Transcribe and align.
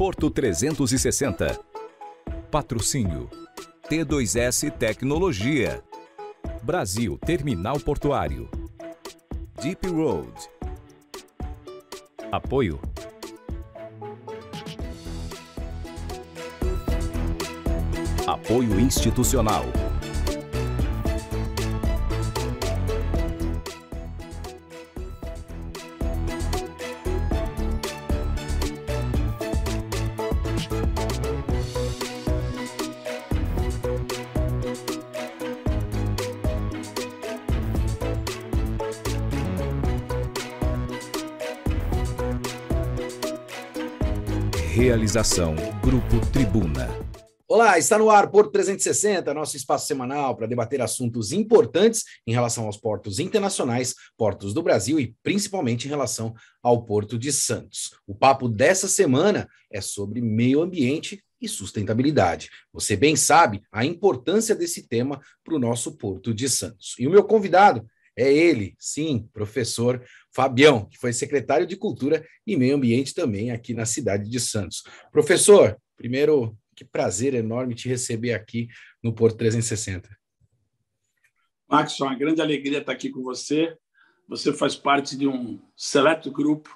Porto 0.00 0.30
360. 0.30 1.60
Patrocínio 2.50 3.28
T2S 3.86 4.70
Tecnologia. 4.70 5.84
Brasil 6.62 7.18
Terminal 7.18 7.78
Portuário. 7.80 8.48
Deep 9.60 9.86
Road. 9.88 10.32
Apoio 12.32 12.80
Apoio 18.26 18.80
institucional. 18.80 19.66
Realização 45.10 45.56
Grupo 45.82 46.24
Tribuna. 46.32 46.88
Olá, 47.48 47.76
está 47.76 47.98
no 47.98 48.10
ar 48.10 48.30
Porto 48.30 48.52
360, 48.52 49.34
nosso 49.34 49.56
espaço 49.56 49.88
semanal 49.88 50.36
para 50.36 50.46
debater 50.46 50.80
assuntos 50.80 51.32
importantes 51.32 52.04
em 52.24 52.32
relação 52.32 52.66
aos 52.66 52.76
portos 52.76 53.18
internacionais, 53.18 53.92
portos 54.16 54.54
do 54.54 54.62
Brasil 54.62 55.00
e 55.00 55.12
principalmente 55.20 55.86
em 55.86 55.88
relação 55.88 56.32
ao 56.62 56.84
Porto 56.84 57.18
de 57.18 57.32
Santos. 57.32 57.90
O 58.06 58.14
papo 58.14 58.48
dessa 58.48 58.86
semana 58.86 59.48
é 59.68 59.80
sobre 59.80 60.20
meio 60.20 60.62
ambiente 60.62 61.20
e 61.40 61.48
sustentabilidade. 61.48 62.48
Você 62.72 62.94
bem 62.94 63.16
sabe 63.16 63.62
a 63.72 63.84
importância 63.84 64.54
desse 64.54 64.86
tema 64.86 65.20
para 65.42 65.56
o 65.56 65.58
nosso 65.58 65.96
Porto 65.96 66.32
de 66.32 66.48
Santos. 66.48 66.94
E 67.00 67.08
o 67.08 67.10
meu 67.10 67.24
convidado 67.24 67.84
é 68.16 68.32
ele, 68.32 68.76
sim, 68.78 69.28
professor 69.32 70.04
Fabião, 70.32 70.84
que 70.86 70.98
foi 70.98 71.12
secretário 71.12 71.66
de 71.66 71.76
Cultura 71.76 72.24
e 72.46 72.56
Meio 72.56 72.76
Ambiente 72.76 73.14
também 73.14 73.50
aqui 73.50 73.74
na 73.74 73.84
cidade 73.84 74.30
de 74.30 74.38
Santos. 74.38 74.84
Professor, 75.10 75.76
primeiro, 75.96 76.56
que 76.74 76.84
prazer 76.84 77.34
enorme 77.34 77.74
te 77.74 77.88
receber 77.88 78.32
aqui 78.32 78.68
no 79.02 79.12
Porto 79.12 79.36
360. 79.38 80.08
Max, 81.68 82.00
é 82.00 82.04
uma 82.04 82.14
grande 82.14 82.40
alegria 82.40 82.78
estar 82.78 82.92
aqui 82.92 83.10
com 83.10 83.22
você. 83.22 83.76
Você 84.28 84.52
faz 84.52 84.74
parte 84.74 85.16
de 85.16 85.26
um 85.26 85.60
seleto 85.76 86.30
grupo 86.30 86.70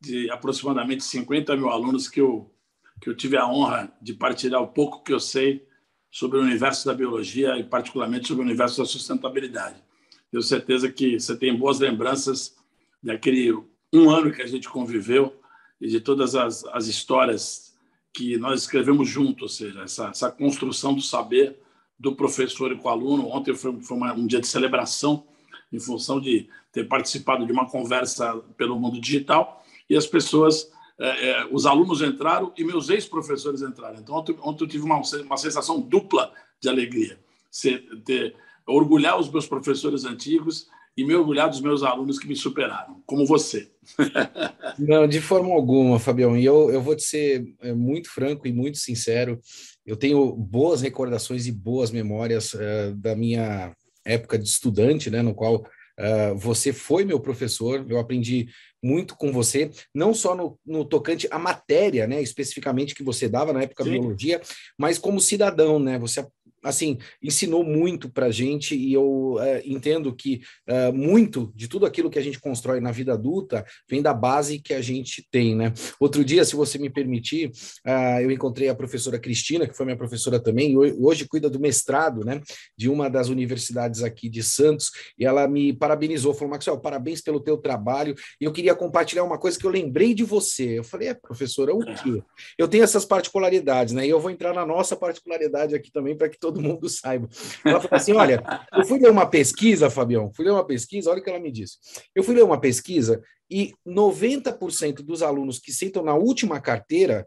de 0.00 0.30
aproximadamente 0.30 1.04
50 1.04 1.56
mil 1.56 1.68
alunos 1.68 2.08
que 2.08 2.20
eu, 2.20 2.54
que 3.00 3.08
eu 3.08 3.16
tive 3.16 3.36
a 3.36 3.46
honra 3.46 3.92
de 4.00 4.14
partilhar 4.14 4.62
o 4.62 4.68
pouco 4.68 5.02
que 5.02 5.12
eu 5.12 5.20
sei 5.20 5.66
sobre 6.10 6.38
o 6.38 6.42
universo 6.42 6.86
da 6.86 6.94
biologia 6.94 7.56
e, 7.58 7.64
particularmente, 7.64 8.28
sobre 8.28 8.42
o 8.42 8.46
universo 8.46 8.78
da 8.78 8.86
sustentabilidade. 8.86 9.82
Tenho 10.30 10.42
certeza 10.42 10.90
que 10.90 11.18
você 11.18 11.36
tem 11.36 11.56
boas 11.56 11.78
lembranças 11.78 12.56
daquele 13.02 13.52
um 13.92 14.10
ano 14.10 14.32
que 14.32 14.42
a 14.42 14.46
gente 14.46 14.68
conviveu 14.68 15.40
e 15.80 15.88
de 15.88 16.00
todas 16.00 16.34
as, 16.34 16.64
as 16.66 16.86
histórias 16.86 17.74
que 18.12 18.36
nós 18.36 18.62
escrevemos 18.62 19.08
juntos, 19.08 19.42
ou 19.42 19.48
seja, 19.48 19.82
essa, 19.82 20.08
essa 20.08 20.30
construção 20.30 20.94
do 20.94 21.00
saber 21.00 21.56
do 21.98 22.14
professor 22.14 22.72
e 22.72 22.76
com 22.76 22.88
o 22.88 22.90
aluno. 22.90 23.28
Ontem 23.28 23.54
foi, 23.54 23.80
foi 23.80 23.96
uma, 23.96 24.12
um 24.14 24.26
dia 24.26 24.40
de 24.40 24.46
celebração 24.46 25.24
em 25.72 25.78
função 25.78 26.20
de 26.20 26.48
ter 26.72 26.88
participado 26.88 27.46
de 27.46 27.52
uma 27.52 27.68
conversa 27.68 28.36
pelo 28.56 28.78
mundo 28.78 29.00
digital 29.00 29.64
e 29.88 29.96
as 29.96 30.06
pessoas, 30.06 30.70
é, 30.98 31.30
é, 31.30 31.48
os 31.50 31.66
alunos 31.66 32.00
entraram 32.02 32.52
e 32.56 32.64
meus 32.64 32.88
ex-professores 32.88 33.62
entraram. 33.62 34.00
Então, 34.00 34.14
ontem, 34.14 34.36
ontem 34.40 34.64
eu 34.64 34.68
tive 34.68 34.84
uma, 34.84 35.00
uma 35.24 35.36
sensação 35.36 35.80
dupla 35.80 36.32
de 36.60 36.68
alegria. 36.68 37.18
Ser, 37.50 37.84
ter, 38.04 38.34
orgulhar 38.66 39.18
os 39.18 39.28
meus 39.28 39.46
professores 39.46 40.04
antigos 40.04 40.68
e 41.00 41.04
me 41.04 41.14
orgulhar 41.14 41.48
dos 41.48 41.62
meus 41.62 41.82
alunos 41.82 42.18
que 42.18 42.28
me 42.28 42.36
superaram, 42.36 43.02
como 43.06 43.24
você. 43.24 43.70
Não, 44.78 45.08
de 45.08 45.18
forma 45.18 45.50
alguma, 45.54 45.98
Fabião. 45.98 46.36
E 46.36 46.44
eu, 46.44 46.70
eu 46.70 46.82
vou 46.82 46.94
te 46.94 47.02
ser 47.02 47.54
é, 47.62 47.72
muito 47.72 48.10
franco 48.10 48.46
e 48.46 48.52
muito 48.52 48.76
sincero. 48.76 49.40
Eu 49.86 49.96
tenho 49.96 50.30
boas 50.36 50.82
recordações 50.82 51.46
e 51.46 51.52
boas 51.52 51.90
memórias 51.90 52.52
uh, 52.52 52.94
da 52.96 53.16
minha 53.16 53.74
época 54.04 54.38
de 54.38 54.46
estudante, 54.46 55.08
né, 55.10 55.22
no 55.22 55.34
qual 55.34 55.56
uh, 55.56 56.36
você 56.36 56.70
foi 56.70 57.02
meu 57.02 57.18
professor. 57.18 57.86
Eu 57.88 57.98
aprendi 57.98 58.48
muito 58.82 59.16
com 59.16 59.32
você, 59.32 59.70
não 59.94 60.12
só 60.12 60.34
no, 60.34 60.58
no 60.66 60.84
tocante 60.84 61.26
à 61.30 61.38
matéria, 61.38 62.06
né, 62.06 62.20
especificamente 62.20 62.94
que 62.94 63.02
você 63.02 63.26
dava 63.26 63.54
na 63.54 63.62
época 63.62 63.84
de 63.84 63.90
biologia, 63.90 64.38
mas 64.78 64.98
como 64.98 65.18
cidadão, 65.18 65.78
né? 65.78 65.98
Você 65.98 66.26
assim, 66.62 66.98
ensinou 67.22 67.64
muito 67.64 68.10
para 68.10 68.26
a 68.26 68.30
gente 68.30 68.76
e 68.76 68.92
eu 68.92 69.38
é, 69.40 69.62
entendo 69.64 70.14
que 70.14 70.40
é, 70.66 70.92
muito 70.92 71.52
de 71.54 71.68
tudo 71.68 71.86
aquilo 71.86 72.10
que 72.10 72.18
a 72.18 72.22
gente 72.22 72.40
constrói 72.40 72.80
na 72.80 72.92
vida 72.92 73.12
adulta 73.12 73.64
vem 73.88 74.02
da 74.02 74.12
base 74.12 74.58
que 74.58 74.74
a 74.74 74.80
gente 74.80 75.26
tem, 75.30 75.54
né? 75.54 75.72
Outro 75.98 76.24
dia, 76.24 76.44
se 76.44 76.56
você 76.56 76.78
me 76.78 76.90
permitir, 76.90 77.50
uh, 77.86 78.20
eu 78.20 78.30
encontrei 78.30 78.68
a 78.68 78.74
professora 78.74 79.18
Cristina, 79.18 79.66
que 79.66 79.76
foi 79.76 79.86
minha 79.86 79.96
professora 79.96 80.40
também, 80.40 80.76
hoje 80.76 81.26
cuida 81.26 81.48
do 81.48 81.60
mestrado, 81.60 82.24
né, 82.24 82.40
de 82.76 82.88
uma 82.88 83.08
das 83.08 83.28
universidades 83.28 84.02
aqui 84.02 84.28
de 84.28 84.42
Santos, 84.42 84.90
e 85.18 85.24
ela 85.24 85.46
me 85.46 85.72
parabenizou, 85.72 86.34
falou, 86.34 86.50
Maxwell, 86.50 86.80
parabéns 86.80 87.20
pelo 87.20 87.40
teu 87.40 87.56
trabalho, 87.56 88.14
e 88.40 88.44
eu 88.44 88.52
queria 88.52 88.74
compartilhar 88.74 89.24
uma 89.24 89.38
coisa 89.38 89.58
que 89.58 89.66
eu 89.66 89.70
lembrei 89.70 90.14
de 90.14 90.24
você. 90.24 90.78
Eu 90.78 90.84
falei, 90.84 91.08
é, 91.08 91.14
professora, 91.14 91.74
o 91.74 91.80
quê? 91.80 92.22
Eu 92.58 92.68
tenho 92.68 92.84
essas 92.84 93.04
particularidades, 93.04 93.94
né, 93.94 94.06
e 94.06 94.10
eu 94.10 94.20
vou 94.20 94.30
entrar 94.30 94.54
na 94.54 94.66
nossa 94.66 94.96
particularidade 94.96 95.74
aqui 95.74 95.90
também 95.90 96.16
para 96.16 96.28
que 96.28 96.38
todo 96.50 96.60
mundo 96.60 96.88
saiba. 96.88 97.28
Ela 97.64 97.80
falou 97.80 97.96
assim: 97.96 98.12
olha, 98.12 98.42
eu 98.72 98.84
fui 98.84 98.98
ler 98.98 99.10
uma 99.10 99.26
pesquisa, 99.26 99.88
Fabião, 99.88 100.30
fui 100.34 100.44
ler 100.44 100.50
uma 100.50 100.66
pesquisa, 100.66 101.10
olha 101.10 101.20
o 101.20 101.22
que 101.22 101.30
ela 101.30 101.38
me 101.38 101.52
disse. 101.52 101.78
Eu 102.14 102.22
fui 102.22 102.34
ler 102.34 102.42
uma 102.42 102.60
pesquisa 102.60 103.22
e 103.48 103.72
90% 103.86 104.96
dos 105.02 105.22
alunos 105.22 105.58
que 105.58 105.72
sentam 105.72 106.02
na 106.02 106.14
última 106.14 106.60
carteira 106.60 107.26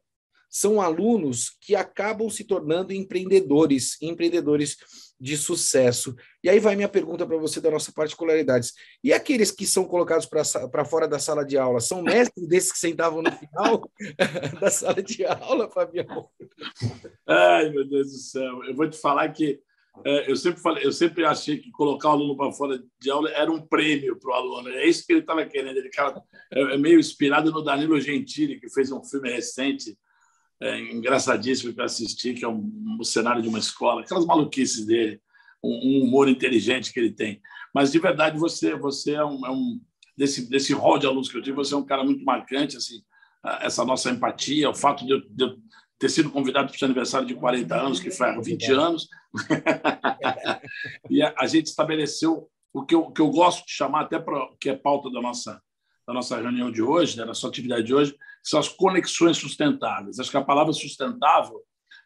são 0.53 0.79
alunos 0.79 1.57
que 1.59 1.75
acabam 1.75 2.29
se 2.29 2.43
tornando 2.43 2.93
empreendedores, 2.93 3.99
empreendedores 3.99 4.77
de 5.19 5.35
sucesso. 5.35 6.15
E 6.43 6.49
aí 6.49 6.59
vai 6.59 6.75
minha 6.75 6.87
pergunta 6.87 7.25
para 7.25 7.37
você 7.37 7.59
da 7.59 7.71
nossa 7.71 7.91
particularidades. 7.91 8.71
E 9.03 9.11
aqueles 9.11 9.49
que 9.49 9.65
são 9.65 9.85
colocados 9.85 10.27
para 10.27 10.85
fora 10.85 11.07
da 11.07 11.17
sala 11.17 11.43
de 11.43 11.57
aula, 11.57 11.79
são 11.79 12.03
mestres 12.03 12.47
desses 12.47 12.71
que 12.71 12.77
sentavam 12.77 13.23
no 13.23 13.31
final 13.31 13.89
da 14.61 14.69
sala 14.69 15.01
de 15.01 15.25
aula, 15.25 15.71
Fabião? 15.71 16.29
Ai, 17.27 17.71
meu 17.71 17.87
Deus 17.89 18.11
do 18.11 18.17
céu. 18.19 18.63
Eu 18.65 18.75
vou 18.75 18.87
te 18.87 18.97
falar 18.99 19.29
que 19.29 19.59
é, 20.05 20.29
eu, 20.29 20.35
sempre 20.35 20.61
falei, 20.61 20.85
eu 20.85 20.91
sempre 20.91 21.25
achei 21.25 21.57
que 21.57 21.71
colocar 21.71 22.09
o 22.09 22.11
aluno 22.11 22.37
para 22.37 22.51
fora 22.51 22.83
de 22.99 23.09
aula 23.09 23.29
era 23.31 23.51
um 23.51 23.61
prêmio 23.61 24.19
para 24.19 24.31
o 24.31 24.33
aluno. 24.33 24.69
É 24.69 24.85
isso 24.85 25.03
que 25.03 25.13
ele 25.13 25.21
estava 25.21 25.43
querendo. 25.45 25.77
Ele 25.77 25.89
cara, 25.89 26.21
é, 26.51 26.61
é 26.61 26.77
meio 26.77 26.99
inspirado 26.99 27.51
no 27.51 27.63
Danilo 27.63 27.99
Gentili, 27.99 28.59
que 28.59 28.69
fez 28.69 28.91
um 28.91 29.03
filme 29.03 29.31
recente, 29.31 29.97
é, 30.63 30.79
engraçadíssimo 30.93 31.73
que 31.73 31.79
eu 31.79 31.85
assisti, 31.85 32.33
que 32.33 32.45
é 32.45 32.47
um, 32.47 32.97
um, 32.99 33.03
cenário 33.03 33.41
de 33.41 33.49
uma 33.49 33.59
escola, 33.59 34.01
aquelas 34.01 34.25
maluquices 34.25 34.85
dele, 34.85 35.21
um, 35.63 35.69
um, 35.69 36.03
humor 36.03 36.29
inteligente 36.29 36.93
que 36.93 36.99
ele 36.99 37.11
tem. 37.11 37.41
Mas, 37.73 37.91
de 37.91 37.99
verdade, 37.99 38.39
você 38.39 38.75
você 38.75 39.13
é 39.13 39.25
um, 39.25 39.45
é 39.45 39.51
um 39.51 39.79
desse, 40.17 40.49
desse 40.49 40.73
rol 40.73 40.97
de 40.97 41.05
alunos 41.05 41.29
que 41.29 41.37
eu 41.37 41.41
tive, 41.41 41.57
você 41.57 41.73
é 41.73 41.77
um 41.77 41.85
cara 41.85 42.03
muito 42.03 42.23
marcante, 42.23 42.77
assim, 42.77 43.03
essa 43.61 43.83
nossa 43.83 44.09
empatia, 44.09 44.69
o 44.69 44.73
fato 44.73 45.05
de 45.05 45.11
eu, 45.11 45.21
de 45.29 45.43
eu 45.43 45.57
ter 45.99 46.09
sido 46.09 46.29
convidado 46.29 46.67
para 46.67 46.75
o 46.75 46.79
seu 46.79 46.85
aniversário 46.85 47.27
de 47.27 47.35
40 47.35 47.75
anos, 47.75 47.99
que 47.99 48.09
foi 48.09 48.27
há 48.29 48.39
20 48.39 48.71
anos, 48.71 49.09
e 51.09 51.21
a, 51.21 51.33
a, 51.37 51.45
gente 51.45 51.65
estabeleceu 51.65 52.49
o 52.73 52.85
que 52.85 52.95
eu, 52.95 53.11
que 53.11 53.21
eu 53.21 53.29
gosto 53.29 53.65
de 53.65 53.71
chamar, 53.73 54.01
até 54.03 54.17
para 54.17 54.47
que 54.59 54.69
é 54.69 54.75
pauta 54.75 55.11
da 55.11 55.21
nossa, 55.21 55.61
da 56.07 56.13
nossa 56.13 56.39
reunião 56.39 56.71
de 56.71 56.81
hoje, 56.81 57.17
né, 57.17 57.25
da 57.25 57.33
sua 57.33 57.49
atividade 57.49 57.83
de 57.83 57.93
hoje, 57.93 58.15
são 58.43 58.59
as 58.59 58.67
conexões 58.67 59.37
sustentáveis. 59.37 60.19
Acho 60.19 60.29
que 60.29 60.37
a 60.37 60.43
palavra 60.43 60.73
sustentável, 60.73 61.61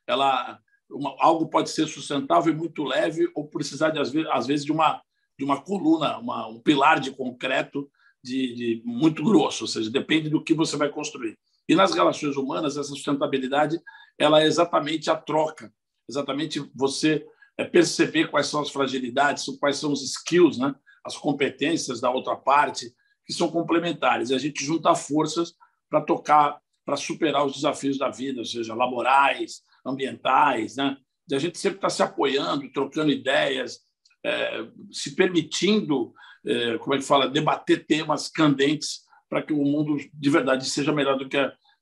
ela, 0.05 0.59
uma, 0.89 1.15
algo 1.19 1.49
pode 1.49 1.69
ser 1.69 1.87
sustentável 1.87 2.53
e 2.53 2.55
muito 2.55 2.83
leve, 2.83 3.29
ou 3.35 3.47
precisar, 3.47 3.89
de, 3.89 3.99
às, 3.99 4.47
vezes, 4.47 4.65
de 4.65 4.71
uma, 4.71 5.01
de 5.37 5.43
uma 5.43 5.61
coluna, 5.61 6.17
uma, 6.19 6.47
um 6.47 6.59
pilar 6.59 6.99
de 6.99 7.11
concreto 7.11 7.89
de, 8.23 8.53
de, 8.53 8.81
muito 8.85 9.23
grosso, 9.23 9.63
ou 9.63 9.67
seja, 9.67 9.89
depende 9.89 10.29
do 10.29 10.43
que 10.43 10.53
você 10.53 10.77
vai 10.77 10.89
construir. 10.89 11.37
E 11.67 11.75
nas 11.75 11.93
relações 11.93 12.37
humanas, 12.37 12.77
essa 12.77 12.89
sustentabilidade 12.89 13.79
ela 14.17 14.41
é 14.41 14.45
exatamente 14.45 15.09
a 15.09 15.15
troca, 15.15 15.71
exatamente 16.09 16.59
você 16.73 17.25
é, 17.57 17.65
perceber 17.65 18.29
quais 18.29 18.47
são 18.47 18.61
as 18.61 18.69
fragilidades, 18.69 19.45
quais 19.59 19.77
são 19.77 19.91
os 19.91 20.03
skills, 20.03 20.57
né? 20.57 20.73
as 21.05 21.15
competências 21.15 22.01
da 22.01 22.09
outra 22.09 22.35
parte, 22.35 22.91
que 23.25 23.33
são 23.33 23.49
complementares. 23.49 24.29
E 24.29 24.35
a 24.35 24.37
gente 24.37 24.63
junta 24.63 24.93
forças 24.95 25.53
para 25.89 26.01
tocar, 26.01 26.59
para 26.85 26.95
superar 26.95 27.45
os 27.45 27.55
desafios 27.55 27.97
da 27.97 28.09
vida, 28.09 28.39
ou 28.39 28.45
seja, 28.45 28.73
laborais, 28.73 29.61
ambientais, 29.85 30.75
né? 30.75 30.97
De 31.25 31.35
a 31.35 31.39
gente 31.39 31.57
sempre 31.57 31.77
estar 31.77 31.87
tá 31.87 31.93
se 31.93 32.03
apoiando, 32.03 32.71
trocando 32.71 33.11
ideias, 33.11 33.79
é, 34.25 34.67
se 34.91 35.15
permitindo, 35.15 36.13
é, 36.45 36.77
como 36.77 36.95
é 36.95 36.97
que 36.97 37.03
fala, 37.03 37.29
debater 37.29 37.85
temas 37.85 38.29
candentes 38.29 39.01
para 39.29 39.41
que 39.41 39.53
o 39.53 39.63
mundo 39.63 39.97
de 40.13 40.29
verdade 40.29 40.65
seja 40.69 40.93
melhor 40.93 41.17
do 41.17 41.27
que 41.27 41.37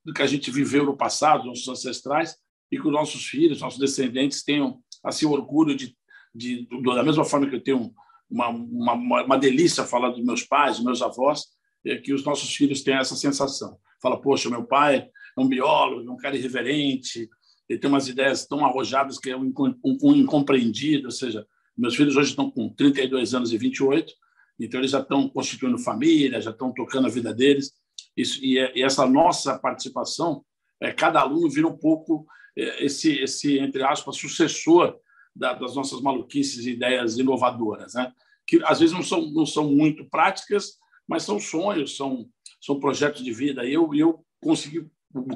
do 0.05 0.13
que 0.13 0.21
a 0.21 0.27
gente 0.27 0.51
viveu 0.51 0.85
no 0.85 0.95
passado, 0.95 1.45
nossos 1.45 1.67
ancestrais, 1.67 2.37
e 2.71 2.79
que 2.79 2.87
os 2.87 2.93
nossos 2.93 3.25
filhos, 3.25 3.61
nossos 3.61 3.79
descendentes 3.79 4.43
tenham 4.43 4.79
assim 5.03 5.25
orgulho 5.25 5.75
de, 5.75 5.97
de, 6.33 6.67
de 6.67 6.83
da 6.83 7.03
mesma 7.03 7.25
forma 7.25 7.49
que 7.49 7.55
eu 7.55 7.63
tenho 7.63 7.91
uma, 8.29 8.49
uma, 8.49 9.23
uma 9.23 9.37
delícia 9.37 9.83
falar 9.83 10.09
dos 10.09 10.23
meus 10.23 10.43
pais, 10.43 10.75
dos 10.75 10.85
meus 10.85 11.01
avós, 11.01 11.45
que 12.03 12.13
os 12.13 12.23
nossos 12.23 12.53
filhos 12.55 12.81
tenham 12.81 12.99
essa 12.99 13.15
sensação. 13.15 13.77
Fala, 14.01 14.19
poxa, 14.19 14.49
meu 14.49 14.65
pai 14.65 15.07
é 15.37 15.41
um 15.41 15.47
biólogo, 15.47 16.07
é 16.07 16.11
um 16.11 16.17
cara 16.17 16.35
irreverente, 16.35 17.29
ele 17.67 17.79
tem 17.79 17.89
umas 17.89 18.07
ideias 18.07 18.45
tão 18.45 18.65
arrojadas 18.65 19.19
que 19.19 19.29
é 19.29 19.37
um 19.37 19.51
incompreendido, 20.15 21.05
ou 21.05 21.11
seja, 21.11 21.45
meus 21.77 21.95
filhos 21.95 22.15
hoje 22.15 22.29
estão 22.29 22.49
com 22.49 22.69
32 22.69 23.33
anos 23.33 23.51
e 23.51 23.57
28, 23.57 24.13
então 24.59 24.79
eles 24.79 24.91
já 24.91 24.99
estão 24.99 25.27
constituindo 25.27 25.77
família, 25.77 26.41
já 26.41 26.51
estão 26.51 26.73
tocando 26.73 27.07
a 27.07 27.09
vida 27.09 27.33
deles, 27.33 27.73
isso, 28.15 28.43
e, 28.43 28.57
é, 28.57 28.71
e 28.77 28.83
essa 28.83 29.05
nossa 29.05 29.57
participação, 29.59 30.43
é, 30.79 30.91
cada 30.91 31.19
aluno 31.19 31.49
vira 31.49 31.67
um 31.67 31.77
pouco 31.77 32.25
é, 32.57 32.85
esse, 32.85 33.19
esse 33.19 33.59
entre 33.59 33.83
aspas, 33.83 34.15
sucessor 34.15 34.97
da, 35.35 35.53
das 35.53 35.75
nossas 35.75 36.01
maluquices 36.01 36.65
e 36.65 36.71
ideias 36.71 37.17
inovadoras, 37.17 37.93
né? 37.93 38.11
que 38.47 38.61
às 38.63 38.79
vezes 38.79 38.93
não 38.93 39.03
são, 39.03 39.29
não 39.31 39.45
são 39.45 39.69
muito 39.71 40.05
práticas, 40.05 40.77
mas 41.07 41.23
são 41.23 41.39
sonhos, 41.39 41.95
são, 41.95 42.27
são 42.61 42.79
projetos 42.79 43.23
de 43.23 43.31
vida. 43.31 43.65
E 43.65 43.73
eu, 43.73 43.93
eu 43.93 44.25
consegui 44.41 44.89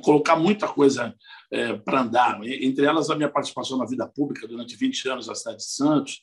colocar 0.03 0.35
muita 0.35 0.67
coisa 0.67 1.15
é, 1.51 1.73
para 1.73 2.01
andar, 2.01 2.39
entre 2.43 2.85
elas 2.85 3.09
a 3.09 3.15
minha 3.15 3.29
participação 3.29 3.77
na 3.77 3.85
vida 3.85 4.07
pública 4.07 4.47
durante 4.47 4.75
20 4.75 5.09
anos 5.09 5.27
na 5.27 5.35
cidade 5.35 5.57
de 5.57 5.71
Santos, 5.71 6.21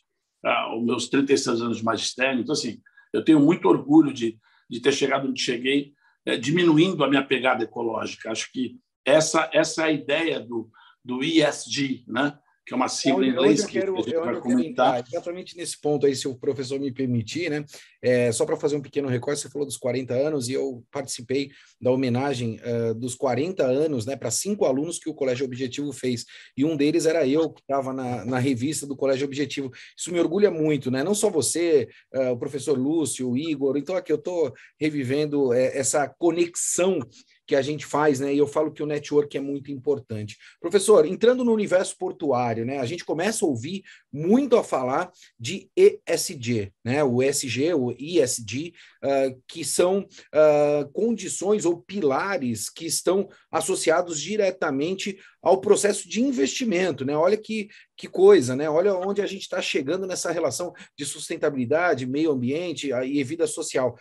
os 0.76 0.84
meus 0.84 1.08
36 1.08 1.62
anos 1.62 1.78
de 1.78 1.84
magistério. 1.84 2.40
Então, 2.40 2.52
assim, 2.52 2.80
eu 3.12 3.24
tenho 3.24 3.40
muito 3.40 3.66
orgulho 3.66 4.12
de, 4.12 4.38
de 4.68 4.80
ter 4.80 4.92
chegado 4.92 5.28
onde 5.28 5.40
cheguei, 5.40 5.92
é, 6.24 6.36
diminuindo 6.36 7.02
a 7.02 7.08
minha 7.08 7.24
pegada 7.24 7.64
ecológica. 7.64 8.30
Acho 8.30 8.50
que 8.52 8.76
essa, 9.04 9.48
essa 9.52 9.82
é 9.82 9.84
a 9.86 9.92
ideia 9.92 10.40
do, 10.40 10.68
do 11.04 11.22
ESG, 11.22 12.04
né? 12.08 12.36
Que 12.66 12.74
é 12.74 12.76
uma 12.76 12.88
sigla 12.88 13.24
em 13.24 13.30
inglês 13.30 13.64
que 13.64 13.78
quero, 13.78 13.96
a 13.96 14.02
gente 14.02 14.16
vai 14.16 14.40
comentar. 14.40 15.04
Exatamente 15.06 15.56
nesse 15.56 15.80
ponto 15.80 16.04
aí, 16.04 16.16
se 16.16 16.26
o 16.26 16.34
professor 16.34 16.80
me 16.80 16.90
permitir, 16.90 17.48
né? 17.48 17.64
É, 18.02 18.32
só 18.32 18.44
para 18.44 18.56
fazer 18.56 18.74
um 18.74 18.82
pequeno 18.82 19.08
recorte, 19.08 19.40
você 19.40 19.48
falou 19.48 19.64
dos 19.64 19.76
40 19.76 20.12
anos 20.12 20.48
e 20.48 20.54
eu 20.54 20.84
participei 20.90 21.50
da 21.80 21.92
homenagem 21.92 22.58
uh, 22.60 22.92
dos 22.94 23.14
40 23.14 23.64
anos, 23.64 24.04
né, 24.04 24.16
para 24.16 24.30
cinco 24.30 24.64
alunos 24.64 24.98
que 24.98 25.08
o 25.08 25.14
Colégio 25.14 25.46
Objetivo 25.46 25.92
fez. 25.92 26.24
E 26.56 26.64
um 26.64 26.76
deles 26.76 27.06
era 27.06 27.26
eu, 27.26 27.50
que 27.50 27.60
estava 27.60 27.92
na, 27.92 28.24
na 28.24 28.38
revista 28.40 28.84
do 28.84 28.96
Colégio 28.96 29.26
Objetivo. 29.26 29.70
Isso 29.96 30.12
me 30.12 30.18
orgulha 30.18 30.50
muito, 30.50 30.90
né? 30.90 31.04
Não 31.04 31.14
só 31.14 31.30
você, 31.30 31.88
uh, 32.14 32.30
o 32.32 32.38
professor 32.38 32.76
Lúcio, 32.76 33.30
o 33.30 33.36
Igor. 33.36 33.76
Então, 33.76 33.94
aqui 33.94 34.10
eu 34.10 34.16
estou 34.16 34.52
revivendo 34.80 35.50
uh, 35.50 35.52
essa 35.52 36.08
conexão 36.08 36.98
que 37.46 37.54
a 37.54 37.62
gente 37.62 37.86
faz, 37.86 38.18
né? 38.18 38.34
E 38.34 38.38
eu 38.38 38.46
falo 38.46 38.72
que 38.72 38.82
o 38.82 38.86
network 38.86 39.36
é 39.36 39.40
muito 39.40 39.70
importante. 39.70 40.36
Professor, 40.60 41.06
entrando 41.06 41.44
no 41.44 41.52
universo 41.52 41.96
portuário, 41.96 42.64
né? 42.64 42.78
A 42.78 42.84
gente 42.84 43.04
começa 43.04 43.44
a 43.44 43.48
ouvir 43.48 43.82
muito 44.12 44.56
a 44.56 44.64
falar 44.64 45.10
de 45.38 45.70
ESG, 45.76 46.72
né? 46.84 47.04
O 47.04 47.22
ESG, 47.22 47.74
o 47.74 47.92
ESG, 47.92 48.74
uh, 49.04 49.42
que 49.46 49.64
são 49.64 50.00
uh, 50.00 50.90
condições 50.92 51.64
ou 51.64 51.80
pilares 51.80 52.68
que 52.68 52.86
estão 52.86 53.28
associados 53.50 54.20
diretamente 54.20 55.18
ao 55.40 55.60
processo 55.60 56.08
de 56.08 56.20
investimento, 56.20 57.04
né? 57.04 57.16
Olha 57.16 57.36
que, 57.36 57.68
que 57.96 58.08
coisa, 58.08 58.56
né? 58.56 58.68
Olha 58.68 58.94
onde 58.94 59.22
a 59.22 59.26
gente 59.26 59.42
está 59.42 59.62
chegando 59.62 60.06
nessa 60.06 60.32
relação 60.32 60.72
de 60.98 61.06
sustentabilidade, 61.06 62.06
meio 62.06 62.32
ambiente 62.32 62.90
e 62.92 63.22
vida 63.22 63.46
social. 63.46 63.96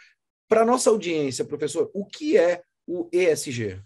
Para 0.48 0.66
nossa 0.66 0.90
audiência, 0.90 1.46
professor, 1.46 1.90
o 1.94 2.06
que 2.06 2.38
é 2.38 2.62
o 2.88 3.10
ESG? 3.12 3.82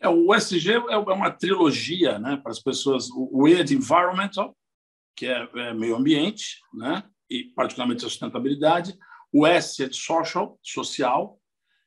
É, 0.00 0.08
o 0.08 0.34
ESG 0.34 0.70
é, 0.70 0.92
é 0.92 0.96
uma 0.96 1.30
trilogia 1.30 2.18
né, 2.18 2.36
para 2.36 2.52
as 2.52 2.60
pessoas. 2.60 3.08
O 3.10 3.48
E 3.48 3.62
de 3.64 3.74
Environmental, 3.74 4.56
que 5.16 5.26
é, 5.26 5.48
é 5.56 5.74
meio 5.74 5.96
ambiente, 5.96 6.60
né, 6.72 7.02
e 7.28 7.44
particularmente 7.54 8.04
a 8.04 8.08
sustentabilidade. 8.08 8.96
O 9.32 9.46
S 9.46 9.82
é 9.82 9.88
de 9.88 9.96
Social, 9.96 10.58
social. 10.62 11.38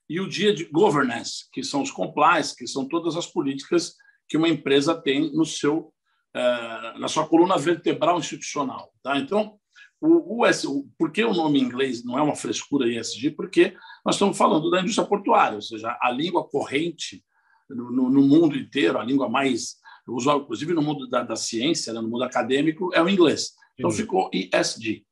E 0.09 0.19
o 0.19 0.27
D 0.27 0.49
é 0.49 0.51
de 0.51 0.65
Governance, 0.65 1.49
que 1.53 1.63
são 1.63 1.81
os 1.81 1.89
compliance, 1.89 2.55
que 2.55 2.67
são 2.67 2.87
todas 2.87 3.15
as 3.15 3.25
políticas 3.25 3.95
que 4.27 4.37
uma 4.37 4.49
empresa 4.49 4.93
tem 5.01 5.33
no 5.33 5.45
seu, 5.45 5.93
uh, 6.35 6.99
na 6.99 7.07
sua 7.07 7.27
coluna 7.27 7.57
vertebral 7.57 8.19
institucional. 8.19 8.93
Tá? 9.01 9.17
Então, 9.17 9.57
o, 10.01 10.43
o, 10.43 10.89
por 10.97 11.11
que 11.11 11.23
o 11.23 11.33
nome 11.33 11.59
em 11.59 11.63
inglês 11.63 12.03
não 12.03 12.17
é 12.17 12.21
uma 12.21 12.35
frescura 12.35 12.89
ESG? 12.89 13.31
Porque 13.31 13.75
nós 14.03 14.15
estamos 14.15 14.35
falando 14.35 14.69
da 14.71 14.81
indústria 14.81 15.07
portuária, 15.07 15.55
ou 15.55 15.61
seja, 15.61 15.95
a 16.01 16.09
língua 16.09 16.43
corrente 16.43 17.23
no, 17.69 17.91
no, 17.91 18.09
no 18.09 18.21
mundo 18.23 18.57
inteiro, 18.57 18.97
a 18.97 19.03
língua 19.03 19.29
mais 19.29 19.75
usual, 20.07 20.41
inclusive 20.41 20.73
no 20.73 20.81
mundo 20.81 21.07
da, 21.07 21.21
da 21.21 21.35
ciência, 21.35 21.93
né, 21.93 22.01
no 22.01 22.09
mundo 22.09 22.23
acadêmico, 22.23 22.89
é 22.93 23.01
o 23.01 23.07
inglês. 23.07 23.53
Então 23.77 23.91
ficou 23.91 24.29
ESG. 24.33 25.05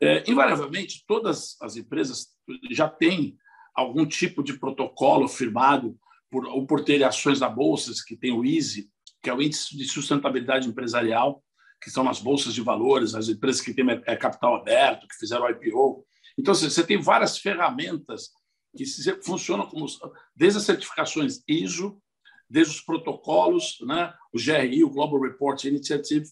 É, 0.00 0.30
invariavelmente, 0.30 1.04
todas 1.06 1.56
as 1.60 1.76
empresas 1.76 2.28
já 2.70 2.88
têm 2.88 3.36
algum 3.74 4.06
tipo 4.06 4.42
de 4.42 4.54
protocolo 4.54 5.26
firmado 5.28 5.96
por, 6.30 6.46
ou 6.46 6.66
por 6.66 6.84
terem 6.84 7.06
ações 7.06 7.40
na 7.40 7.48
bolsa, 7.48 7.92
que 8.06 8.16
tem 8.16 8.32
o 8.32 8.44
EASY, 8.44 8.88
que 9.22 9.30
é 9.30 9.34
o 9.34 9.42
Índice 9.42 9.76
de 9.76 9.84
Sustentabilidade 9.84 10.68
Empresarial, 10.68 11.42
que 11.80 11.88
estão 11.88 12.02
nas 12.02 12.20
bolsas 12.20 12.54
de 12.54 12.62
valores, 12.62 13.14
as 13.14 13.28
empresas 13.28 13.60
que 13.60 13.72
têm 13.72 13.86
é, 14.06 14.16
capital 14.16 14.56
aberto, 14.56 15.06
que 15.06 15.16
fizeram 15.16 15.48
IPO. 15.48 16.04
Então, 16.36 16.54
você 16.54 16.84
tem 16.84 17.00
várias 17.00 17.38
ferramentas 17.38 18.30
que 18.76 18.84
funcionam 19.24 19.66
como 19.66 19.86
desde 20.34 20.58
as 20.58 20.64
certificações 20.64 21.42
ISO, 21.48 22.00
desde 22.48 22.74
os 22.74 22.80
protocolos, 22.80 23.78
né? 23.82 24.12
o 24.32 24.38
GRI, 24.38 24.84
o 24.84 24.90
Global 24.90 25.20
Report 25.20 25.62
Initiative. 25.64 26.26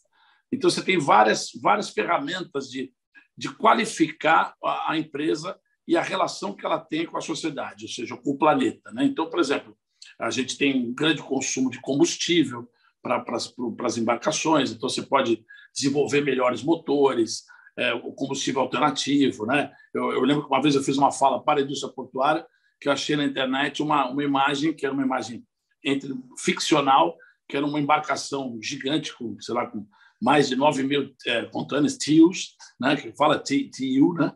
Então, 0.52 0.70
você 0.70 0.82
tem 0.82 0.98
várias, 0.98 1.50
várias 1.60 1.90
ferramentas 1.90 2.70
de, 2.70 2.92
de 3.36 3.52
qualificar 3.54 4.54
a, 4.62 4.92
a 4.92 4.98
empresa 4.98 5.58
e 5.86 5.96
a 5.96 6.02
relação 6.02 6.54
que 6.54 6.66
ela 6.66 6.80
tem 6.80 7.06
com 7.06 7.16
a 7.16 7.20
sociedade, 7.20 7.84
ou 7.84 7.90
seja, 7.90 8.16
com 8.16 8.30
o 8.30 8.38
planeta. 8.38 8.90
Né? 8.92 9.04
Então, 9.04 9.30
por 9.30 9.38
exemplo, 9.38 9.76
a 10.18 10.30
gente 10.30 10.56
tem 10.56 10.88
um 10.88 10.94
grande 10.94 11.22
consumo 11.22 11.70
de 11.70 11.80
combustível, 11.80 12.68
para 13.06 13.86
as 13.86 13.96
embarcações, 13.96 14.72
então 14.72 14.88
você 14.88 15.02
pode 15.02 15.44
desenvolver 15.74 16.22
melhores 16.22 16.62
motores, 16.62 17.44
é, 17.76 17.92
o 17.94 18.12
combustível 18.12 18.62
alternativo. 18.62 19.46
Né? 19.46 19.70
Eu, 19.94 20.12
eu, 20.12 20.20
lembro 20.22 20.44
que 20.44 20.48
uma 20.48 20.62
vez 20.62 20.74
eu 20.74 20.82
fiz 20.82 20.96
uma 20.96 21.12
fala 21.12 21.42
para 21.42 21.60
a 21.60 21.62
indústria 21.62 21.92
portuária 21.92 22.46
que 22.80 22.88
eu 22.88 22.92
achei 22.92 23.16
na 23.16 23.24
internet 23.24 23.82
uma, 23.82 24.08
uma 24.10 24.22
imagem 24.22 24.74
que 24.74 24.84
era 24.84 24.94
uma 24.94 25.04
imagem 25.04 25.44
entre 25.84 26.14
ficcional, 26.38 27.16
que 27.48 27.56
era 27.56 27.64
uma 27.64 27.80
embarcação 27.80 28.58
gigante 28.60 29.16
com, 29.16 29.36
sei 29.40 29.54
lá, 29.54 29.66
com 29.66 29.86
mais 30.20 30.48
de 30.48 30.56
9 30.56 30.82
mil 30.82 31.14
é, 31.26 31.44
contêineres, 31.46 31.96
TIUs, 31.96 32.54
né, 32.80 32.96
que 32.96 33.12
fala 33.12 33.38
TIU, 33.38 34.14
né, 34.14 34.32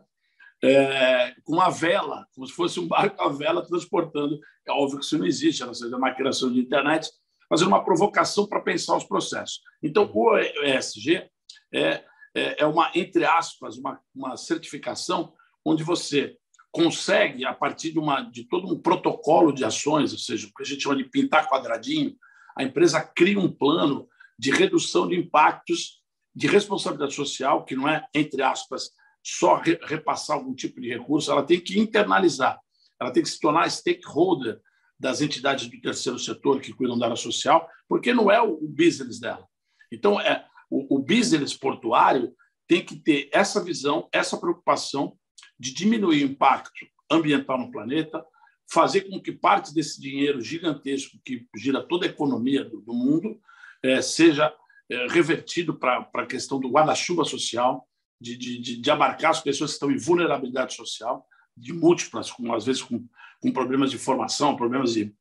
é, 0.63 1.35
com 1.43 1.53
uma 1.53 1.69
vela, 1.69 2.27
como 2.33 2.47
se 2.47 2.53
fosse 2.53 2.79
um 2.79 2.87
barco 2.87 3.21
a 3.21 3.29
vela 3.29 3.65
transportando. 3.65 4.39
É 4.67 4.71
óbvio 4.71 4.99
que 4.99 5.05
isso 5.05 5.17
não 5.17 5.25
existe, 5.25 5.63
ou 5.63 5.73
seja, 5.73 5.97
na 5.97 6.13
criação 6.13 6.51
de 6.51 6.59
internet, 6.59 7.09
fazendo 7.51 7.67
uma 7.67 7.83
provocação 7.83 8.47
para 8.47 8.61
pensar 8.61 8.95
os 8.95 9.03
processos. 9.03 9.59
Então, 9.83 10.09
o 10.13 10.37
ESG 10.37 11.29
é, 11.73 12.01
é, 12.33 12.61
é 12.61 12.65
uma, 12.65 12.89
entre 12.95 13.25
aspas, 13.25 13.77
uma, 13.77 13.99
uma 14.15 14.37
certificação 14.37 15.33
onde 15.65 15.83
você 15.83 16.37
consegue, 16.71 17.43
a 17.43 17.53
partir 17.53 17.91
de, 17.91 17.99
uma, 17.99 18.21
de 18.21 18.45
todo 18.45 18.73
um 18.73 18.79
protocolo 18.79 19.51
de 19.51 19.65
ações, 19.65 20.13
ou 20.13 20.17
seja, 20.17 20.47
o 20.47 20.53
que 20.53 20.63
a 20.63 20.65
gente 20.65 20.83
chama 20.83 20.95
de 20.95 21.03
pintar 21.03 21.49
quadradinho, 21.49 22.15
a 22.57 22.63
empresa 22.63 23.01
cria 23.01 23.37
um 23.37 23.51
plano 23.51 24.07
de 24.39 24.49
redução 24.49 25.05
de 25.05 25.17
impactos 25.17 26.01
de 26.33 26.47
responsabilidade 26.47 27.13
social, 27.13 27.65
que 27.65 27.75
não 27.75 27.85
é, 27.85 28.07
entre 28.15 28.41
aspas, 28.41 28.91
só 29.21 29.61
repassar 29.83 30.37
algum 30.37 30.55
tipo 30.55 30.79
de 30.79 30.87
recurso, 30.87 31.29
ela 31.29 31.43
tem 31.43 31.59
que 31.59 31.77
internalizar, 31.77 32.57
ela 32.97 33.11
tem 33.11 33.21
que 33.21 33.29
se 33.29 33.41
tornar 33.41 33.69
stakeholder 33.69 34.61
das 35.01 35.19
entidades 35.19 35.67
do 35.67 35.81
terceiro 35.81 36.19
setor 36.19 36.61
que 36.61 36.71
cuidam 36.71 36.97
da 36.97 37.07
área 37.07 37.15
social, 37.15 37.67
porque 37.89 38.13
não 38.13 38.29
é 38.29 38.39
o, 38.39 38.55
business 38.61 39.19
dela. 39.19 39.47
Então, 39.91 40.21
é, 40.21 40.45
o, 40.69 40.97
o 40.97 40.99
business 40.99 41.55
portuário 41.55 42.33
tem 42.67 42.85
que 42.85 42.95
ter 42.95 43.27
essa 43.33 43.63
visão, 43.63 44.07
essa 44.13 44.37
preocupação 44.37 45.17
de 45.59 45.73
diminuir 45.73 46.23
o 46.23 46.27
impacto 46.27 46.85
ambiental 47.09 47.57
no 47.57 47.71
planeta, 47.71 48.23
fazer 48.71 49.01
com 49.01 49.19
que 49.19 49.31
parte 49.31 49.73
desse 49.73 49.99
dinheiro 49.99 50.39
gigantesco 50.39 51.17
que 51.25 51.47
gira 51.57 51.81
toda 51.81 52.05
a 52.05 52.09
economia 52.09 52.63
do, 52.63 52.79
do 52.79 52.93
mundo 52.93 53.41
é, 53.83 54.01
seja 54.03 54.53
é, 54.87 55.07
revertido 55.07 55.77
para 55.77 56.07
a 56.13 56.25
questão 56.27 56.59
do 56.59 56.69
guarda-chuva 56.69 57.25
social, 57.25 57.87
de, 58.21 58.37
de, 58.37 58.79
de, 58.79 58.91
abarcar 58.91 59.31
as 59.31 59.41
pessoas 59.41 59.71
que 59.71 59.75
estão 59.77 59.91
em 59.91 59.97
vulnerabilidade 59.97 60.75
social, 60.75 61.25
de 61.57 61.73
múltiplas, 61.73 62.31
com, 62.31 62.53
às 62.53 62.65
vezes 62.65 62.83
com 62.83 63.03
com 63.41 63.51
problemas 63.51 63.91
de 63.91 63.97
formação, 63.97 64.55
problemas 64.55 64.93
de 64.93 65.13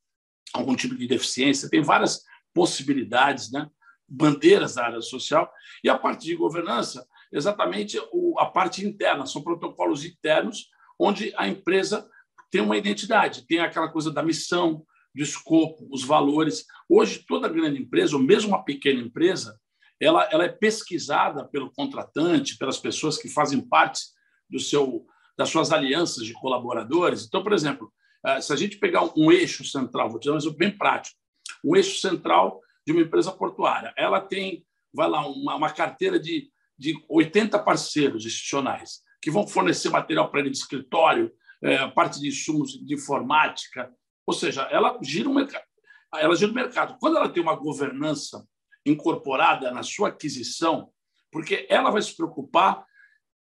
algum 0.52 0.76
tipo 0.76 0.94
de 0.94 1.06
deficiência. 1.06 1.70
Tem 1.70 1.82
várias 1.82 2.22
possibilidades, 2.52 3.50
né? 3.50 3.68
bandeiras 4.08 4.74
da 4.74 4.86
área 4.86 5.00
social. 5.00 5.50
E 5.84 5.88
a 5.88 5.96
parte 5.96 6.26
de 6.26 6.34
governança, 6.34 7.06
exatamente 7.32 7.98
a 8.38 8.46
parte 8.46 8.84
interna, 8.84 9.24
são 9.26 9.42
protocolos 9.42 10.04
internos, 10.04 10.68
onde 10.98 11.32
a 11.36 11.48
empresa 11.48 12.08
tem 12.50 12.60
uma 12.60 12.76
identidade, 12.76 13.46
tem 13.46 13.60
aquela 13.60 13.88
coisa 13.88 14.10
da 14.10 14.22
missão, 14.22 14.84
do 15.14 15.22
escopo, 15.22 15.88
os 15.90 16.04
valores. 16.04 16.66
Hoje, 16.88 17.24
toda 17.26 17.48
grande 17.48 17.80
empresa, 17.80 18.16
ou 18.16 18.22
mesmo 18.22 18.48
uma 18.48 18.64
pequena 18.64 19.00
empresa, 19.00 19.58
ela, 20.00 20.28
ela 20.32 20.44
é 20.44 20.48
pesquisada 20.48 21.44
pelo 21.46 21.70
contratante, 21.72 22.56
pelas 22.56 22.78
pessoas 22.78 23.16
que 23.16 23.28
fazem 23.28 23.60
parte 23.60 24.00
do 24.48 24.58
seu, 24.58 25.06
das 25.36 25.48
suas 25.48 25.72
alianças 25.72 26.24
de 26.24 26.32
colaboradores. 26.32 27.24
Então, 27.26 27.42
por 27.42 27.52
exemplo, 27.52 27.92
se 28.40 28.52
a 28.52 28.56
gente 28.56 28.78
pegar 28.78 29.10
um 29.16 29.30
eixo 29.32 29.64
central, 29.64 30.10
vou 30.10 30.20
te 30.20 30.28
dar 30.28 30.34
um 30.34 30.38
exemplo 30.38 30.58
bem 30.58 30.76
prático, 30.76 31.16
um 31.64 31.76
eixo 31.76 32.00
central 32.00 32.60
de 32.86 32.92
uma 32.92 33.02
empresa 33.02 33.32
portuária, 33.32 33.92
ela 33.96 34.20
tem, 34.20 34.64
vai 34.92 35.08
lá, 35.08 35.26
uma, 35.26 35.56
uma 35.56 35.70
carteira 35.70 36.18
de, 36.18 36.50
de 36.78 36.94
80 37.08 37.58
parceiros 37.60 38.26
institucionais 38.26 39.02
que 39.22 39.30
vão 39.30 39.46
fornecer 39.46 39.90
material 39.90 40.30
para 40.30 40.40
ele 40.40 40.50
de 40.50 40.56
escritório, 40.56 41.32
é, 41.62 41.86
parte 41.88 42.18
de 42.18 42.28
insumos 42.28 42.72
de 42.72 42.94
informática, 42.94 43.92
ou 44.26 44.32
seja, 44.32 44.62
ela 44.70 44.98
gira 45.02 45.28
o 45.28 45.34
mercado. 45.34 45.64
Ela 46.14 46.34
gira 46.34 46.50
o 46.50 46.54
mercado. 46.54 46.96
Quando 46.98 47.18
ela 47.18 47.28
tem 47.28 47.42
uma 47.42 47.54
governança 47.54 48.46
incorporada 48.84 49.70
na 49.70 49.82
sua 49.82 50.08
aquisição, 50.08 50.90
porque 51.30 51.66
ela 51.68 51.90
vai 51.90 52.02
se 52.02 52.16
preocupar 52.16 52.84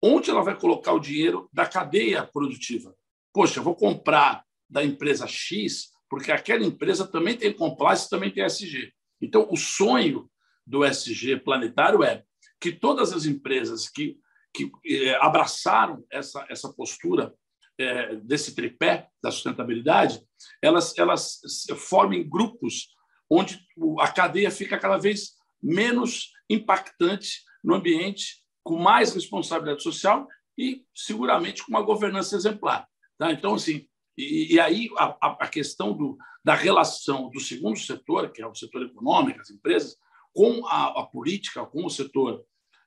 onde 0.02 0.30
ela 0.30 0.44
vai 0.44 0.58
colocar 0.58 0.94
o 0.94 1.00
dinheiro 1.00 1.50
da 1.52 1.66
cadeia 1.66 2.26
produtiva. 2.26 2.94
Poxa, 3.34 3.60
eu 3.60 3.64
vou 3.64 3.76
comprar 3.76 4.44
da 4.70 4.84
empresa 4.84 5.28
X, 5.28 5.90
porque 6.10 6.32
aquela 6.32 6.64
empresa 6.64 7.08
também 7.08 7.36
tem 7.36 7.54
compliance, 7.54 8.10
também 8.10 8.32
tem 8.32 8.44
SG. 8.44 8.92
Então, 9.22 9.48
o 9.50 9.58
sonho 9.58 10.30
do 10.66 10.86
SG 10.86 11.38
planetário 11.38 12.04
é 12.04 12.24
que 12.60 12.72
todas 12.72 13.12
as 13.12 13.26
empresas 13.26 13.90
que, 13.90 14.18
que 14.54 14.72
eh, 14.86 15.16
abraçaram 15.22 16.06
essa, 16.12 16.46
essa 16.50 16.72
postura 16.74 17.34
eh, 17.78 18.16
desse 18.18 18.54
tripé 18.54 19.08
da 19.22 19.32
sustentabilidade, 19.32 20.22
elas, 20.62 20.98
elas 20.98 21.40
formem 21.78 22.28
grupos 22.28 22.90
onde 23.30 23.60
a 24.00 24.08
cadeia 24.08 24.52
fica 24.52 24.78
cada 24.78 24.98
vez 24.98 25.34
menos 25.62 26.32
impactante 26.50 27.44
no 27.64 27.76
ambiente, 27.76 28.44
com 28.64 28.78
mais 28.78 29.14
responsabilidade 29.14 29.84
social 29.84 30.28
e, 30.58 30.84
seguramente, 30.96 31.64
com 31.64 31.70
uma 31.70 31.82
governança 31.82 32.36
exemplar. 32.36 32.88
Tá? 33.18 33.32
Então, 33.32 33.54
assim, 33.54 33.88
e, 34.20 34.56
e 34.56 34.60
aí 34.60 34.90
a, 34.98 35.44
a, 35.44 35.48
questão 35.48 35.94
do, 35.94 36.18
da 36.44 36.54
relação 36.54 37.30
do 37.30 37.40
segundo 37.40 37.80
setor, 37.80 38.32
que 38.32 38.42
é 38.42 38.48
o 38.48 38.56
setor 38.56 38.84
econômico, 38.84 39.40
as 39.40 39.50
empresas, 39.50 39.96
com 40.34 40.66
a, 40.68 41.02
a 41.02 41.04
política, 41.06 41.66
com 41.66 41.86
o 41.86 41.90
setor 41.90 42.44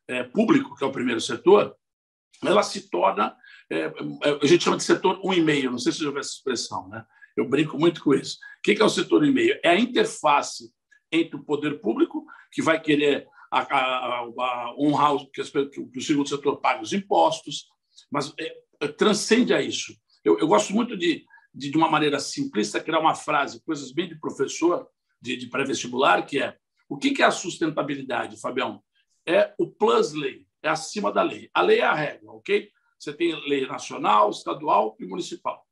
é, 0.09 0.23
público, 0.23 0.77
que 0.77 0.85
é 0.85 0.87
o 0.87 0.93
primeiro 0.93 1.21
setor, 1.21 1.75
ela 2.45 2.63
se 2.63 2.91
torna, 2.91 3.37
é, 3.71 3.85
é 3.85 4.39
a 4.43 4.47
gente 4.47 4.65
chama 4.65 4.77
de 4.77 4.85
setor 4.85 5.21
um 5.25 5.33
e 5.33 5.41
meio, 5.41 5.71
não 5.71 5.79
sei 5.79 5.93
se 5.93 6.05
já 6.05 6.11
essa 6.11 6.35
expressão, 6.35 6.89
né? 6.89 7.05
eu 7.37 7.49
brinco 7.49 7.79
muito 7.79 8.03
com 8.03 8.15
isso. 8.15 8.37
O 8.59 8.63
que 8.63 8.81
é 8.81 8.85
o 8.85 8.91
setor 8.91 9.23
um 9.23 9.27
e 9.27 9.33
meio? 9.33 9.59
É 9.63 9.71
a 9.71 9.79
interface 9.79 10.71
entre 11.11 11.37
o 11.37 11.45
poder 11.45 11.81
público, 11.81 12.25
que 12.53 12.63
vai 12.63 12.81
querer 12.81 13.27
a, 13.51 13.61
a, 13.61 14.19
a 14.21 14.75
honrar 14.79 15.17
que, 15.33 15.43
que, 15.43 15.99
o 15.99 16.03
segundo 16.03 16.29
setor 16.29 16.59
pague 16.59 16.83
os 16.83 16.93
impostos, 16.93 17.67
mas 18.11 18.33
é, 18.39 18.89
transcende 18.89 19.53
a 19.53 19.61
isso. 19.61 19.95
Eu, 20.25 20.39
eu 20.39 20.47
gosto 20.47 20.73
muito 20.73 20.97
de, 20.97 21.25
de, 21.55 21.71
de, 21.71 21.77
uma 21.77 21.89
maneira 21.89 22.19
simplista, 22.19 22.81
criar 22.81 23.01
uma 23.01 23.15
frase, 23.15 23.63
coisas 23.65 23.93
bem 23.93 24.09
de 24.09 24.19
professor, 24.19 24.89
de, 25.21 25.37
de 25.37 25.49
pré-vestibular, 25.49 26.25
que 26.25 26.41
é 26.41 26.57
o 26.89 26.97
que, 26.97 27.13
que 27.13 27.23
é 27.23 27.27
a 27.27 27.31
sustentabilidade, 27.31 28.41
Fabião? 28.41 28.83
É 29.27 29.55
o 29.59 29.67
plus 29.67 30.13
lei, 30.13 30.47
é 30.63 30.69
acima 30.69 31.13
da 31.13 31.23
lei. 31.23 31.49
A 31.55 31.63
lei 31.63 31.79
é 31.79 31.85
a 31.85 31.95
regra, 31.95 32.31
ok? 32.33 32.71
Você 32.99 33.13
tem 33.13 33.35
lei 33.49 33.67
nacional, 33.67 34.31
estadual 34.31 34.97
e 35.01 35.07
municipal. 35.07 35.67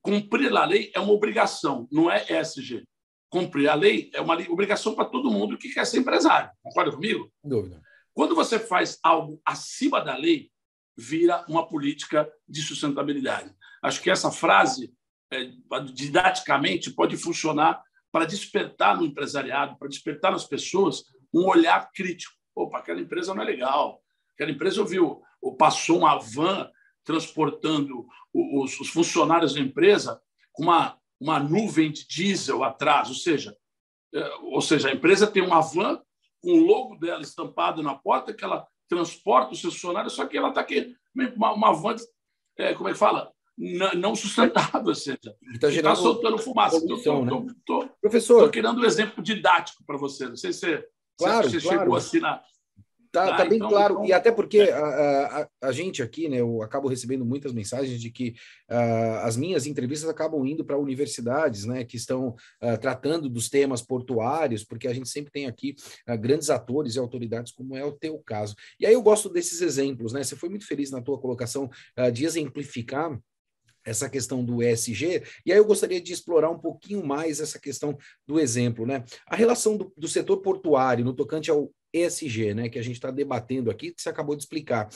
Cumprir 0.00 0.56
a 0.56 0.64
lei 0.64 0.90
é 0.94 1.00
uma 1.00 1.12
obrigação, 1.12 1.86
não 1.92 2.10
é 2.10 2.24
SG 2.40 2.84
cumprir 3.32 3.66
a 3.66 3.74
lei 3.74 4.10
é 4.12 4.20
uma 4.20 4.34
obrigação 4.50 4.94
para 4.94 5.06
todo 5.06 5.30
mundo 5.30 5.56
que 5.56 5.72
quer 5.72 5.86
ser 5.86 5.98
empresário. 5.98 6.50
Concorda 6.62 6.92
comigo? 6.92 7.32
Dúvida. 7.42 7.80
Quando 8.12 8.34
você 8.34 8.58
faz 8.58 8.98
algo 9.02 9.40
acima 9.42 10.04
da 10.04 10.14
lei, 10.14 10.51
vira 10.96 11.44
uma 11.48 11.66
política 11.66 12.30
de 12.48 12.60
sustentabilidade. 12.62 13.54
Acho 13.82 14.00
que 14.02 14.10
essa 14.10 14.30
frase, 14.30 14.92
é, 15.32 15.50
didaticamente, 15.92 16.90
pode 16.90 17.16
funcionar 17.16 17.82
para 18.10 18.26
despertar 18.26 18.96
no 18.96 19.06
empresariado, 19.06 19.78
para 19.78 19.88
despertar 19.88 20.32
nas 20.32 20.44
pessoas 20.44 21.04
um 21.32 21.46
olhar 21.46 21.90
crítico. 21.92 22.34
Opa, 22.54 22.78
aquela 22.78 23.00
empresa 23.00 23.34
não 23.34 23.42
é 23.42 23.46
legal. 23.46 24.02
Aquela 24.34 24.50
empresa 24.50 24.80
ouviu, 24.80 25.22
passou 25.58 25.98
uma 25.98 26.18
van 26.18 26.70
transportando 27.04 28.06
os, 28.32 28.78
os 28.78 28.88
funcionários 28.88 29.54
da 29.54 29.60
empresa 29.60 30.20
com 30.52 30.64
uma 30.64 31.00
uma 31.22 31.38
nuvem 31.38 31.92
de 31.92 32.04
diesel 32.08 32.64
atrás, 32.64 33.08
ou 33.08 33.14
seja, 33.14 33.56
é, 34.12 34.34
ou 34.42 34.60
seja, 34.60 34.88
a 34.88 34.92
empresa 34.92 35.24
tem 35.24 35.40
uma 35.40 35.60
van 35.60 36.02
com 36.40 36.50
o 36.50 36.66
logo 36.66 36.96
dela 36.96 37.22
estampado 37.22 37.80
na 37.80 37.94
porta 37.94 38.34
que 38.34 38.42
ela 38.42 38.66
transporta 38.92 39.52
os 39.52 39.60
seus 39.60 39.74
funcionários, 39.74 40.12
só 40.12 40.26
que 40.26 40.36
ela 40.36 40.50
está 40.50 40.60
aqui 40.60 40.94
uma, 41.34 41.52
uma 41.52 41.72
van, 41.72 41.96
é, 42.58 42.74
como 42.74 42.90
é 42.90 42.92
que 42.92 42.98
fala? 42.98 43.32
Não, 43.56 44.14
sustentável, 44.14 44.84
ou 44.88 44.94
seja, 44.94 45.36
está 45.54 45.70
tá 45.82 45.94
soltando 45.94 46.36
fumaça. 46.38 46.76
Estou 46.76 47.24
né? 47.84 47.90
Professor, 48.00 48.50
querendo 48.50 48.80
um 48.80 48.84
exemplo 48.84 49.22
didático 49.22 49.82
para 49.86 49.96
você. 49.96 50.28
Não 50.28 50.36
sei 50.36 50.52
se 50.52 50.60
você, 50.60 50.88
claro, 51.18 51.48
você 51.50 51.60
claro. 51.60 51.78
chegou 51.78 51.96
assim 51.96 52.20
na, 52.20 52.42
Tá, 53.12 53.26
tá, 53.26 53.36
tá 53.36 53.44
bem 53.44 53.58
então, 53.58 53.68
claro. 53.68 53.94
Então, 53.94 54.06
e 54.06 54.12
até 54.12 54.32
porque 54.32 54.58
é. 54.58 54.72
a, 54.72 55.42
a, 55.42 55.48
a, 55.68 55.72
gente 55.72 56.02
aqui, 56.02 56.30
né, 56.30 56.40
eu 56.40 56.62
acabo 56.62 56.88
recebendo 56.88 57.26
muitas 57.26 57.52
mensagens 57.52 58.00
de 58.00 58.10
que 58.10 58.34
uh, 58.70 59.20
as 59.22 59.36
minhas 59.36 59.66
entrevistas 59.66 60.08
acabam 60.08 60.46
indo 60.46 60.64
para 60.64 60.78
universidades, 60.78 61.66
né, 61.66 61.84
que 61.84 61.98
estão 61.98 62.28
uh, 62.28 62.78
tratando 62.80 63.28
dos 63.28 63.50
temas 63.50 63.82
portuários, 63.82 64.64
porque 64.64 64.88
a 64.88 64.94
gente 64.94 65.10
sempre 65.10 65.30
tem 65.30 65.46
aqui 65.46 65.76
uh, 66.08 66.16
grandes 66.16 66.48
atores 66.48 66.94
e 66.94 66.98
autoridades, 66.98 67.52
como 67.52 67.76
é 67.76 67.84
o 67.84 67.92
teu 67.92 68.18
caso. 68.18 68.56
E 68.80 68.86
aí 68.86 68.94
eu 68.94 69.02
gosto 69.02 69.28
desses 69.28 69.60
exemplos, 69.60 70.14
né? 70.14 70.24
Você 70.24 70.34
foi 70.34 70.48
muito 70.48 70.66
feliz 70.66 70.90
na 70.90 71.02
tua 71.02 71.18
colocação 71.18 71.68
de 72.12 72.24
exemplificar 72.24 73.18
essa 73.84 74.08
questão 74.08 74.44
do 74.44 74.62
ESG, 74.62 75.22
e 75.44 75.52
aí 75.52 75.58
eu 75.58 75.64
gostaria 75.64 76.00
de 76.00 76.12
explorar 76.12 76.50
um 76.50 76.58
pouquinho 76.58 77.04
mais 77.04 77.40
essa 77.40 77.58
questão 77.58 77.96
do 78.26 78.38
exemplo, 78.38 78.86
né? 78.86 79.04
A 79.26 79.36
relação 79.36 79.76
do, 79.76 79.92
do 79.96 80.08
setor 80.08 80.38
portuário 80.38 81.04
no 81.04 81.12
tocante 81.12 81.50
ao 81.50 81.70
ESG, 81.92 82.54
né, 82.54 82.68
que 82.68 82.78
a 82.78 82.82
gente 82.82 82.94
está 82.94 83.10
debatendo 83.10 83.70
aqui, 83.70 83.92
que 83.92 84.00
você 84.00 84.08
acabou 84.08 84.36
de 84.36 84.42
explicar. 84.42 84.88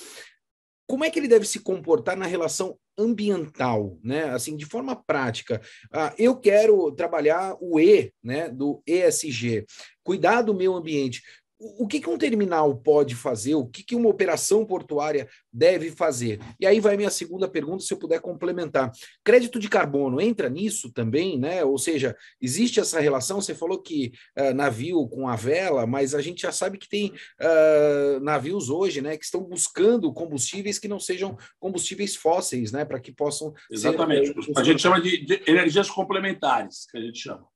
Como 0.88 1.04
é 1.04 1.10
que 1.10 1.18
ele 1.18 1.28
deve 1.28 1.46
se 1.46 1.60
comportar 1.60 2.16
na 2.16 2.26
relação 2.26 2.78
ambiental, 2.98 3.98
né? 4.02 4.30
Assim, 4.30 4.56
de 4.56 4.64
forma 4.64 4.96
prática. 4.96 5.60
Ah, 5.92 6.14
eu 6.16 6.36
quero 6.36 6.90
trabalhar 6.92 7.56
o 7.60 7.78
E, 7.78 8.12
né, 8.22 8.48
do 8.48 8.82
ESG, 8.86 9.66
cuidar 10.02 10.42
do 10.42 10.54
meio 10.54 10.74
ambiente 10.74 11.22
o 11.58 11.86
que, 11.86 12.00
que 12.00 12.08
um 12.08 12.18
terminal 12.18 12.76
pode 12.76 13.14
fazer, 13.14 13.54
o 13.54 13.66
que, 13.66 13.82
que 13.82 13.96
uma 13.96 14.08
operação 14.08 14.64
portuária 14.64 15.28
deve 15.50 15.90
fazer? 15.90 16.38
E 16.60 16.66
aí 16.66 16.80
vai 16.80 16.96
minha 16.96 17.10
segunda 17.10 17.48
pergunta, 17.48 17.82
se 17.82 17.92
eu 17.92 17.98
puder 17.98 18.20
complementar. 18.20 18.90
Crédito 19.24 19.58
de 19.58 19.68
carbono 19.68 20.20
entra 20.20 20.50
nisso 20.50 20.92
também, 20.92 21.38
né? 21.38 21.64
Ou 21.64 21.78
seja, 21.78 22.14
existe 22.40 22.78
essa 22.78 23.00
relação? 23.00 23.40
Você 23.40 23.54
falou 23.54 23.80
que 23.80 24.12
uh, 24.38 24.52
navio 24.54 25.08
com 25.08 25.28
a 25.28 25.36
vela, 25.36 25.86
mas 25.86 26.14
a 26.14 26.20
gente 26.20 26.42
já 26.42 26.52
sabe 26.52 26.76
que 26.76 26.88
tem 26.88 27.12
uh, 27.40 28.20
navios 28.20 28.68
hoje, 28.68 29.00
né, 29.00 29.16
que 29.16 29.24
estão 29.24 29.42
buscando 29.42 30.12
combustíveis 30.12 30.78
que 30.78 30.88
não 30.88 31.00
sejam 31.00 31.38
combustíveis 31.58 32.16
fósseis, 32.16 32.70
né, 32.70 32.84
para 32.84 33.00
que 33.00 33.12
possam. 33.12 33.54
Exatamente. 33.70 34.28
Ser, 34.44 34.58
a 34.58 34.62
gente 34.62 34.82
chama 34.82 35.00
de, 35.00 35.24
de 35.24 35.42
energias 35.46 35.88
complementares, 35.88 36.86
que 36.90 36.98
a 36.98 37.00
gente 37.00 37.18
chama. 37.18 37.46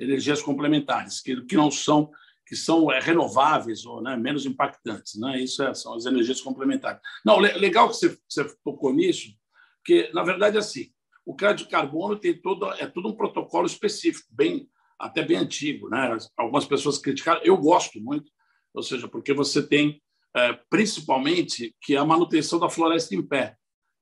Energias 0.00 0.40
complementares, 0.40 1.20
que, 1.20 1.44
que 1.44 1.56
não 1.56 1.72
são 1.72 2.10
que 2.48 2.56
são 2.56 2.90
é, 2.90 2.98
renováveis 2.98 3.84
ou 3.84 4.00
né, 4.02 4.16
menos 4.16 4.46
impactantes. 4.46 5.20
Né? 5.20 5.42
Isso 5.42 5.62
é, 5.62 5.74
são 5.74 5.94
as 5.94 6.06
energias 6.06 6.40
complementares. 6.40 6.98
Não, 7.24 7.38
legal 7.38 7.88
que 7.88 7.96
você, 7.96 8.18
você 8.26 8.44
tocou 8.64 8.92
nisso, 8.92 9.28
porque, 9.76 10.10
na 10.14 10.24
verdade, 10.24 10.56
é 10.56 10.60
assim, 10.60 10.90
o 11.26 11.36
crédito 11.36 11.66
de 11.66 11.70
carbono 11.70 12.18
tem 12.18 12.40
todo, 12.40 12.72
é 12.72 12.86
todo 12.86 13.08
um 13.08 13.14
protocolo 13.14 13.66
específico, 13.66 14.26
bem 14.30 14.66
até 14.98 15.22
bem 15.22 15.36
antigo. 15.36 15.90
Né? 15.90 16.16
Algumas 16.38 16.64
pessoas 16.64 16.96
criticaram, 16.96 17.42
eu 17.44 17.56
gosto 17.58 18.00
muito, 18.00 18.32
ou 18.72 18.82
seja, 18.82 19.06
porque 19.06 19.34
você 19.34 19.62
tem, 19.62 20.02
é, 20.34 20.54
principalmente, 20.70 21.76
que 21.82 21.94
é 21.94 21.98
a 21.98 22.04
manutenção 22.04 22.58
da 22.58 22.70
floresta 22.70 23.14
em 23.14 23.22
pé, 23.22 23.56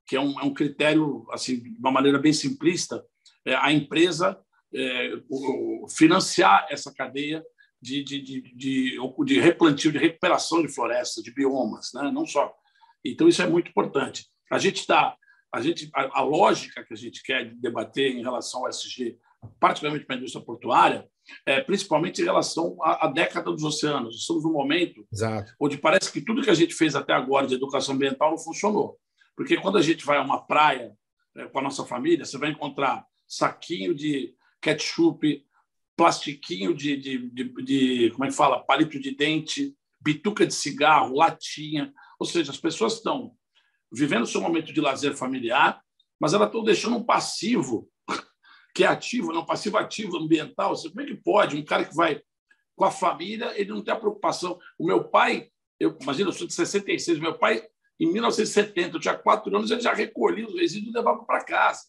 que 0.07 0.15
é 0.15 0.21
um, 0.21 0.39
é 0.39 0.43
um 0.43 0.53
critério, 0.53 1.27
assim, 1.31 1.61
de 1.61 1.77
uma 1.79 1.91
maneira 1.91 2.17
bem 2.17 2.31
simplista, 2.31 3.03
é, 3.45 3.55
a 3.55 3.73
empresa 3.73 4.39
o, 5.29 5.87
financiar 5.87 6.67
essa 6.69 6.93
cadeia 6.93 7.41
de, 7.81 8.03
de, 8.03 8.21
de, 8.21 8.97
de, 9.25 9.39
replantio, 9.39 9.91
de 9.91 9.97
recuperação 9.97 10.61
de 10.61 10.73
florestas, 10.73 11.23
de 11.23 11.33
biomas, 11.33 11.91
né? 11.93 12.11
não 12.11 12.25
só. 12.25 12.53
Então, 13.05 13.27
isso 13.27 13.41
é 13.41 13.47
muito 13.47 13.69
importante. 13.69 14.25
A 14.51 14.57
gente 14.57 14.77
está. 14.77 15.15
A, 15.53 15.61
gente, 15.61 15.89
a, 15.93 16.19
a, 16.19 16.21
lógica 16.21 16.83
que 16.83 16.93
a 16.93 16.97
gente 16.97 17.23
quer 17.23 17.53
debater 17.55 18.11
em 18.11 18.21
relação 18.21 18.61
ao 18.61 18.69
SG, 18.69 19.17
particularmente 19.59 20.05
para 20.05 20.15
a 20.15 20.17
indústria 20.17 20.43
portuária, 20.43 21.07
é 21.45 21.61
principalmente 21.61 22.21
em 22.21 22.25
relação 22.25 22.77
à, 22.81 23.05
à 23.05 23.07
década 23.07 23.51
dos 23.51 23.63
oceanos. 23.63 24.17
Estamos 24.17 24.43
num 24.43 24.51
momento 24.51 25.07
Exato. 25.11 25.53
onde 25.59 25.77
parece 25.77 26.11
que 26.11 26.21
tudo 26.21 26.41
que 26.41 26.49
a 26.49 26.55
gente 26.55 26.73
fez 26.73 26.95
até 26.95 27.13
agora 27.13 27.47
de 27.47 27.55
educação 27.55 27.95
ambiental 27.95 28.31
não 28.31 28.37
funcionou. 28.37 28.99
Porque 29.35 29.57
quando 29.57 29.77
a 29.77 29.81
gente 29.81 30.05
vai 30.05 30.17
a 30.17 30.21
uma 30.21 30.45
praia 30.45 30.93
é, 31.37 31.45
com 31.45 31.59
a 31.59 31.61
nossa 31.61 31.85
família, 31.85 32.25
você 32.25 32.37
vai 32.37 32.49
encontrar 32.49 33.05
saquinho 33.27 33.93
de 33.93 34.35
ketchup, 34.61 35.45
plastiquinho 35.97 36.75
de, 36.75 36.95
de, 36.95 37.29
de, 37.29 37.43
de, 37.63 38.11
como 38.11 38.25
é 38.25 38.27
que 38.27 38.35
fala, 38.35 38.63
palito 38.63 38.99
de 38.99 39.15
dente, 39.15 39.75
bituca 39.99 40.45
de 40.45 40.53
cigarro, 40.53 41.15
latinha. 41.15 41.91
Ou 42.19 42.25
seja, 42.25 42.51
as 42.51 42.57
pessoas 42.57 42.93
estão 42.93 43.35
vivendo 43.91 44.27
seu 44.27 44.39
momento 44.39 44.71
de 44.71 44.79
lazer 44.79 45.15
familiar, 45.15 45.81
mas 46.19 46.33
elas 46.33 46.47
estão 46.47 46.63
deixando 46.63 46.97
um 46.97 47.03
passivo 47.03 47.89
que 48.75 48.83
é 48.83 48.87
ativo, 48.87 49.33
não 49.33 49.45
passivo 49.45 49.77
ativo 49.77 50.17
ambiental. 50.17 50.75
Como 50.75 51.01
é 51.01 51.05
que 51.05 51.15
pode 51.15 51.57
um 51.57 51.65
cara 51.65 51.83
que 51.83 51.95
vai 51.95 52.21
com 52.75 52.85
a 52.85 52.91
família, 52.91 53.59
ele 53.59 53.71
não 53.71 53.83
tem 53.83 53.91
a 53.91 53.97
preocupação. 53.97 54.59
O 54.77 54.85
meu 54.85 55.03
pai, 55.03 55.49
eu 55.79 55.97
imagina, 55.99 56.29
eu 56.29 56.33
sou 56.33 56.45
de 56.45 56.53
66, 56.53 57.19
meu 57.19 57.35
pai, 57.35 57.67
em 57.99 58.13
1970, 58.13 58.95
eu 58.95 58.99
tinha 58.99 59.17
quatro 59.17 59.55
anos, 59.55 59.71
ele 59.71 59.81
já 59.81 59.93
recolhia 59.93 60.45
os 60.45 60.53
resíduos 60.53 60.93
e 60.93 60.97
levava 60.97 61.25
para 61.25 61.43
casa. 61.43 61.85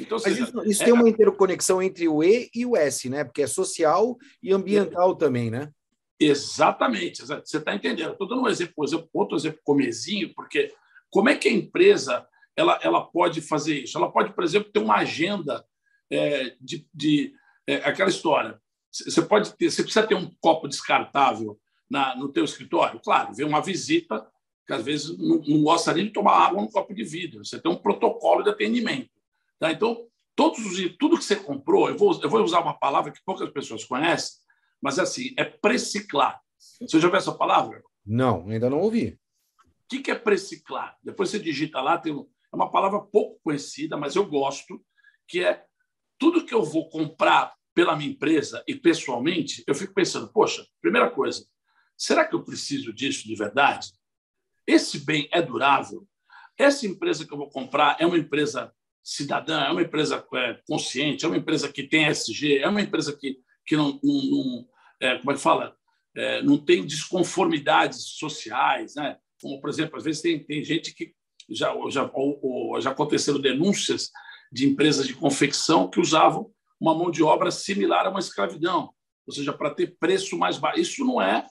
Então, 0.00 0.18
seja, 0.18 0.44
isso, 0.44 0.62
isso 0.64 0.82
é... 0.82 0.84
tem 0.86 0.94
uma 0.94 1.08
interconexão 1.08 1.82
entre 1.82 2.08
o 2.08 2.22
E 2.22 2.50
e 2.54 2.64
o 2.64 2.76
S, 2.76 3.08
né? 3.08 3.24
Porque 3.24 3.42
é 3.42 3.46
social 3.46 4.16
e 4.42 4.52
ambiental 4.52 5.16
também, 5.16 5.50
né? 5.50 5.72
Exatamente, 6.20 7.24
você 7.24 7.58
está 7.58 7.74
entendendo. 7.74 8.12
Estou 8.12 8.26
dando 8.26 8.42
um 8.42 8.48
exemplo, 8.48 8.74
outro 9.12 9.36
exemplo 9.36 9.60
comezinho, 9.62 10.34
porque 10.34 10.74
como 11.10 11.28
é 11.28 11.36
que 11.36 11.48
a 11.48 11.52
empresa 11.52 12.26
ela, 12.56 12.78
ela 12.82 13.00
pode 13.02 13.40
fazer 13.40 13.84
isso? 13.84 13.96
Ela 13.96 14.10
pode, 14.10 14.34
por 14.34 14.42
exemplo, 14.42 14.70
ter 14.72 14.80
uma 14.80 14.96
agenda 14.96 15.64
é, 16.10 16.56
de, 16.60 16.86
de 16.92 17.32
é, 17.66 17.76
aquela 17.76 18.10
história. 18.10 18.60
Você 18.90 19.22
pode 19.22 19.56
ter, 19.56 19.70
você 19.70 19.82
precisa 19.82 20.06
ter 20.06 20.16
um 20.16 20.30
copo 20.40 20.66
descartável 20.66 21.58
na, 21.88 22.16
no 22.16 22.32
teu 22.32 22.44
escritório. 22.44 23.00
Claro, 23.00 23.32
vem 23.34 23.46
uma 23.46 23.62
visita 23.62 24.26
que 24.66 24.72
às 24.72 24.84
vezes 24.84 25.16
não, 25.16 25.40
não 25.46 25.62
gosta 25.62 25.94
nem 25.94 26.06
de 26.06 26.12
tomar 26.12 26.46
água 26.46 26.60
num 26.60 26.70
copo 26.70 26.92
de 26.92 27.04
vidro. 27.04 27.44
Você 27.44 27.60
tem 27.60 27.70
um 27.70 27.76
protocolo 27.76 28.42
de 28.42 28.50
atendimento. 28.50 29.10
Tá? 29.58 29.72
Então, 29.72 30.06
todos 30.34 30.64
os, 30.64 30.96
tudo 30.98 31.18
que 31.18 31.24
você 31.24 31.36
comprou, 31.36 31.88
eu 31.88 31.96
vou, 31.96 32.20
eu 32.22 32.30
vou 32.30 32.42
usar 32.42 32.60
uma 32.60 32.78
palavra 32.78 33.12
que 33.12 33.22
poucas 33.24 33.50
pessoas 33.50 33.84
conhecem, 33.84 34.38
mas 34.80 34.98
é 34.98 35.02
assim, 35.02 35.34
é 35.36 35.44
preciclar. 35.44 36.40
Você 36.80 37.00
já 37.00 37.06
ouviu 37.06 37.18
essa 37.18 37.34
palavra? 37.34 37.82
Não, 38.06 38.48
ainda 38.48 38.70
não 38.70 38.80
ouvi. 38.80 39.18
O 39.84 40.02
que 40.02 40.10
é 40.10 40.14
preciclar? 40.14 40.96
Depois 41.02 41.30
você 41.30 41.38
digita 41.38 41.80
lá, 41.80 41.98
tem 41.98 42.12
é 42.12 42.56
uma 42.56 42.70
palavra 42.70 43.00
pouco 43.00 43.40
conhecida, 43.42 43.96
mas 43.96 44.16
eu 44.16 44.26
gosto, 44.26 44.82
que 45.26 45.44
é 45.44 45.64
tudo 46.18 46.44
que 46.44 46.54
eu 46.54 46.62
vou 46.62 46.88
comprar 46.88 47.54
pela 47.74 47.94
minha 47.94 48.10
empresa 48.10 48.64
e 48.66 48.74
pessoalmente, 48.74 49.62
eu 49.66 49.74
fico 49.74 49.94
pensando, 49.94 50.32
poxa, 50.32 50.66
primeira 50.80 51.10
coisa, 51.10 51.46
será 51.96 52.24
que 52.24 52.34
eu 52.34 52.42
preciso 52.42 52.92
disso 52.92 53.26
de 53.26 53.36
verdade? 53.36 53.92
Esse 54.66 54.98
bem 54.98 55.28
é 55.32 55.40
durável? 55.40 56.06
Essa 56.56 56.86
empresa 56.86 57.26
que 57.26 57.32
eu 57.32 57.38
vou 57.38 57.50
comprar 57.50 57.96
é 58.00 58.06
uma 58.06 58.18
empresa 58.18 58.74
cidadã, 59.08 59.62
é 59.62 59.70
uma 59.70 59.80
empresa 59.80 60.22
é, 60.34 60.60
consciente, 60.68 61.24
é 61.24 61.28
uma 61.28 61.38
empresa 61.38 61.72
que 61.72 61.82
tem 61.82 62.06
SG, 62.08 62.58
é 62.58 62.68
uma 62.68 62.82
empresa 62.82 63.16
que, 63.18 63.38
que 63.66 63.74
não, 63.74 63.98
não, 64.02 64.22
não 64.24 64.68
é, 65.00 65.16
como 65.18 65.30
é 65.30 65.34
que 65.34 65.40
fala, 65.40 65.74
é, 66.14 66.42
não 66.42 66.58
tem 66.58 66.84
desconformidades 66.84 68.02
sociais, 68.18 68.94
né? 68.96 69.16
Como, 69.40 69.60
por 69.62 69.70
exemplo, 69.70 69.96
às 69.96 70.04
vezes 70.04 70.20
tem, 70.20 70.44
tem 70.44 70.62
gente 70.62 70.94
que 70.94 71.14
já, 71.48 71.74
já, 71.88 72.10
ou, 72.12 72.38
ou, 72.42 72.80
já 72.82 72.90
aconteceram 72.90 73.40
denúncias 73.40 74.10
de 74.52 74.66
empresas 74.66 75.06
de 75.06 75.14
confecção 75.14 75.88
que 75.88 76.00
usavam 76.00 76.50
uma 76.78 76.94
mão 76.94 77.10
de 77.10 77.22
obra 77.22 77.50
similar 77.50 78.06
a 78.06 78.10
uma 78.10 78.20
escravidão, 78.20 78.90
ou 79.26 79.32
seja, 79.32 79.54
para 79.54 79.70
ter 79.70 79.96
preço 79.98 80.36
mais 80.36 80.58
baixo. 80.58 80.80
Isso 80.80 81.04
não 81.04 81.22
é, 81.22 81.46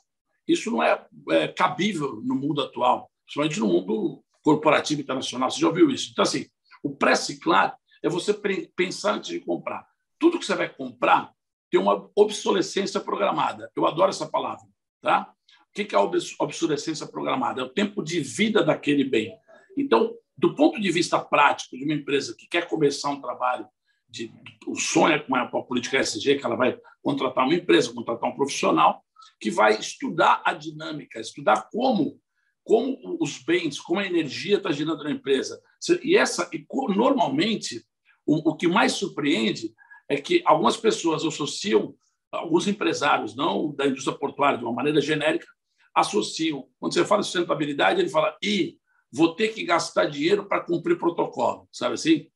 isso 0.47 0.69
não 0.69 0.83
é, 0.83 1.03
é 1.31 1.47
cabível 1.47 2.21
no 2.23 2.35
mundo 2.35 2.61
atual, 2.61 3.09
principalmente 3.25 3.59
no 3.59 3.67
mundo 3.67 4.23
corporativo 4.43 5.01
internacional. 5.01 5.49
Você 5.49 5.59
já 5.59 5.67
ouviu 5.67 5.89
isso? 5.89 6.09
Então, 6.11 6.21
assim, 6.21 6.45
o 6.83 6.95
pré-ciclar 6.95 7.77
é 8.03 8.09
você 8.09 8.33
pensar 8.75 9.15
antes 9.15 9.29
de 9.29 9.39
comprar. 9.39 9.87
Tudo 10.19 10.39
que 10.39 10.45
você 10.45 10.55
vai 10.55 10.69
comprar 10.69 11.31
tem 11.69 11.79
uma 11.79 12.09
obsolescência 12.15 12.99
programada. 12.99 13.71
Eu 13.75 13.85
adoro 13.85 14.09
essa 14.09 14.27
palavra. 14.27 14.65
Tá? 15.01 15.33
O 15.69 15.73
que 15.73 15.95
é 15.95 15.97
a 15.97 16.01
obsolescência 16.39 17.05
programada? 17.07 17.61
É 17.61 17.63
o 17.63 17.69
tempo 17.69 18.03
de 18.03 18.19
vida 18.19 18.63
daquele 18.63 19.03
bem. 19.03 19.37
Então, 19.77 20.15
do 20.37 20.55
ponto 20.55 20.79
de 20.79 20.91
vista 20.91 21.19
prático 21.19 21.77
de 21.77 21.83
uma 21.83 21.93
empresa 21.93 22.35
que 22.37 22.47
quer 22.47 22.67
começar 22.67 23.09
um 23.09 23.21
trabalho, 23.21 23.67
de, 24.09 24.31
o 24.65 24.75
sonho 24.75 25.15
é 25.15 25.19
com 25.19 25.35
a 25.35 25.63
política 25.63 25.99
SG, 25.99 26.37
que 26.37 26.45
ela 26.45 26.55
vai 26.55 26.79
contratar 27.01 27.45
uma 27.45 27.55
empresa, 27.55 27.93
contratar 27.93 28.29
um 28.29 28.35
profissional, 28.35 29.03
que 29.39 29.51
vai 29.51 29.77
estudar 29.77 30.41
a 30.45 30.53
dinâmica, 30.53 31.19
estudar 31.19 31.69
como 31.71 32.19
como 32.67 33.17
os 33.21 33.41
bens, 33.41 33.79
como 33.79 34.01
a 34.01 34.05
energia 34.05 34.57
está 34.57 34.71
girando 34.71 35.03
na 35.03 35.11
empresa. 35.11 35.59
E 36.03 36.17
essa, 36.17 36.49
e 36.53 36.65
normalmente, 36.95 37.83
o, 38.25 38.51
o 38.51 38.55
que 38.55 38.67
mais 38.67 38.93
surpreende 38.93 39.73
é 40.09 40.17
que 40.17 40.41
algumas 40.45 40.77
pessoas 40.77 41.23
associam, 41.23 41.95
alguns 42.31 42.67
empresários, 42.67 43.35
não 43.35 43.73
da 43.73 43.87
indústria 43.87 44.17
portuária, 44.17 44.57
de 44.57 44.63
uma 44.63 44.73
maneira 44.73 45.01
genérica, 45.01 45.45
associam. 45.93 46.67
Quando 46.79 46.93
você 46.93 47.05
fala 47.05 47.21
de 47.21 47.27
sustentabilidade, 47.27 47.99
ele 47.99 48.09
fala, 48.09 48.35
e 48.41 48.77
vou 49.11 49.35
ter 49.35 49.49
que 49.49 49.63
gastar 49.63 50.05
dinheiro 50.05 50.47
para 50.47 50.63
cumprir 50.63 50.97
protocolo, 50.97 51.67
sabe 51.71 51.95
assim? 51.95 52.27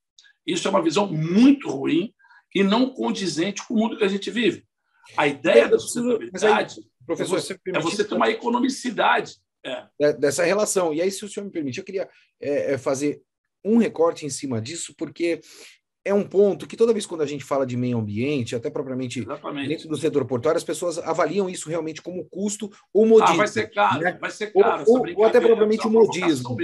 Isso 0.45 0.67
é 0.67 0.71
uma 0.71 0.81
visão 0.81 1.07
muito 1.07 1.69
ruim 1.69 2.13
e 2.53 2.63
não 2.63 2.89
condizente 2.89 3.65
com 3.65 3.73
o 3.73 3.77
mundo 3.77 3.97
que 3.97 4.03
a 4.03 4.07
gente 4.07 4.29
vive. 4.31 4.65
A 5.17 5.27
ideia 5.27 5.67
da 5.67 5.79
sustentabilidade 5.79 6.79
aí, 6.79 6.85
professor, 7.05 7.37
é, 7.37 7.41
você, 7.41 7.59
é 7.67 7.79
você 7.79 8.03
ter 8.03 8.15
uma 8.15 8.29
economicidade 8.29 9.35
é. 9.63 10.13
dessa 10.13 10.43
relação. 10.43 10.93
E 10.93 11.01
aí, 11.01 11.11
se 11.11 11.23
o 11.23 11.29
senhor 11.29 11.45
me 11.45 11.51
permite, 11.51 11.79
eu 11.79 11.83
queria 11.83 12.09
é, 12.39 12.73
é, 12.73 12.77
fazer 12.77 13.21
um 13.63 13.77
recorte 13.77 14.25
em 14.25 14.29
cima 14.29 14.61
disso, 14.61 14.93
porque 14.97 15.39
é 16.03 16.13
um 16.13 16.23
ponto 16.23 16.67
que 16.67 16.75
toda 16.75 16.93
vez 16.93 17.05
quando 17.05 17.21
a 17.21 17.25
gente 17.25 17.43
fala 17.43 17.65
de 17.65 17.77
meio 17.77 17.99
ambiente, 17.99 18.55
até 18.55 18.69
propriamente 18.69 19.19
Exatamente. 19.19 19.67
dentro 19.67 19.87
do 19.87 19.97
setor 19.97 20.25
portuário, 20.25 20.57
as 20.57 20.63
pessoas 20.63 20.97
avaliam 20.97 21.49
isso 21.49 21.69
realmente 21.69 22.01
como 22.01 22.25
custo 22.25 22.71
ou 22.93 23.05
modismo. 23.05 23.35
Ah, 23.35 23.37
vai 23.37 23.47
ser 23.47 23.71
caro, 23.71 24.01
né? 24.01 24.17
vai 24.19 24.31
ser 24.31 24.51
caro. 24.51 24.83
Ou, 24.87 24.99
ou, 24.99 25.17
ou 25.17 25.23
até 25.25 25.39
propriamente 25.39 25.85
o 25.85 25.91
modismo. 25.91 26.57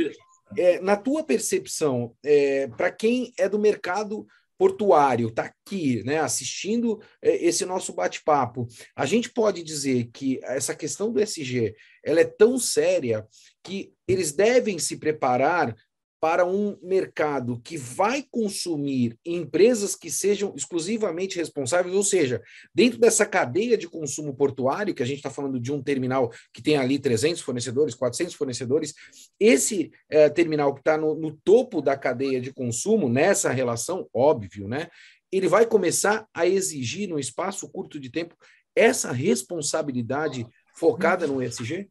É, 0.57 0.79
na 0.79 0.95
tua 0.95 1.23
percepção, 1.23 2.15
é, 2.23 2.67
para 2.69 2.89
quem 2.89 3.33
é 3.37 3.49
do 3.49 3.59
mercado 3.59 4.25
portuário 4.57 5.27
está 5.27 5.43
aqui, 5.43 6.03
né, 6.03 6.19
assistindo 6.19 6.99
é, 7.21 7.45
esse 7.45 7.65
nosso 7.65 7.93
bate-papo, 7.93 8.67
a 8.95 9.05
gente 9.05 9.29
pode 9.29 9.61
dizer 9.61 10.09
que 10.11 10.39
essa 10.43 10.73
questão 10.73 11.11
do 11.11 11.19
SG 11.19 11.75
ela 12.03 12.21
é 12.21 12.25
tão 12.25 12.57
séria 12.57 13.25
que 13.63 13.93
eles 14.07 14.31
devem 14.31 14.79
se 14.79 14.97
preparar 14.97 15.75
para 16.19 16.45
um 16.45 16.77
mercado 16.81 17.61
que 17.61 17.77
vai 17.77 18.25
consumir 18.29 19.17
empresas 19.25 19.95
que 19.95 20.09
sejam 20.09 20.53
exclusivamente 20.55 21.37
responsáveis, 21.37 21.95
ou 21.95 22.03
seja, 22.03 22.41
dentro 22.73 22.99
dessa 22.99 23.25
cadeia 23.25 23.77
de 23.77 23.87
consumo 23.87 24.35
portuário, 24.35 24.95
que 24.95 25.03
a 25.03 25.05
gente 25.05 25.17
está 25.17 25.29
falando 25.29 25.59
de 25.59 25.71
um 25.71 25.81
terminal 25.81 26.31
que 26.51 26.61
tem 26.61 26.77
ali 26.77 26.97
300 26.97 27.41
fornecedores, 27.41 27.93
400 27.93 28.33
fornecedores, 28.33 28.93
esse 29.39 29.91
é, 30.09 30.27
terminal 30.29 30.73
que 30.73 30.81
está 30.81 30.97
no, 30.97 31.13
no 31.13 31.31
topo 31.43 31.81
da 31.81 31.95
cadeia 31.95 32.41
de 32.41 32.51
consumo, 32.51 33.07
nessa 33.07 33.51
relação, 33.51 34.09
óbvio, 34.13 34.67
né? 34.67 34.87
Ele 35.31 35.47
vai 35.47 35.65
começar 35.65 36.25
a 36.33 36.47
exigir, 36.47 37.07
num 37.07 37.19
espaço 37.19 37.69
curto 37.69 37.99
de 37.99 38.09
tempo, 38.09 38.35
essa 38.75 39.11
responsabilidade 39.11 40.47
focada 40.73 41.27
no 41.27 41.41
ESG? 41.41 41.89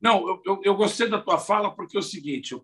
Não, 0.00 0.28
eu, 0.28 0.42
eu, 0.44 0.60
eu, 0.64 0.74
gostei 0.74 1.08
da 1.08 1.20
tua 1.20 1.38
fala 1.38 1.74
porque 1.74 1.96
é 1.96 2.00
o 2.00 2.02
seguinte, 2.02 2.54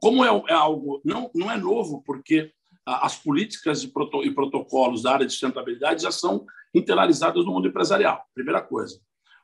como 0.00 0.24
é, 0.24 0.28
é 0.48 0.54
algo 0.54 1.00
não, 1.04 1.30
não 1.34 1.50
é 1.50 1.56
novo, 1.56 2.02
porque 2.04 2.52
as 2.86 3.16
políticas 3.16 3.82
e, 3.82 3.88
proto, 3.88 4.24
e 4.24 4.34
protocolos 4.34 5.02
da 5.02 5.12
área 5.12 5.26
de 5.26 5.32
sustentabilidade 5.32 6.02
já 6.02 6.10
são 6.10 6.46
internalizadas 6.74 7.44
no 7.44 7.52
mundo 7.52 7.68
empresarial. 7.68 8.24
Primeira 8.34 8.62
coisa. 8.62 8.98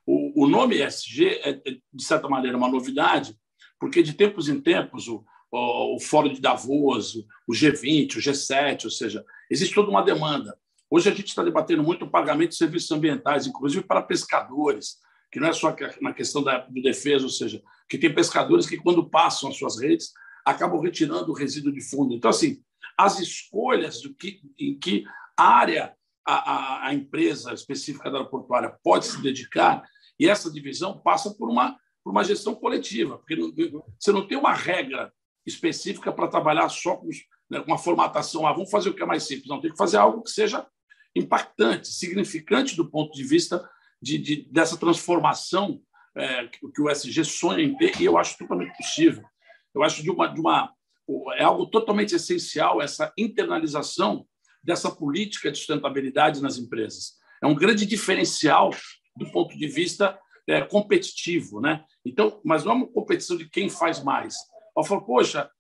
O, 0.07 0.45
o 0.45 0.49
nome 0.49 0.83
ESG 0.83 1.27
é, 1.27 1.51
é, 1.51 1.77
de 1.93 2.05
certa 2.05 2.29
maneira, 2.29 2.57
uma 2.57 2.69
novidade, 2.69 3.37
porque 3.79 4.03
de 4.03 4.15
tempos 4.15 4.49
em 4.49 4.61
tempos 4.61 5.09
o, 5.09 5.25
o, 5.51 5.97
o 5.97 6.01
Fórum 6.01 6.33
de 6.33 6.41
Davos, 6.41 7.17
o 7.47 7.53
G20, 7.53 8.17
o 8.17 8.21
G7, 8.21 8.85
ou 8.85 8.91
seja, 8.91 9.25
existe 9.51 9.75
toda 9.75 9.91
uma 9.91 10.03
demanda. 10.03 10.57
Hoje 10.91 11.11
a 11.11 11.15
gente 11.15 11.29
está 11.29 11.43
debatendo 11.43 11.83
muito 11.83 12.05
o 12.05 12.11
pagamento 12.11 12.51
de 12.51 12.57
serviços 12.57 12.91
ambientais, 12.93 13.47
inclusive 13.47 13.85
para 13.85 14.03
pescadores, 14.03 14.99
que 15.35 15.41
não 15.41 15.49
é 15.49 15.53
só 15.53 15.75
na 16.01 16.15
questão 16.15 16.45
da, 16.45 16.59
do 16.59 16.81
defesa, 16.81 17.25
ou 17.25 17.29
seja, 17.29 17.61
que 17.89 17.99
tem 17.99 18.15
pescadores 18.15 18.69
que, 18.69 18.77
quando 18.77 19.11
passam 19.11 19.51
as 19.51 19.57
suas 19.57 19.81
redes, 19.81 20.13
acabam 20.47 20.81
retirando 20.81 21.33
o 21.33 21.35
resíduo 21.35 21.73
de 21.73 21.81
fundo. 21.81 22.15
Então, 22.15 22.31
assim, 22.31 22.63
as 22.97 23.19
escolhas 23.19 24.01
do 24.01 24.15
que, 24.15 24.41
em 24.57 24.79
que 24.79 25.05
área 25.37 25.93
a, 26.25 26.35
a, 26.35 26.87
a 26.87 26.95
empresa 26.95 27.53
específica 27.53 28.13
da 28.13 28.25
portuária 28.25 28.79
pode 28.81 29.07
se 29.07 29.21
dedicar, 29.21 29.83
e 30.21 30.29
essa 30.29 30.49
divisão 30.49 31.01
passa 31.01 31.35
por 31.35 31.51
uma, 31.51 31.77
por 32.05 32.13
uma 32.13 32.23
gestão 32.23 32.55
coletiva, 32.55 33.19
porque 33.19 33.35
não, 33.35 33.53
você 33.99 34.13
não 34.13 34.29
tem 34.29 34.39
uma 34.39 34.55
regra 34.55 35.13
específica 35.45 36.13
para 36.13 36.29
trabalhar 36.29 36.69
só 36.69 36.95
com 36.95 37.09
né, 37.51 37.59
uma 37.67 37.77
formatação. 37.77 38.47
Ah, 38.47 38.53
vamos 38.53 38.71
fazer 38.71 38.91
o 38.91 38.95
que 38.95 39.03
é 39.03 39.07
mais 39.07 39.25
simples. 39.25 39.49
Não, 39.49 39.61
tem 39.61 39.73
que 39.73 39.77
fazer 39.77 39.97
algo 39.97 40.23
que 40.23 40.31
seja 40.31 40.65
impactante, 41.13 41.89
significante 41.89 42.77
do 42.77 42.89
ponto 42.89 43.13
de 43.13 43.25
vista 43.25 43.69
de, 44.05 44.19
de 44.19 44.49
dessa 44.53 44.77
transformação 44.77 45.81
é, 46.17 46.47
que 46.47 46.81
o 46.81 46.91
SG 46.91 47.25
sonha 47.25 47.65
em 47.65 47.77
ter, 47.77 48.01
e 48.01 48.05
eu 48.05 48.19
acho 48.19 48.39
totalmente 48.39 48.77
possível. 48.77 49.25
Eu 49.75 49.83
acho 49.83 50.03
de 50.03 50.11
uma, 50.11 50.29
de 50.29 50.41
uma 50.41 50.73
é 51.37 51.45
algo 51.45 51.67
totalmente 51.67 52.15
essencial 52.15 52.81
essa 52.81 53.13
internalização 53.19 54.27
dessa 54.63 54.91
política 54.91 55.51
de 55.51 55.59
sustentabilidade 55.59 56.41
nas 56.41 56.57
empresas. 56.57 57.15
É 57.43 57.47
um 57.47 57.55
grande 57.55 57.85
diferencial 57.85 58.71
do 59.17 59.31
ponto 59.31 59.57
de 59.57 59.67
vista 59.67 60.19
é, 60.47 60.63
competitivo, 60.63 61.61
né? 61.61 61.85
Então, 62.05 62.41
mas 62.45 62.65
não 62.65 62.73
é 62.73 62.75
uma 62.77 62.87
competição 62.87 63.37
de 63.37 63.49
quem 63.49 63.69
faz 63.69 64.03
mais. 64.03 64.35
Eu 64.77 64.85
falo, 64.85 65.03
poxa, 65.03 65.51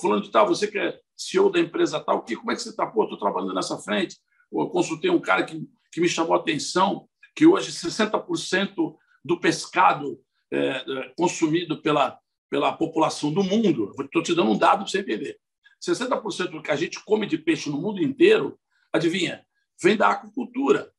fulano 0.00 0.22
de 0.22 0.30
tal, 0.30 0.46
você 0.46 0.66
que 0.66 0.78
é 0.78 0.98
CEO 1.16 1.50
da 1.50 1.60
empresa 1.60 2.00
tal, 2.00 2.22
que, 2.22 2.36
como 2.36 2.52
é 2.52 2.54
que 2.54 2.62
você 2.62 2.70
está? 2.70 2.86
Pô, 2.86 3.04
estou 3.04 3.18
trabalhando 3.18 3.54
nessa 3.54 3.78
frente. 3.78 4.16
Eu 4.52 4.68
consultei 4.68 5.10
um 5.10 5.20
cara 5.20 5.44
que, 5.44 5.60
que 5.92 6.00
me 6.00 6.08
chamou 6.08 6.34
a 6.34 6.38
atenção, 6.38 7.07
que 7.38 7.46
hoje 7.46 7.70
60% 7.70 8.96
do 9.24 9.38
pescado 9.38 10.20
é, 10.50 10.58
é, 10.58 11.12
consumido 11.16 11.80
pela, 11.80 12.18
pela 12.50 12.72
população 12.72 13.32
do 13.32 13.44
mundo, 13.44 13.92
estou 14.00 14.24
te 14.24 14.34
dando 14.34 14.50
um 14.50 14.58
dado 14.58 14.78
para 14.80 14.88
você 14.88 14.98
entender, 14.98 15.38
60% 15.80 16.48
do 16.48 16.60
que 16.60 16.72
a 16.72 16.74
gente 16.74 16.98
come 17.04 17.26
de 17.26 17.38
peixe 17.38 17.70
no 17.70 17.80
mundo 17.80 18.02
inteiro, 18.02 18.58
adivinha, 18.92 19.46
vem 19.80 19.96
da 19.96 20.08
aquacultura. 20.08 20.90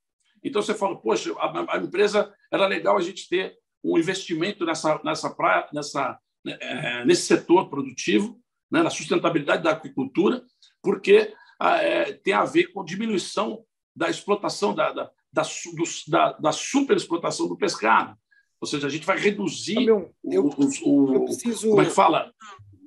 Então 0.42 0.62
você 0.62 0.74
fala, 0.74 0.98
poxa, 1.02 1.34
a, 1.38 1.76
a 1.76 1.78
empresa 1.78 2.34
era 2.50 2.66
legal 2.66 2.98
a 2.98 3.02
gente 3.02 3.28
ter 3.28 3.58
um 3.84 3.98
investimento 3.98 4.66
nessa 4.66 4.98
nessa 5.04 5.30
praia, 5.30 5.68
nessa 5.74 6.18
né, 6.46 6.58
é, 6.62 7.06
nesse 7.06 7.24
setor 7.24 7.70
produtivo, 7.70 8.40
né, 8.72 8.82
na 8.82 8.90
sustentabilidade 8.90 9.62
da 9.62 9.72
agricultura, 9.72 10.42
porque 10.82 11.34
é, 11.62 12.14
tem 12.14 12.32
a 12.32 12.46
ver 12.46 12.68
com 12.72 12.86
diminuição 12.86 13.66
da 13.94 14.10
explotação 14.10 14.74
da, 14.74 14.94
da, 14.94 15.12
da, 15.32 15.44
do, 15.44 15.84
da, 16.08 16.34
da 16.34 16.52
superexplotação 16.52 17.48
do 17.48 17.58
pescado. 17.58 18.18
Ou 18.62 18.68
seja, 18.68 18.88
a 18.88 18.90
gente 18.90 19.06
vai 19.06 19.18
reduzir 19.18 19.88
eu, 19.88 20.14
eu, 20.24 20.50
o, 20.86 21.14
eu 21.14 21.26
preciso... 21.26 21.70
como 21.70 21.82
é 21.82 21.86
que 21.86 21.92
fala? 21.92 22.32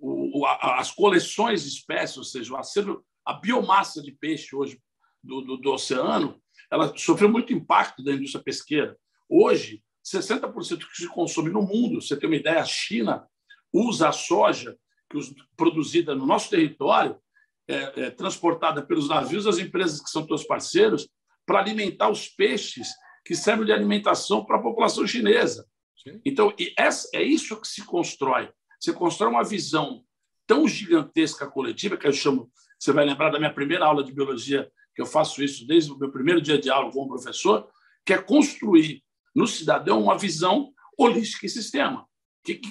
O, 0.00 0.44
a, 0.44 0.80
as 0.80 0.90
coleções 0.90 1.62
de 1.62 1.68
espécies, 1.68 2.18
ou 2.18 2.24
seja, 2.24 2.52
o 2.52 2.56
acervo, 2.56 3.04
a 3.24 3.34
biomassa 3.34 4.02
de 4.02 4.12
peixe 4.12 4.54
hoje 4.54 4.78
do, 5.22 5.40
do, 5.40 5.56
do 5.56 5.72
oceano, 5.72 6.40
ela 6.70 6.96
sofreu 6.96 7.28
muito 7.28 7.52
impacto 7.52 8.02
da 8.02 8.12
indústria 8.12 8.42
pesqueira. 8.42 8.98
Hoje, 9.28 9.82
60% 10.04 10.78
do 10.78 10.88
que 10.88 10.96
se 10.96 11.08
consome 11.08 11.50
no 11.50 11.62
mundo, 11.62 12.00
você 12.00 12.16
tem 12.16 12.28
uma 12.28 12.36
ideia, 12.36 12.60
a 12.60 12.64
China 12.64 13.26
usa 13.72 14.08
a 14.08 14.12
soja 14.12 14.76
que 15.08 15.16
os, 15.16 15.32
produzida 15.56 16.14
no 16.14 16.26
nosso 16.26 16.50
território, 16.50 17.16
é, 17.68 18.04
é, 18.04 18.10
transportada 18.10 18.82
pelos 18.84 19.08
navios 19.08 19.44
das 19.44 19.58
empresas 19.58 20.00
que 20.00 20.10
são 20.10 20.26
teus 20.26 20.44
parceiros, 20.44 21.08
para 21.52 21.60
alimentar 21.60 22.08
os 22.08 22.28
peixes 22.28 22.88
que 23.26 23.36
servem 23.36 23.66
de 23.66 23.72
alimentação 23.72 24.42
para 24.42 24.56
a 24.56 24.62
população 24.62 25.06
chinesa. 25.06 25.66
Sim. 26.02 26.18
Então, 26.24 26.50
essa, 26.78 27.10
é 27.12 27.22
isso 27.22 27.60
que 27.60 27.68
se 27.68 27.84
constrói. 27.84 28.50
Você 28.80 28.90
constrói 28.94 29.28
uma 29.28 29.44
visão 29.44 30.02
tão 30.46 30.66
gigantesca 30.66 31.46
coletiva, 31.46 31.98
que 31.98 32.06
eu 32.06 32.12
chamo, 32.12 32.50
você 32.78 32.90
vai 32.90 33.04
lembrar 33.04 33.28
da 33.28 33.38
minha 33.38 33.52
primeira 33.52 33.84
aula 33.84 34.02
de 34.02 34.14
biologia, 34.14 34.72
que 34.94 35.02
eu 35.02 35.06
faço 35.06 35.44
isso 35.44 35.66
desde 35.66 35.92
o 35.92 35.98
meu 35.98 36.10
primeiro 36.10 36.40
dia 36.40 36.58
de 36.58 36.70
aula 36.70 36.90
como 36.90 37.08
professor, 37.08 37.68
que 38.04 38.14
é 38.14 38.18
construir 38.18 39.04
no 39.34 39.46
cidadão 39.46 40.02
uma 40.02 40.16
visão 40.16 40.72
holística 40.98 41.44
e 41.44 41.50
sistema. 41.50 42.08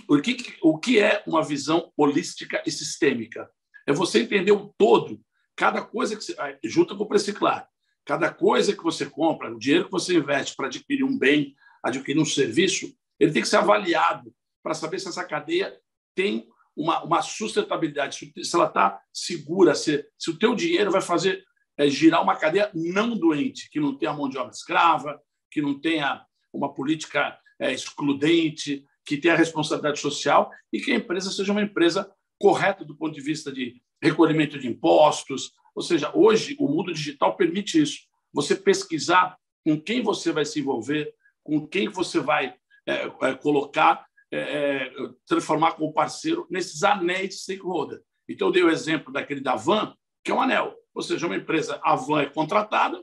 O 0.09 0.19
que, 0.19 0.57
o 0.63 0.79
que 0.79 0.99
é 0.99 1.23
uma 1.27 1.43
visão 1.43 1.93
holística 1.95 2.63
e 2.65 2.71
sistêmica? 2.71 3.47
É 3.87 3.93
você 3.93 4.23
entender 4.23 4.51
o 4.51 4.73
todo, 4.75 5.21
cada 5.55 5.83
coisa 5.83 6.17
que 6.17 6.23
você. 6.23 6.35
junta 6.63 6.95
com 6.95 7.03
o 7.03 7.07
preço 7.07 7.31
claro. 7.35 7.65
Cada 8.05 8.31
coisa 8.31 8.75
que 8.75 8.83
você 8.83 9.05
compra, 9.05 9.53
o 9.53 9.59
dinheiro 9.59 9.85
que 9.85 9.91
você 9.91 10.15
investe 10.15 10.55
para 10.55 10.67
adquirir 10.67 11.03
um 11.03 11.17
bem, 11.17 11.55
adquirir 11.83 12.19
um 12.19 12.25
serviço, 12.25 12.93
ele 13.19 13.31
tem 13.31 13.41
que 13.41 13.47
ser 13.47 13.57
avaliado 13.57 14.33
para 14.63 14.73
saber 14.73 14.99
se 14.99 15.07
essa 15.07 15.23
cadeia 15.23 15.77
tem 16.15 16.47
uma, 16.75 17.03
uma 17.03 17.21
sustentabilidade, 17.21 18.31
se 18.43 18.55
ela 18.55 18.67
está 18.67 18.99
segura, 19.13 19.75
se, 19.75 20.05
se 20.17 20.29
o 20.29 20.37
teu 20.37 20.55
dinheiro 20.55 20.91
vai 20.91 21.01
fazer 21.01 21.43
é, 21.77 21.87
girar 21.89 22.21
uma 22.21 22.35
cadeia 22.35 22.71
não 22.73 23.17
doente, 23.17 23.69
que 23.69 23.79
não 23.79 23.97
tenha 23.97 24.13
mão 24.13 24.29
de 24.29 24.37
obra 24.37 24.51
escrava, 24.51 25.21
que 25.49 25.61
não 25.61 25.79
tenha 25.79 26.25
uma 26.53 26.73
política 26.73 27.37
é, 27.59 27.71
excludente, 27.71 28.85
que 29.05 29.17
tenha 29.17 29.35
responsabilidade 29.35 29.99
social 29.99 30.51
e 30.71 30.79
que 30.79 30.91
a 30.91 30.95
empresa 30.95 31.31
seja 31.31 31.51
uma 31.51 31.61
empresa 31.61 32.11
correta 32.39 32.83
do 32.83 32.95
ponto 32.95 33.13
de 33.13 33.21
vista 33.21 33.51
de 33.51 33.81
recolhimento 34.01 34.57
de 34.57 34.67
impostos, 34.67 35.51
ou 35.75 35.81
seja, 35.81 36.11
hoje 36.15 36.55
o 36.59 36.67
mundo 36.67 36.93
digital 36.93 37.35
permite 37.35 37.81
isso. 37.81 37.99
Você 38.33 38.55
pesquisar 38.55 39.37
com 39.63 39.79
quem 39.79 40.01
você 40.01 40.31
vai 40.31 40.45
se 40.45 40.59
envolver, 40.59 41.13
com 41.43 41.65
quem 41.67 41.87
você 41.89 42.19
vai 42.19 42.55
é, 42.85 43.11
é, 43.21 43.33
colocar, 43.35 44.05
é, 44.31 44.39
é 44.39 44.93
transformar 45.27 45.73
como 45.73 45.93
parceiro 45.93 46.47
nesses 46.49 46.83
anéis 46.83 47.29
de 47.29 47.35
stakeholder. 47.35 48.01
Então, 48.27 48.47
eu 48.47 48.51
dei 48.51 48.63
o 48.63 48.69
exemplo 48.69 49.11
daquele 49.11 49.41
da 49.41 49.55
Van, 49.55 49.95
que 50.23 50.31
é 50.31 50.33
um 50.33 50.41
anel. 50.41 50.75
Ou 50.93 51.01
seja, 51.01 51.25
uma 51.25 51.35
empresa, 51.35 51.79
a 51.83 51.95
Van 51.95 52.21
é 52.21 52.25
contratada, 52.25 53.01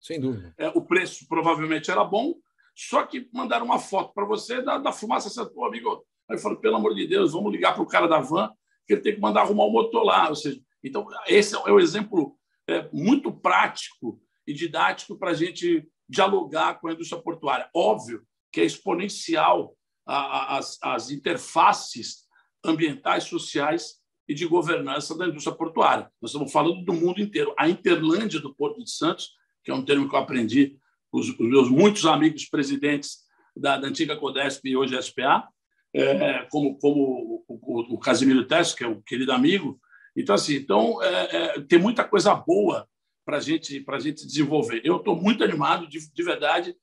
sem 0.00 0.20
dúvida. 0.20 0.54
É, 0.58 0.68
o 0.68 0.82
preço 0.82 1.26
provavelmente 1.26 1.90
era 1.90 2.04
bom, 2.04 2.34
só 2.76 3.04
que 3.04 3.28
mandaram 3.32 3.64
uma 3.64 3.78
foto 3.78 4.12
para 4.12 4.26
você 4.26 4.60
da, 4.60 4.76
da 4.76 4.92
fumaça. 4.92 5.30
Você 5.30 5.40
amigo, 5.40 6.04
aí 6.28 6.36
eu 6.36 6.38
falei, 6.38 6.58
pelo 6.58 6.76
amor 6.76 6.94
de 6.94 7.06
Deus, 7.06 7.32
vamos 7.32 7.50
ligar 7.50 7.72
para 7.72 7.82
o 7.82 7.86
cara 7.86 8.06
da 8.06 8.20
Van, 8.20 8.52
que 8.86 8.92
ele 8.92 9.00
tem 9.00 9.14
que 9.14 9.20
mandar 9.20 9.42
arrumar 9.42 9.64
o 9.64 9.70
motor 9.70 10.04
lá. 10.04 10.28
Ou 10.28 10.34
seja, 10.34 10.60
então, 10.84 11.06
esse 11.26 11.54
é 11.54 11.72
o 11.72 11.80
exemplo 11.80 12.36
é, 12.68 12.88
muito 12.92 13.32
prático 13.32 14.20
e 14.46 14.52
didático 14.52 15.18
para 15.18 15.30
a 15.30 15.34
gente 15.34 15.88
dialogar 16.08 16.74
com 16.74 16.88
a 16.88 16.92
indústria 16.92 17.20
portuária. 17.20 17.68
Óbvio 17.74 18.22
que 18.52 18.60
é 18.60 18.64
exponencial 18.64 19.74
as, 20.06 20.78
as 20.82 21.10
interfaces 21.10 22.24
ambientais, 22.64 23.24
sociais 23.24 23.94
e 24.28 24.34
de 24.34 24.46
governança 24.46 25.16
da 25.16 25.26
indústria 25.26 25.56
portuária. 25.56 26.10
Nós 26.20 26.30
estamos 26.30 26.52
falando 26.52 26.84
do 26.84 26.92
mundo 26.92 27.20
inteiro. 27.20 27.54
A 27.58 27.68
Interlândia 27.68 28.40
do 28.40 28.54
Porto 28.54 28.82
de 28.82 28.90
Santos, 28.90 29.30
que 29.62 29.70
é 29.70 29.74
um 29.74 29.84
termo 29.84 30.08
que 30.08 30.14
eu 30.14 30.18
aprendi 30.18 30.78
com 31.10 31.18
os, 31.18 31.36
meus 31.38 31.70
muitos 31.70 32.04
amigos 32.06 32.44
presidentes 32.46 33.18
da, 33.56 33.78
da 33.78 33.88
antiga 33.88 34.16
Codesp 34.16 34.66
e 34.68 34.76
hoje 34.76 35.00
SPA, 35.00 35.48
é, 35.94 36.46
como, 36.50 36.78
como 36.78 37.00
o, 37.00 37.44
o, 37.48 37.94
o 37.94 37.98
Casimiro 37.98 38.46
Tess, 38.46 38.74
que 38.74 38.82
é 38.82 38.88
um 38.88 39.00
querido 39.00 39.32
amigo, 39.32 39.80
então, 40.16 40.34
assim, 40.34 40.54
então, 40.54 41.02
é, 41.02 41.36
é, 41.36 41.60
tem 41.62 41.78
muita 41.78 42.04
coisa 42.04 42.34
boa 42.34 42.88
para 43.24 43.40
gente, 43.40 43.84
a 43.86 43.98
gente 43.98 44.26
desenvolver. 44.26 44.80
Eu 44.84 44.96
estou 44.96 45.16
muito 45.16 45.42
animado, 45.42 45.88
de, 45.88 46.12
de 46.12 46.22
verdade. 46.22 46.76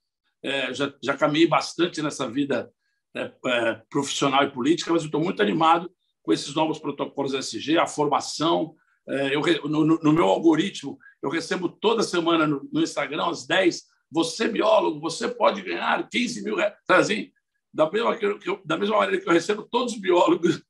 É, 0.43 0.73
já, 0.73 0.93
já 1.01 1.15
caminhei 1.15 1.47
bastante 1.47 2.01
nessa 2.01 2.29
vida 2.29 2.71
é, 3.15 3.31
é, 3.45 3.81
profissional 3.89 4.43
e 4.43 4.51
política, 4.51 4.91
mas 4.91 5.03
estou 5.03 5.21
muito 5.21 5.41
animado 5.41 5.89
com 6.23 6.33
esses 6.33 6.53
novos 6.53 6.79
protocolos 6.79 7.33
SG, 7.33 7.77
a 7.77 7.87
formação. 7.87 8.75
É, 9.07 9.35
eu, 9.35 9.41
no, 9.69 9.85
no, 9.85 10.13
meu 10.13 10.25
algoritmo, 10.25 10.97
eu 11.21 11.29
recebo 11.29 11.69
toda 11.69 12.03
semana 12.03 12.45
no, 12.45 12.67
no, 12.71 12.81
Instagram 12.81 13.29
às 13.29 13.45
10. 13.45 13.83
Você, 14.11 14.47
biólogo, 14.47 14.99
você 14.99 15.27
pode 15.27 15.61
ganhar 15.61 16.07
15 16.09 16.43
mil 16.43 16.55
reais. 16.55 16.73
Assim, 16.89 17.31
da, 17.73 17.89
mesma, 17.89 18.17
da 18.65 18.77
mesma 18.77 18.97
maneira 18.97 19.21
que 19.21 19.29
eu 19.29 19.33
recebo 19.33 19.63
todos 19.63 19.93
os 19.93 19.99
biólogos 19.99 20.61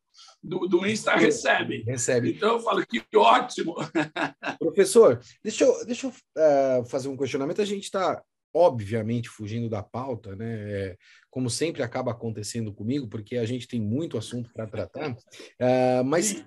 do, 0.44 0.68
do 0.68 0.88
Insta 0.88 1.16
recebem. 1.16 1.84
Recebe. 1.84 2.32
Então 2.32 2.54
eu 2.54 2.60
falo 2.60 2.86
que 2.86 3.04
ótimo. 3.16 3.76
Professor, 4.60 5.22
deixa 5.44 5.64
eu, 5.64 5.86
deixa 5.86 6.08
eu 6.08 6.12
uh, 6.12 6.86
fazer 6.86 7.10
um 7.10 7.18
questionamento. 7.18 7.62
A 7.62 7.66
gente 7.66 7.84
está, 7.84 8.22
obviamente, 8.54 9.30
fugindo 9.30 9.70
da 9.70 9.84
pauta, 9.84 10.36
né? 10.36 10.72
É, 10.72 10.98
como 11.30 11.50
sempre 11.50 11.84
acaba 11.84 12.12
acontecendo 12.12 12.74
comigo, 12.74 13.08
porque 13.08 13.38
a 13.38 13.46
gente 13.46 13.68
tem 13.68 13.80
muito 13.80 14.18
assunto 14.18 14.52
para 14.52 14.68
tratar. 14.68 15.12
Uh, 15.12 16.04
mas 16.06 16.44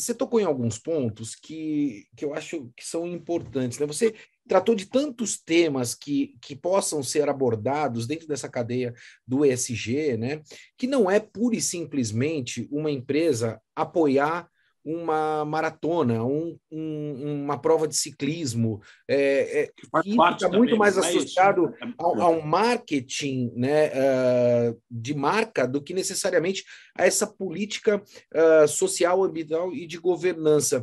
você 0.00 0.14
tocou 0.14 0.40
em 0.40 0.44
alguns 0.44 0.78
pontos 0.78 1.34
que, 1.34 2.06
que 2.16 2.24
eu 2.24 2.32
acho 2.32 2.70
que 2.76 2.86
são 2.86 3.06
importantes. 3.06 3.78
Né? 3.78 3.86
Você 3.86 4.14
tratou 4.48 4.74
de 4.74 4.86
tantos 4.86 5.38
temas 5.38 5.94
que, 5.94 6.34
que 6.40 6.56
possam 6.56 7.02
ser 7.02 7.28
abordados 7.28 8.06
dentro 8.06 8.26
dessa 8.26 8.48
cadeia 8.48 8.94
do 9.26 9.44
ESG, 9.44 10.16
né? 10.16 10.42
que 10.76 10.86
não 10.86 11.10
é 11.10 11.20
pura 11.20 11.54
e 11.54 11.60
simplesmente 11.60 12.66
uma 12.70 12.90
empresa 12.90 13.60
apoiar 13.76 14.48
uma 14.88 15.44
maratona, 15.44 16.24
um, 16.24 16.58
um, 16.72 17.42
uma 17.44 17.58
prova 17.58 17.86
de 17.86 17.94
ciclismo, 17.94 18.80
é, 19.06 19.62
é, 19.62 19.66
que 19.66 19.86
está 20.10 20.48
muito 20.48 20.78
mais 20.78 20.96
associado 20.96 21.74
é 21.82 21.86
ao, 21.98 22.20
ao, 22.22 22.42
marketing 22.42 23.52
né, 23.54 23.88
uh, 23.88 24.80
de 24.90 25.14
marca 25.14 25.68
do 25.68 25.82
que 25.82 25.92
necessariamente 25.92 26.64
a 26.96 27.04
essa 27.04 27.26
política 27.26 28.02
uh, 28.34 28.66
social, 28.66 29.22
ambiental 29.22 29.74
e 29.74 29.86
de 29.86 29.98
governança. 29.98 30.82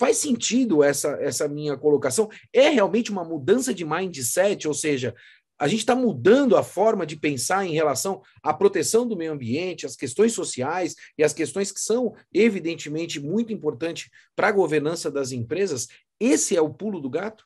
Faz 0.00 0.16
sentido 0.16 0.82
essa, 0.82 1.10
essa 1.20 1.46
minha 1.46 1.76
colocação? 1.76 2.30
É 2.54 2.70
realmente 2.70 3.10
uma 3.10 3.22
mudança 3.22 3.74
de 3.74 3.84
mindset, 3.84 4.66
ou 4.66 4.72
seja, 4.72 5.14
a 5.58 5.68
gente 5.68 5.80
está 5.80 5.94
mudando 5.94 6.56
a 6.56 6.62
forma 6.62 7.04
de 7.04 7.18
pensar 7.18 7.66
em 7.66 7.74
relação 7.74 8.22
à 8.42 8.54
proteção 8.54 9.06
do 9.06 9.14
meio 9.14 9.30
ambiente, 9.30 9.84
as 9.84 9.96
questões 9.96 10.32
sociais 10.32 10.94
e 11.18 11.22
as 11.22 11.34
questões 11.34 11.70
que 11.70 11.80
são, 11.80 12.14
evidentemente, 12.32 13.20
muito 13.20 13.52
importantes 13.52 14.10
para 14.34 14.48
a 14.48 14.52
governança 14.52 15.10
das 15.10 15.32
empresas. 15.32 15.86
Esse 16.18 16.56
é 16.56 16.62
o 16.62 16.72
pulo 16.72 16.98
do 16.98 17.10
gato? 17.10 17.44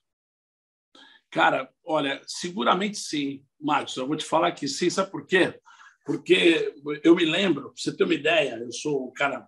Cara, 1.32 1.68
olha, 1.84 2.22
seguramente 2.24 2.98
sim, 2.98 3.42
Marcos. 3.60 3.96
Eu 3.96 4.06
vou 4.06 4.16
te 4.16 4.24
falar 4.24 4.52
que 4.52 4.68
sim, 4.68 4.88
sabe 4.88 5.10
por 5.10 5.26
quê? 5.26 5.58
Porque 6.06 6.72
eu 7.02 7.16
me 7.16 7.24
lembro, 7.24 7.72
para 7.72 7.72
você 7.74 7.96
ter 7.96 8.04
uma 8.04 8.14
ideia, 8.14 8.60
eu 8.60 8.70
sou 8.70 9.08
um 9.08 9.12
cara 9.12 9.44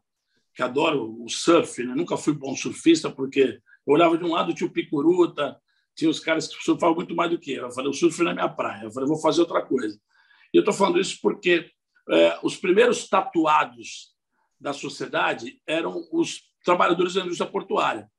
que 0.56 0.62
adoro 0.62 1.22
o 1.22 1.28
surf, 1.28 1.84
né? 1.84 1.94
nunca 1.94 2.16
fui 2.16 2.32
bom 2.32 2.56
surfista 2.56 3.10
porque 3.10 3.60
Eu 3.86 3.92
olhava 3.92 4.16
de 4.16 4.24
um 4.24 4.32
lado, 4.32 4.54
tinha 4.54 4.66
o 4.66 4.72
Picuruta, 4.72 5.60
tinha 5.94 6.10
os 6.10 6.18
caras 6.18 6.48
que 6.48 6.64
surfavam 6.64 6.96
muito 6.96 7.14
mais 7.14 7.30
do 7.30 7.38
que 7.38 7.52
eu. 7.52 7.64
Eu 7.64 7.70
falei, 7.70 7.90
o 7.90 7.94
surf 7.94 8.20
não 8.22 8.30
é 8.30 8.34
minha 8.34 8.48
praia. 8.48 8.84
Eu 8.84 8.90
falei, 8.90 9.06
vou 9.06 9.20
fazer 9.20 9.42
outra 9.42 9.62
coisa. 9.62 10.00
E 10.52 10.56
eu 10.56 10.60
estou 10.60 10.74
falando 10.74 10.98
isso 10.98 11.18
porque 11.20 11.70
é, 12.10 12.38
os 12.42 12.56
primeiros 12.56 13.06
tatuados 13.06 14.14
da 14.58 14.72
sociedade 14.72 15.60
eram 15.66 16.08
os 16.10 16.40
trabalhadores 16.64 17.14
da 17.14 17.20
indústria 17.20 17.50
portuária. 17.50 18.10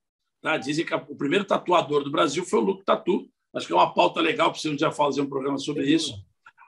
Tá? 0.41 0.58
Dizem 0.58 0.86
que 0.86 0.93
o 0.93 1.17
primeiro 1.17 1.43
tatuador 1.43 2.04
do 2.04 2.12
Brasil 2.12 2.45
foi 2.45 2.60
o 2.60 2.63
Luke 2.63 2.86
Tatu. 2.86 3.28
Acho 3.54 3.65
que 3.65 3.73
é 3.73 3.76
uma 3.76 3.93
pauta 3.93 4.21
legal 4.21 4.54
para 4.54 4.71
um 4.71 4.76
dia 4.76 4.91
fazer 4.91 5.21
um 5.21 5.30
programa 5.30 5.58
sobre 5.58 5.86
isso. 5.91 6.13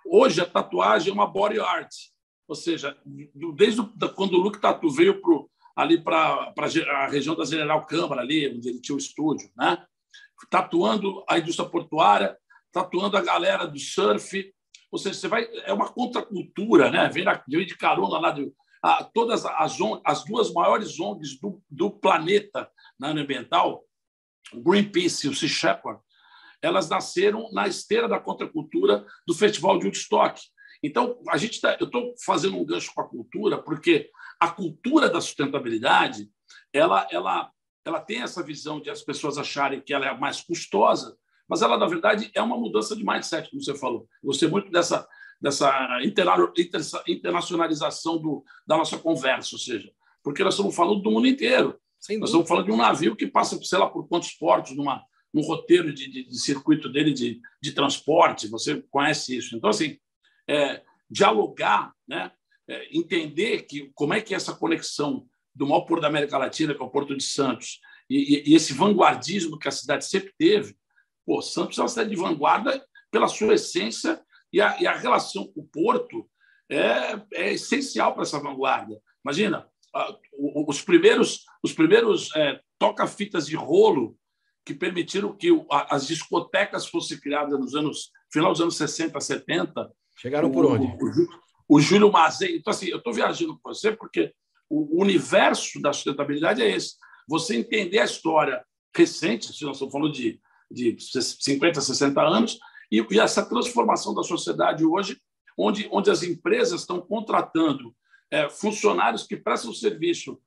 Hoje, 0.06 0.42
a 0.42 0.46
tatuagem 0.46 1.12
é 1.12 1.14
uma 1.14 1.28
body 1.28 1.60
art. 1.60 1.94
Ou 2.48 2.56
seja, 2.56 2.98
desde 3.56 3.84
quando 4.16 4.34
o 4.34 4.42
Luke 4.42 4.60
Tatu 4.60 4.90
veio 4.90 5.22
pro, 5.22 5.50
ali 5.80 5.98
para 6.04 6.54
a 6.58 7.08
região 7.08 7.36
da 7.36 7.46
General 7.46 7.86
Câmara, 7.86 8.22
ali, 8.22 8.54
onde 8.54 8.68
ele 8.68 8.82
tinha 8.82 8.96
o 8.96 9.00
estúdio, 9.00 9.50
né? 9.56 9.82
tatuando 10.50 11.24
a 11.28 11.40
indústria 11.40 11.70
portuária, 11.70 12.38
tatuando 12.70 13.16
a 13.16 13.22
galera 13.22 13.66
do 13.66 13.80
surf. 13.80 14.54
Ou 14.92 15.00
seja, 15.00 15.18
você 15.18 15.28
vai, 15.30 15.48
é 15.64 15.72
uma 15.72 15.90
contracultura, 15.90 16.92
né? 16.92 17.08
vem, 17.08 17.24
vem 17.48 17.66
de 17.66 17.78
carona 17.78 18.20
lá 18.20 18.32
de, 18.32 18.52
a, 18.84 19.06
todas 19.06 19.46
as, 19.46 19.78
as 20.04 20.26
duas 20.26 20.52
maiores 20.52 21.00
ONGs 21.00 21.40
do, 21.40 21.64
do 21.70 21.90
planeta 21.90 22.70
na 23.00 23.10
área 23.10 23.24
ambiental, 23.24 23.86
o 24.54 24.62
Greenpeace 24.62 25.28
e 25.28 25.30
o 25.30 25.36
Sea 25.36 25.48
Shepherd, 25.48 26.02
elas 26.62 26.90
nasceram 26.90 27.50
na 27.54 27.70
esteira 27.70 28.10
da 28.10 28.20
contracultura 28.20 29.06
do 29.26 29.34
Festival 29.34 29.80
de 29.80 29.86
Woodstock. 29.86 30.42
Então, 30.84 31.22
a 31.30 31.38
gente 31.38 31.62
tá, 31.62 31.78
eu 31.80 31.86
estou 31.86 32.14
fazendo 32.26 32.58
um 32.58 32.66
gancho 32.66 32.94
com 32.94 33.02
a 33.02 33.08
cultura, 33.08 33.58
porque 33.58 34.10
a 34.40 34.50
cultura 34.50 35.10
da 35.10 35.20
sustentabilidade 35.20 36.32
ela, 36.74 37.08
ela, 37.12 37.52
ela 37.84 38.00
tem 38.00 38.22
essa 38.22 38.44
visão 38.44 38.80
de 38.80 38.90
as 38.90 39.02
pessoas 39.02 39.38
acharem 39.38 39.82
que 39.82 39.94
ela 39.94 40.08
é 40.08 40.18
mais 40.18 40.42
custosa, 40.42 41.18
mas 41.48 41.62
ela, 41.62 41.78
na 41.78 41.88
verdade, 41.88 42.32
é 42.34 42.42
uma 42.42 42.58
mudança 42.58 42.96
de 42.96 43.04
mindset, 43.04 43.50
como 43.50 43.62
você 43.62 43.76
falou. 43.76 44.08
Gostei 44.24 44.48
muito 44.48 44.72
dessa, 44.72 45.08
dessa 45.42 45.98
internacionalização 47.08 48.20
do, 48.20 48.44
da 48.68 48.78
nossa 48.78 48.98
conversa, 48.98 49.56
ou 49.56 49.60
seja, 49.60 49.92
porque 50.24 50.44
nós 50.44 50.54
estamos 50.54 50.76
falando 50.76 51.02
do 51.02 51.12
mundo 51.12 51.28
inteiro. 51.28 51.80
Nós 52.20 52.30
estamos 52.30 52.48
falando 52.48 52.66
de 52.66 52.72
um 52.72 52.78
navio 52.78 53.16
que 53.16 53.28
passa, 53.28 53.60
sei 53.64 53.78
lá, 53.78 53.90
por 53.90 54.08
quantos 54.08 54.32
portos 54.32 54.76
numa, 54.76 55.04
num 55.34 55.42
roteiro 55.42 55.92
de, 55.94 56.10
de, 56.10 56.30
de 56.30 56.40
circuito 56.40 56.88
dele 56.88 57.12
de, 57.12 57.42
de 57.62 57.72
transporte. 57.74 58.48
Você 58.48 58.82
conhece 58.90 59.36
isso. 59.36 59.58
Então, 59.58 59.70
assim, 59.70 59.98
é, 60.48 60.82
dialogar, 61.10 61.94
né? 62.08 62.32
É, 62.70 62.88
entender 62.96 63.64
que 63.64 63.92
como 63.96 64.14
é 64.14 64.22
que 64.22 64.34
é 64.34 64.38
essa 64.38 64.54
conexão 64.54 65.26
do 65.56 65.66
maior 65.66 65.82
porto 65.82 66.04
da 66.04 66.08
América 66.08 66.38
Latina, 66.38 66.76
que 66.76 66.82
é 66.82 66.86
o 66.86 66.90
Porto 66.90 67.18
de 67.18 67.24
Santos, 67.24 67.80
e, 68.08 68.44
e, 68.48 68.56
esse 68.56 68.74
vanguardismo 68.74 69.58
que 69.58 69.68
a 69.68 69.72
cidade 69.72 70.06
sempre 70.06 70.32
teve. 70.38 70.76
Pô, 71.26 71.42
Santos 71.42 71.78
é 71.78 71.82
uma 71.82 71.88
cidade 71.88 72.12
de 72.12 72.16
vanguarda 72.16 72.84
pela 73.12 73.28
sua 73.28 73.56
essência 73.56 74.22
e 74.54 74.62
a, 74.62 74.80
e 74.80 74.88
a 74.88 74.96
relação 74.96 75.48
com 75.48 75.62
o 75.62 75.68
Porto 75.68 76.30
é, 76.70 77.20
é 77.34 77.54
essencial 77.54 78.14
para 78.14 78.24
essa 78.24 78.40
vanguarda. 78.40 79.00
Imagina, 79.26 79.68
os 80.68 80.82
primeiros, 80.82 81.44
os 81.64 81.74
primeiros 81.74 82.34
é, 82.36 82.60
toca-fitas 82.78 83.48
de 83.48 83.56
rolo 83.56 84.16
que 84.66 84.74
permitiram 84.74 85.36
que 85.36 85.50
as 85.90 86.06
discotecas 86.06 86.88
fossem 86.88 87.20
criadas 87.20 87.60
nos 87.60 87.74
anos 87.74 88.12
final 88.32 88.52
dos 88.52 88.62
anos 88.62 88.78
60, 88.78 89.20
70. 89.20 89.92
Chegaram 90.18 90.52
por 90.52 90.66
onde? 90.66 90.86
O, 90.86 91.49
o 91.70 91.80
Júlio 91.80 92.12
Mazei. 92.12 92.58
Então, 92.58 92.72
assim, 92.72 92.88
eu 92.88 92.98
estou 92.98 93.14
viajando 93.14 93.58
com 93.60 93.72
você 93.72 93.92
porque 93.92 94.34
o 94.68 95.00
universo 95.00 95.80
da 95.80 95.94
sustentabilidade 95.94 96.64
é 96.64 96.76
esse. 96.76 96.96
Você 97.28 97.56
entender 97.56 98.00
a 98.00 98.06
história 98.06 98.66
recente, 98.96 99.54
se 99.54 99.64
nós 99.64 99.76
estamos 99.76 99.92
falando 99.92 100.12
de, 100.12 100.42
de 100.70 100.98
50, 101.00 101.80
60 101.80 102.22
anos, 102.22 102.60
e, 102.92 103.06
e 103.12 103.20
essa 103.20 103.46
transformação 103.46 104.16
da 104.16 104.24
sociedade 104.24 104.84
hoje, 104.84 105.22
onde, 105.56 105.88
onde 105.92 106.10
as 106.10 106.24
empresas 106.24 106.82
estão 106.82 107.00
contratando 107.00 107.96
é, 108.32 108.50
funcionários 108.50 109.28
que 109.28 109.38
prestam 109.38 109.72
serviço 109.72 110.40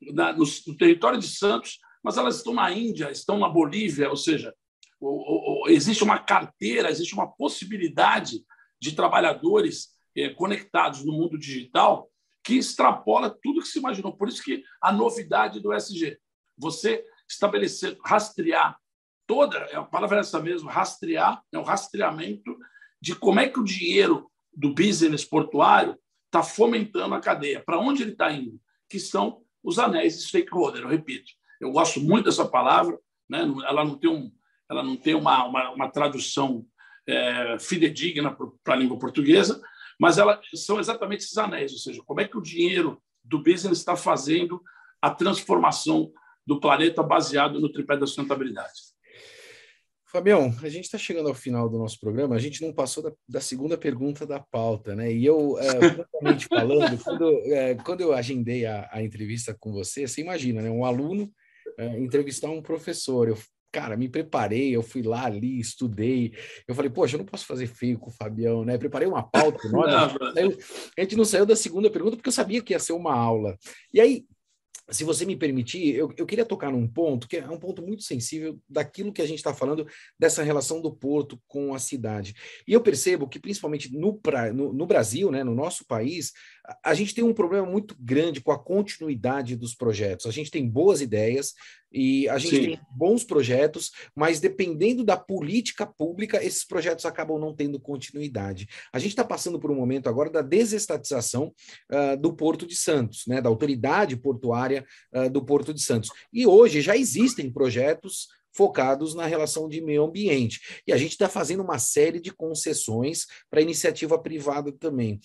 na, 0.00 0.32
no, 0.32 0.44
no, 0.66 0.76
território 0.78 1.18
de 1.18 1.28
Santos, 1.28 1.78
mas 2.02 2.16
elas 2.16 2.36
estão 2.36 2.54
na 2.54 2.72
Índia, 2.72 3.10
estão 3.10 3.38
na 3.38 3.48
Bolívia, 3.48 4.08
ou 4.08 4.16
seja, 4.16 4.54
o, 4.98 5.64
o, 5.64 5.68
existe 5.68 6.02
uma 6.02 6.18
carteira, 6.18 6.90
existe 6.90 7.12
uma 7.12 7.30
possibilidade 7.30 8.42
de 8.80 8.92
trabalhadores 8.92 9.90
conectados 10.28 11.04
no 11.04 11.12
mundo 11.12 11.38
digital 11.38 12.10
que 12.44 12.54
extrapola 12.54 13.36
tudo 13.42 13.60
que 13.60 13.68
se 13.68 13.78
imaginou. 13.78 14.16
Por 14.16 14.28
isso 14.28 14.42
que 14.42 14.62
a 14.80 14.92
novidade 14.92 15.60
do 15.60 15.72
SG, 15.72 16.18
você 16.56 17.04
estabelecer, 17.28 17.96
rastrear 18.04 18.78
toda, 19.26 19.58
é 19.70 19.76
a 19.76 19.82
palavra 19.82 20.18
é 20.18 20.20
essa 20.20 20.40
mesmo, 20.40 20.68
rastrear, 20.68 21.42
é 21.52 21.58
o 21.58 21.62
rastreamento 21.62 22.56
de 23.00 23.14
como 23.14 23.40
é 23.40 23.48
que 23.48 23.60
o 23.60 23.64
dinheiro 23.64 24.30
do 24.54 24.74
business 24.74 25.24
portuário 25.24 25.96
está 26.26 26.42
fomentando 26.42 27.14
a 27.14 27.20
cadeia. 27.20 27.62
Para 27.64 27.78
onde 27.78 28.02
ele 28.02 28.12
está 28.12 28.32
indo? 28.32 28.60
Que 28.88 28.98
são 28.98 29.42
os 29.62 29.78
anéis 29.78 30.18
de 30.18 30.24
stakeholder, 30.24 30.82
eu 30.82 30.88
repito. 30.88 31.30
Eu 31.60 31.70
gosto 31.70 32.00
muito 32.00 32.24
dessa 32.24 32.46
palavra, 32.46 32.98
né? 33.28 33.40
ela 33.68 33.84
não 33.84 33.96
tem, 33.96 34.10
um, 34.10 34.32
ela 34.68 34.82
não 34.82 34.96
tem 34.96 35.14
uma, 35.14 35.44
uma, 35.44 35.70
uma 35.70 35.88
tradução 35.90 36.66
é, 37.06 37.58
fidedigna 37.58 38.36
para 38.64 38.74
a 38.74 38.76
língua 38.76 38.98
portuguesa, 38.98 39.60
mas 40.00 40.16
ela, 40.16 40.40
são 40.54 40.80
exatamente 40.80 41.24
esses 41.24 41.36
anéis, 41.36 41.72
ou 41.72 41.78
seja, 41.78 42.02
como 42.06 42.22
é 42.22 42.26
que 42.26 42.38
o 42.38 42.42
dinheiro 42.42 43.02
do 43.22 43.38
business 43.38 43.78
está 43.78 43.94
fazendo 43.94 44.62
a 45.00 45.10
transformação 45.10 46.10
do 46.46 46.58
planeta 46.58 47.02
baseado 47.02 47.60
no 47.60 47.70
tripé 47.70 47.98
da 47.98 48.06
sustentabilidade. 48.06 48.80
Fabião, 50.06 50.52
a 50.62 50.68
gente 50.70 50.86
está 50.86 50.96
chegando 50.96 51.28
ao 51.28 51.34
final 51.34 51.68
do 51.68 51.78
nosso 51.78 52.00
programa, 52.00 52.34
a 52.34 52.38
gente 52.38 52.62
não 52.62 52.72
passou 52.72 53.02
da, 53.02 53.12
da 53.28 53.40
segunda 53.42 53.76
pergunta 53.76 54.26
da 54.26 54.40
pauta, 54.40 54.96
né? 54.96 55.12
E 55.12 55.24
eu, 55.24 55.58
é, 55.58 55.68
falando, 56.48 56.98
quando, 57.04 57.28
é, 57.52 57.74
quando 57.76 58.00
eu 58.00 58.14
agendei 58.14 58.64
a, 58.64 58.88
a, 58.90 59.02
entrevista 59.02 59.54
com 59.60 59.70
você, 59.70 60.08
você 60.08 60.22
imagina, 60.22 60.62
né? 60.62 60.70
Um 60.70 60.84
aluno 60.84 61.30
é, 61.78 62.00
entrevistar 62.00 62.48
um 62.48 62.62
professor. 62.62 63.28
Eu 63.28 63.36
cara, 63.70 63.96
me 63.96 64.08
preparei, 64.08 64.74
eu 64.74 64.82
fui 64.82 65.02
lá 65.02 65.26
ali, 65.26 65.60
estudei. 65.60 66.32
Eu 66.66 66.74
falei, 66.74 66.90
poxa, 66.90 67.16
eu 67.16 67.18
não 67.18 67.26
posso 67.26 67.46
fazer 67.46 67.66
feio 67.66 67.98
com 67.98 68.10
o 68.10 68.12
Fabião, 68.12 68.64
né? 68.64 68.76
Preparei 68.78 69.06
uma 69.06 69.22
pauta, 69.22 69.58
nós, 69.70 70.14
a 70.96 71.00
gente 71.00 71.16
não 71.16 71.24
saiu 71.24 71.46
da 71.46 71.56
segunda 71.56 71.90
pergunta 71.90 72.16
porque 72.16 72.28
eu 72.28 72.32
sabia 72.32 72.62
que 72.62 72.72
ia 72.72 72.78
ser 72.78 72.92
uma 72.92 73.14
aula. 73.14 73.56
E 73.92 74.00
aí, 74.00 74.24
se 74.90 75.04
você 75.04 75.24
me 75.24 75.36
permitir, 75.36 75.94
eu, 75.94 76.12
eu 76.16 76.26
queria 76.26 76.44
tocar 76.44 76.70
num 76.72 76.86
ponto 76.86 77.28
que 77.28 77.36
é 77.36 77.48
um 77.48 77.58
ponto 77.58 77.80
muito 77.80 78.02
sensível 78.02 78.58
daquilo 78.68 79.12
que 79.12 79.22
a 79.22 79.26
gente 79.26 79.38
está 79.38 79.54
falando, 79.54 79.86
dessa 80.18 80.42
relação 80.42 80.80
do 80.82 80.92
porto 80.92 81.40
com 81.46 81.72
a 81.72 81.78
cidade. 81.78 82.34
E 82.66 82.72
eu 82.72 82.80
percebo 82.80 83.28
que, 83.28 83.38
principalmente 83.38 83.92
no, 83.96 84.18
pra, 84.18 84.52
no, 84.52 84.72
no 84.72 84.86
Brasil, 84.86 85.30
né, 85.30 85.44
no 85.44 85.54
nosso 85.54 85.86
país, 85.86 86.32
a, 86.82 86.94
gente 86.94 87.14
tem 87.14 87.24
um 87.24 87.34
problema 87.34 87.66
muito 87.66 87.96
grande 87.98 88.40
com 88.40 88.52
a 88.52 88.58
continuidade 88.58 89.56
dos 89.56 89.74
projetos. 89.74 90.26
A 90.26 90.30
gente 90.30 90.50
tem 90.50 90.68
boas 90.68 91.00
ideias, 91.00 91.54
e 91.92 92.28
a 92.28 92.38
gente 92.38 92.54
Sim. 92.54 92.62
tem 92.62 92.80
bons 92.90 93.24
projetos, 93.24 93.90
mas 94.14 94.38
dependendo 94.38 95.02
da 95.02 95.16
política 95.16 95.84
pública, 95.84 96.42
esses 96.42 96.64
projetos 96.64 97.04
acabam 97.04 97.38
não 97.38 97.54
tendo 97.54 97.80
continuidade. 97.80 98.68
A 98.92 98.98
gente 98.98 99.10
está 99.10 99.24
passando 99.24 99.58
por 99.58 99.70
um 99.70 99.74
momento 99.74 100.08
agora 100.08 100.30
da 100.30 100.42
desestatização 100.42 101.52
uh, 101.90 102.16
do 102.16 102.32
Porto 102.32 102.66
de 102.66 102.76
Santos, 102.76 103.24
né, 103.26 103.40
da 103.40 103.48
autoridade 103.48 104.16
portuária 104.16 104.86
uh, 105.12 105.28
do 105.28 105.44
Porto 105.44 105.74
de 105.74 105.82
Santos. 105.82 106.10
E 106.32 106.46
hoje 106.46 106.80
já 106.80 106.96
existem 106.96 107.50
projetos 107.50 108.28
focados 108.52 109.14
na 109.14 109.26
relação 109.26 109.68
de 109.68 109.80
meio 109.80 110.04
ambiente. 110.04 110.82
E 110.86 110.92
a 110.92 110.96
gente 110.96 111.12
está 111.12 111.28
fazendo 111.28 111.62
uma 111.62 111.78
série 111.78 112.20
de 112.20 112.32
concessões 112.32 113.26
para 113.48 113.60
iniciativa 113.60 114.18
privada 114.18 114.72
também. 114.72 115.20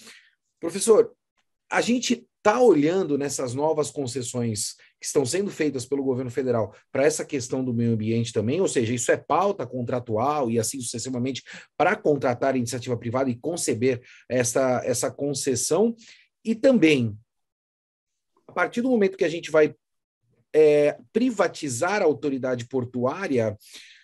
Professor, 0.59 1.11
a 1.69 1.81
gente 1.81 2.27
está 2.37 2.61
olhando 2.61 3.17
nessas 3.17 3.55
novas 3.55 3.89
concessões 3.89 4.75
que 4.99 5.05
estão 5.07 5.25
sendo 5.25 5.49
feitas 5.49 5.83
pelo 5.83 6.03
governo 6.03 6.29
federal 6.29 6.75
para 6.91 7.03
essa 7.03 7.25
questão 7.25 7.65
do 7.65 7.73
meio 7.73 7.93
ambiente 7.93 8.31
também, 8.31 8.61
ou 8.61 8.67
seja, 8.67 8.93
isso 8.93 9.11
é 9.11 9.17
pauta 9.17 9.65
contratual 9.65 10.51
e 10.51 10.59
assim 10.59 10.79
sucessivamente 10.79 11.43
para 11.75 11.95
contratar 11.95 12.55
iniciativa 12.55 12.95
privada 12.95 13.31
e 13.31 13.35
conceber 13.35 14.01
essa, 14.29 14.81
essa 14.85 15.09
concessão. 15.09 15.95
E 16.43 16.53
também, 16.53 17.17
a 18.47 18.51
partir 18.51 18.81
do 18.81 18.89
momento 18.89 19.17
que 19.17 19.25
a 19.25 19.29
gente 19.29 19.49
vai 19.49 19.73
é, 20.53 20.97
privatizar 21.11 22.03
a 22.03 22.05
autoridade 22.05 22.67
portuária, 22.67 23.57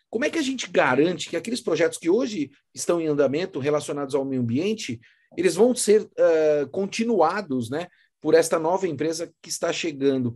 como 0.10 0.26
é 0.26 0.30
que 0.30 0.40
a 0.40 0.44
gente 0.44 0.70
garante 0.70 1.30
que 1.30 1.38
aqueles 1.38 1.62
projetos 1.62 1.98
que 1.98 2.10
hoje 2.10 2.50
estão 2.74 3.00
em 3.00 3.08
andamento 3.08 3.60
relacionados 3.60 4.14
ao 4.14 4.26
meio 4.26 4.42
ambiente, 4.42 5.00
eles 5.38 5.56
vão 5.56 5.74
ser 5.74 6.02
uh, 6.02 6.70
continuados, 6.72 7.70
né? 7.70 7.88
por 8.22 8.36
esta 8.36 8.60
nova 8.60 8.88
empresa 8.88 9.34
que 9.42 9.50
está 9.50 9.74
chegando. 9.74 10.36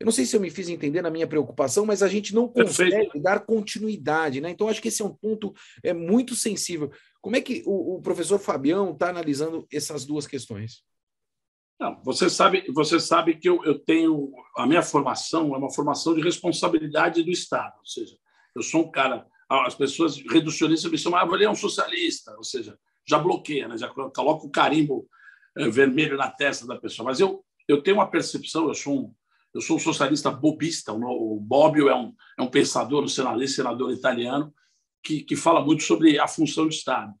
Eu 0.00 0.06
não 0.06 0.12
sei 0.12 0.24
se 0.24 0.34
eu 0.34 0.40
me 0.40 0.50
fiz 0.50 0.68
entender 0.68 1.02
na 1.02 1.10
minha 1.10 1.26
preocupação, 1.26 1.84
mas 1.84 2.02
a 2.02 2.08
gente 2.08 2.34
não 2.34 2.48
consegue 2.48 2.90
Perfeito. 2.90 3.20
dar 3.20 3.40
continuidade, 3.40 4.40
né? 4.40 4.50
Então, 4.50 4.68
acho 4.68 4.80
que 4.80 4.88
esse 4.88 5.02
é 5.02 5.04
um 5.04 5.14
ponto 5.14 5.52
é, 5.82 5.92
muito 5.92 6.34
sensível. 6.34 6.90
Como 7.20 7.36
é 7.36 7.40
que 7.40 7.62
o, 7.66 7.96
o 7.96 8.00
professor 8.00 8.38
Fabião 8.38 8.92
está 8.92 9.10
analisando 9.10 9.66
essas 9.72 10.06
duas 10.06 10.26
questões? 10.26 10.82
Não, 11.80 12.00
você 12.02 12.30
sabe, 12.30 12.64
você 12.72 12.98
sabe 12.98 13.36
que 13.36 13.48
eu, 13.48 13.62
eu 13.64 13.78
tenho 13.78 14.32
a 14.56 14.66
minha 14.66 14.82
formação 14.82 15.54
é 15.54 15.58
uma 15.58 15.72
formação 15.72 16.14
de 16.14 16.20
responsabilidade 16.20 17.22
do 17.22 17.30
Estado, 17.30 17.74
ou 17.78 17.86
seja, 17.86 18.16
eu 18.54 18.62
sou 18.62 18.82
um 18.86 18.90
cara. 18.90 19.26
As 19.48 19.74
pessoas 19.74 20.20
reducionistas 20.30 20.90
me 20.90 20.98
chamam, 20.98 21.18
ah, 21.18 21.34
ele 21.34 21.44
é 21.44 21.50
um 21.50 21.54
socialista, 21.54 22.34
ou 22.36 22.44
seja, 22.44 22.78
já 23.08 23.18
bloqueia, 23.18 23.68
né? 23.68 23.78
já 23.78 23.88
coloca 23.88 24.46
o 24.46 24.50
carimbo 24.50 25.08
eh, 25.56 25.68
vermelho 25.68 26.16
na 26.16 26.30
testa 26.30 26.66
da 26.66 26.76
pessoa. 26.76 27.06
Mas 27.06 27.20
eu, 27.20 27.44
eu 27.66 27.82
tenho 27.82 27.96
uma 27.96 28.10
percepção, 28.10 28.68
eu 28.68 28.74
sou 28.74 29.00
um, 29.00 29.14
eu 29.54 29.60
sou 29.60 29.76
um 29.76 29.80
socialista 29.80 30.30
bobista. 30.30 30.92
O 30.92 31.40
Bobbio 31.40 31.88
é 31.88 31.96
um, 31.96 32.14
é 32.38 32.42
um 32.42 32.50
pensador, 32.50 33.02
um 33.02 33.08
senador, 33.08 33.48
senador 33.48 33.92
italiano, 33.92 34.52
que, 35.02 35.22
que 35.22 35.36
fala 35.36 35.64
muito 35.64 35.82
sobre 35.82 36.18
a 36.18 36.28
função 36.28 36.64
do 36.64 36.70
Estado. 36.70 37.12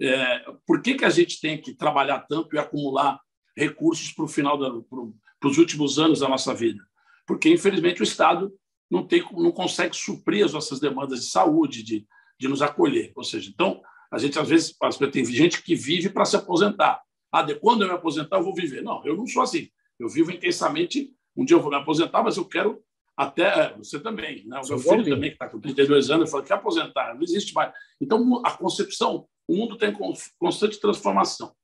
É, 0.00 0.44
por 0.66 0.80
que, 0.80 0.94
que 0.94 1.04
a 1.04 1.10
gente 1.10 1.40
tem 1.40 1.60
que 1.60 1.74
trabalhar 1.74 2.20
tanto 2.28 2.54
e 2.54 2.58
acumular 2.58 3.20
recursos 3.56 4.12
para 4.12 4.24
o 4.24 4.28
final, 4.28 4.58
para 4.58 5.50
os 5.50 5.58
últimos 5.58 5.98
anos 5.98 6.20
da 6.20 6.28
nossa 6.28 6.54
vida? 6.54 6.82
Porque, 7.26 7.50
infelizmente, 7.50 8.00
o 8.00 8.04
Estado 8.04 8.52
não, 8.90 9.06
tem, 9.06 9.24
não 9.32 9.52
consegue 9.52 9.96
suprir 9.96 10.44
as 10.44 10.52
nossas 10.52 10.80
demandas 10.80 11.20
de 11.20 11.30
saúde, 11.30 11.82
de, 11.82 12.06
de 12.38 12.48
nos 12.48 12.62
acolher. 12.62 13.12
Ou 13.16 13.24
seja, 13.24 13.50
então, 13.50 13.80
a 14.12 14.18
gente, 14.18 14.38
às 14.38 14.46
vezes, 14.46 14.76
tem 15.10 15.24
gente 15.24 15.62
que 15.62 15.74
vive 15.74 16.10
para 16.10 16.26
se 16.26 16.36
aposentar. 16.36 17.00
Ah, 17.32 17.42
de 17.42 17.54
quando 17.54 17.82
eu 17.82 17.88
me 17.88 17.94
aposentar, 17.94 18.36
eu 18.36 18.42
vou 18.42 18.54
viver. 18.54 18.82
Não, 18.82 19.02
eu 19.06 19.16
não 19.16 19.26
sou 19.26 19.42
assim. 19.42 19.70
Eu 19.98 20.06
vivo 20.06 20.30
intensamente. 20.30 21.10
Um 21.34 21.46
dia 21.46 21.56
eu 21.56 21.62
vou 21.62 21.70
me 21.70 21.78
aposentar, 21.78 22.22
mas 22.22 22.36
eu 22.36 22.44
quero 22.44 22.84
até 23.16 23.42
é, 23.42 23.76
você 23.76 23.98
também, 23.98 24.46
né? 24.46 24.60
O 24.62 24.68
meu 24.68 24.78
filho 24.78 25.04
também, 25.04 25.30
que 25.30 25.36
está 25.36 25.48
com 25.48 25.58
32 25.58 26.10
anos, 26.10 26.30
falou 26.30 26.44
que 26.44 26.52
aposentar, 26.52 27.14
não 27.14 27.22
existe 27.22 27.54
mais. 27.54 27.72
Então, 27.98 28.42
a 28.44 28.50
concepção, 28.50 29.26
o 29.48 29.56
mundo 29.56 29.78
tem 29.78 29.96
constante 30.38 30.78
transformação. 30.78 31.54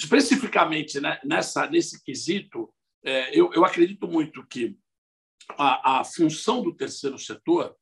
Especificamente 0.00 1.00
né, 1.00 1.20
nessa, 1.24 1.68
nesse 1.68 2.02
quesito, 2.02 2.72
é, 3.04 3.38
eu, 3.38 3.52
eu 3.52 3.64
acredito 3.64 4.08
muito 4.08 4.44
que 4.46 4.76
a, 5.56 6.00
a 6.00 6.04
função 6.04 6.60
do 6.60 6.74
terceiro 6.74 7.18
setor 7.18 7.76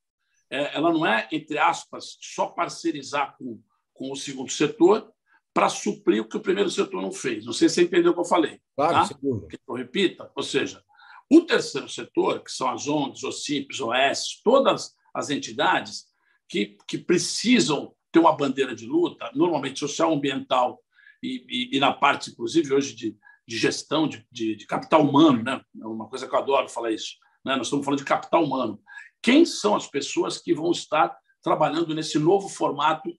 ela 0.75 0.93
não 0.93 1.07
é, 1.07 1.29
entre 1.33 1.59
aspas, 1.59 2.17
só 2.21 2.47
parcerizar 2.47 3.37
com, 3.37 3.61
com 3.93 4.12
o 4.12 4.17
segundo 4.17 4.51
setor 4.51 5.11
para 5.53 5.69
suprir 5.69 6.21
o 6.21 6.29
que 6.29 6.37
o 6.37 6.40
primeiro 6.40 6.69
setor 6.69 7.01
não 7.01 7.12
fez. 7.12 7.45
Não 7.45 7.53
sei 7.53 7.69
se 7.69 7.77
você 7.77 7.83
entendeu 7.85 8.11
o 8.11 8.14
que 8.14 8.21
eu 8.21 8.25
falei. 8.25 8.61
Claro, 8.77 9.09
tá? 9.09 9.14
Que 9.49 9.59
eu 9.69 9.75
repita. 9.75 10.31
Ou 10.35 10.43
seja, 10.43 10.83
o 11.31 11.43
terceiro 11.43 11.88
setor, 11.88 12.43
que 12.43 12.51
são 12.51 12.69
as 12.69 12.88
ONGs, 12.88 13.23
os 13.23 13.45
CIPs, 13.45 13.81
OS, 13.81 14.40
todas 14.43 14.95
as 15.14 15.31
entidades 15.31 16.07
que, 16.49 16.77
que 16.87 16.99
precisam 16.99 17.95
ter 18.11 18.19
uma 18.19 18.37
bandeira 18.37 18.75
de 18.75 18.87
luta, 18.87 19.31
normalmente 19.35 19.81
social, 19.81 20.12
ambiental 20.12 20.81
e, 21.23 21.45
e, 21.49 21.77
e 21.77 21.81
na 21.81 21.93
parte, 21.93 22.31
inclusive, 22.31 22.75
hoje 22.75 22.95
de, 22.95 23.17
de 23.47 23.57
gestão 23.57 24.07
de, 24.07 24.27
de, 24.31 24.57
de, 24.57 24.67
capital 24.67 25.03
humano, 25.03 25.43
né? 25.43 25.61
é 25.81 25.87
uma 25.87 26.09
coisa 26.09 26.29
que 26.29 26.35
eu 26.35 26.38
adoro 26.38 26.69
falar 26.69 26.93
isso. 26.93 27.14
Né? 27.45 27.57
Nós 27.57 27.67
estamos 27.67 27.85
falando 27.85 27.99
de 27.99 28.05
capital 28.05 28.45
humano. 28.45 28.81
Quem 29.25 29.47
são 29.47 29.75
as 29.75 29.87
pessoas 29.87 30.37
que 30.37 30.55
vão 30.55 30.71
estar 30.71 31.17
trabalhando 31.43 31.95
nesse 31.95 32.19
novo 32.19 32.47
formato 32.47 33.11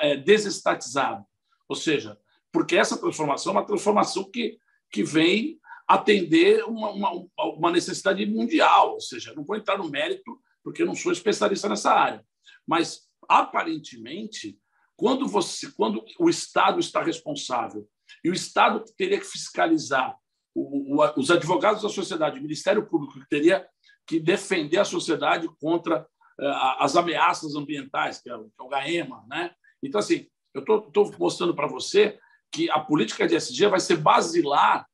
é, 0.00 0.16
desestatizado? 0.16 1.24
Ou 1.68 1.74
seja, 1.74 2.16
porque 2.52 2.76
essa 2.76 2.96
transformação 2.96 3.50
é 3.50 3.56
uma 3.56 3.66
transformação 3.66 4.30
que, 4.30 4.56
que 4.88 5.02
vem 5.02 5.58
atender 5.88 6.62
uma, 6.64 6.90
uma, 6.90 7.28
uma 7.56 7.72
necessidade 7.72 8.24
mundial. 8.24 8.92
Ou 8.92 9.00
seja, 9.00 9.34
não 9.34 9.44
vou 9.44 9.56
entrar 9.56 9.76
no 9.76 9.90
mérito, 9.90 10.40
porque 10.62 10.84
não 10.84 10.94
sou 10.94 11.10
especialista 11.10 11.68
nessa 11.68 11.90
área. 11.90 12.24
Mas, 12.64 13.08
aparentemente, 13.28 14.56
quando, 14.94 15.26
você, 15.26 15.72
quando 15.72 16.04
o 16.20 16.30
Estado 16.30 16.78
está 16.78 17.02
responsável 17.02 17.84
e 18.22 18.30
o 18.30 18.32
Estado 18.32 18.84
teria 18.96 19.18
que 19.18 19.26
fiscalizar 19.26 20.16
o, 20.54 21.02
o, 21.02 21.20
os 21.20 21.32
advogados 21.32 21.82
da 21.82 21.88
sociedade, 21.88 22.38
o 22.38 22.42
Ministério 22.42 22.86
Público 22.86 23.18
que 23.18 23.28
teria 23.28 23.68
que 24.06 24.20
defender 24.20 24.78
a 24.78 24.84
sociedade 24.84 25.48
contra 25.60 26.02
uh, 26.40 26.46
as 26.78 26.96
ameaças 26.96 27.54
ambientais, 27.54 28.20
que 28.20 28.30
é, 28.30 28.36
o, 28.36 28.44
que 28.44 28.60
é 28.60 28.62
o 28.62 28.68
GAEMA. 28.68 29.24
Né? 29.28 29.50
Então, 29.82 29.98
assim, 29.98 30.26
eu 30.54 30.60
estou 30.60 31.14
mostrando 31.18 31.54
para 31.54 31.66
você 31.66 32.18
que 32.52 32.70
a 32.70 32.80
política 32.80 33.26
de 33.26 33.36
SG 33.36 33.66
vai 33.66 33.80
ser 33.80 33.96
basilar 33.96 34.86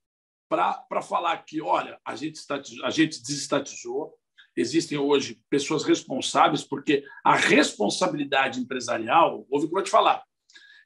para 0.48 1.00
falar 1.00 1.36
que, 1.44 1.62
olha, 1.62 1.98
a 2.04 2.14
gente, 2.14 2.40
a 2.84 2.90
gente 2.90 3.22
desestatizou, 3.22 4.14
existem 4.54 4.98
hoje 4.98 5.42
pessoas 5.48 5.82
responsáveis, 5.82 6.62
porque 6.62 7.04
a 7.24 7.34
responsabilidade 7.34 8.60
empresarial, 8.60 9.46
ouve 9.50 9.66
o 9.66 9.68
que 9.68 9.74
eu 9.74 9.78
vou 9.78 9.82
te 9.82 9.90
falar, 9.90 10.22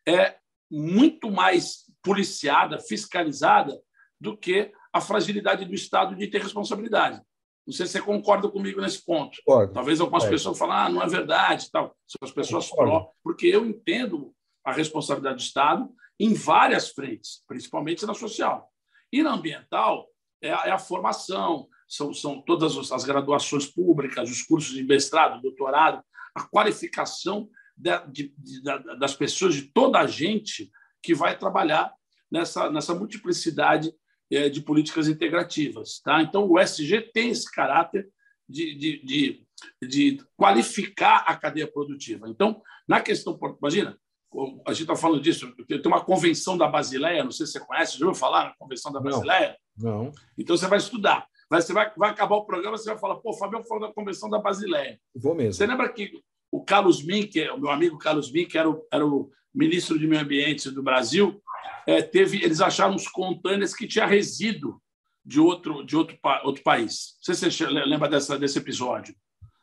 é 0.07 0.37
muito 0.71 1.31
mais 1.31 1.85
policiada, 2.03 2.79
fiscalizada, 2.79 3.81
do 4.21 4.37
que 4.37 4.73
a 4.93 5.01
fragilidade 5.01 5.65
do 5.65 5.75
Estado 5.75 6.15
de 6.15 6.29
ter 6.29 6.41
responsabilidade. 6.41 7.21
Não 7.67 7.73
sei 7.73 7.87
se 7.87 7.93
você 7.93 8.03
concorda 8.03 8.49
comigo 8.49 8.81
nesse 8.81 9.05
ponto. 9.05 9.39
Concordo. 9.45 9.73
Talvez 9.73 10.01
algumas 10.01 10.25
é. 10.25 10.31
pessoas 10.31 10.57
falem, 10.57 10.77
ah, 10.77 10.89
não 10.89 11.03
é 11.03 11.09
verdade, 11.09 11.71
tal. 11.71 11.97
São 12.07 12.19
as 12.23 12.31
pessoas 12.31 12.71
pró, 12.71 13.11
porque 13.25 13.47
eu 13.47 13.67
entendo 13.67 14.33
a 14.65 14.73
responsabilidade 14.73 15.37
do 15.37 15.43
Estado 15.43 15.89
em 16.19 16.33
várias 16.33 16.91
frentes, 16.91 17.43
principalmente 17.47 18.07
na 18.07 18.15
social. 18.15 18.71
E 19.13 19.23
na 19.23 19.35
ambiental, 19.35 20.09
é 20.41 20.53
a, 20.53 20.63
é 20.67 20.71
a 20.71 20.79
formação, 20.79 21.69
são, 21.89 22.13
são 22.15 22.41
todas 22.41 22.93
as 22.93 23.05
graduações 23.05 23.67
públicas, 23.67 24.31
os 24.31 24.43
cursos 24.43 24.75
de 24.75 24.83
mestrado, 24.83 25.41
doutorado, 25.43 26.03
a 26.35 26.43
qualificação 26.43 27.49
de, 27.77 28.33
das 28.99 29.15
pessoas, 29.15 29.55
de 29.55 29.63
toda 29.63 29.99
a 29.99 30.07
gente 30.07 30.71
que 31.03 31.15
vai 31.15 31.37
trabalhar 31.37 31.93
nessa, 32.31 32.71
nessa 32.71 32.95
multiplicidade 32.95 33.93
de 34.31 34.61
políticas 34.61 35.09
integrativas. 35.09 36.01
Tá? 36.01 36.23
Então, 36.23 36.49
o 36.51 36.59
SG 36.59 37.11
tem 37.13 37.31
esse 37.31 37.51
caráter 37.51 38.09
de, 38.49 38.75
de, 38.75 39.05
de, 39.05 39.47
de 39.83 40.25
qualificar 40.37 41.25
a 41.27 41.37
cadeia 41.37 41.71
produtiva. 41.71 42.29
Então, 42.29 42.61
na 42.89 43.01
questão, 43.01 43.39
imagina, 43.61 43.99
a 44.67 44.73
gente 44.73 44.83
está 44.83 44.97
falando 44.97 45.21
disso, 45.21 45.53
tem 45.67 45.81
uma 45.87 46.05
convenção 46.05 46.57
da 46.59 46.69
Basileia, 46.69 47.25
não 47.25 47.31
sei 47.31 47.47
se 47.47 47.53
você 47.53 47.61
conhece, 47.61 47.99
já 47.99 48.07
ouviu 48.07 48.19
falar 48.19 48.45
na 48.45 48.55
convenção 48.59 48.93
da 48.93 49.01
Basileia? 49.01 49.57
Não. 49.77 50.05
não. 50.05 50.13
Então 50.37 50.57
você 50.57 50.67
vai 50.67 50.79
estudar. 50.79 51.27
Você 51.51 51.73
vai, 51.73 51.93
vai 51.97 52.11
acabar 52.11 52.37
o 52.37 52.45
programa, 52.45 52.77
você 52.77 52.91
vai 52.91 52.99
falar, 52.99 53.17
pô, 53.17 53.33
Fabião 53.33 53.65
falou 53.65 53.87
da 53.87 53.95
convenção 53.95 54.29
da 54.29 54.39
Basileia. 54.39 54.99
Vou 55.15 55.35
mesmo. 55.35 55.55
Você 55.55 55.67
lembra 55.67 55.89
que 55.89 56.11
o 56.51 56.65
Carlos 56.65 57.03
Mink, 57.03 57.41
o 57.51 57.59
meu 57.59 57.71
amigo 57.71 57.99
Carlos 57.99 58.33
Mink, 58.33 58.57
era 58.57 58.69
o, 58.69 58.85
era 58.93 59.07
o 59.07 59.31
ministro 59.55 59.99
de 59.99 60.07
Meio 60.07 60.23
Ambiente 60.23 60.71
do 60.71 60.83
Brasil, 60.83 61.41
é, 61.87 62.03
teve, 62.03 62.43
eles 62.43 62.61
acharam 62.61 62.95
uns 62.95 63.09
contêineres 63.09 63.75
que 63.75 63.87
tinha 63.87 64.07
resíduo 64.07 64.81
de 65.25 65.41
outro, 65.41 65.85
de 65.85 65.97
outro, 65.97 66.19
outro 66.45 66.63
país. 66.63 67.17
Não 67.17 67.35
sei 67.35 67.51
se 67.51 67.51
você 67.51 67.67
lembra 67.67 68.09
dessa, 68.09 68.39
desse 68.39 68.59
episódio. 68.59 69.15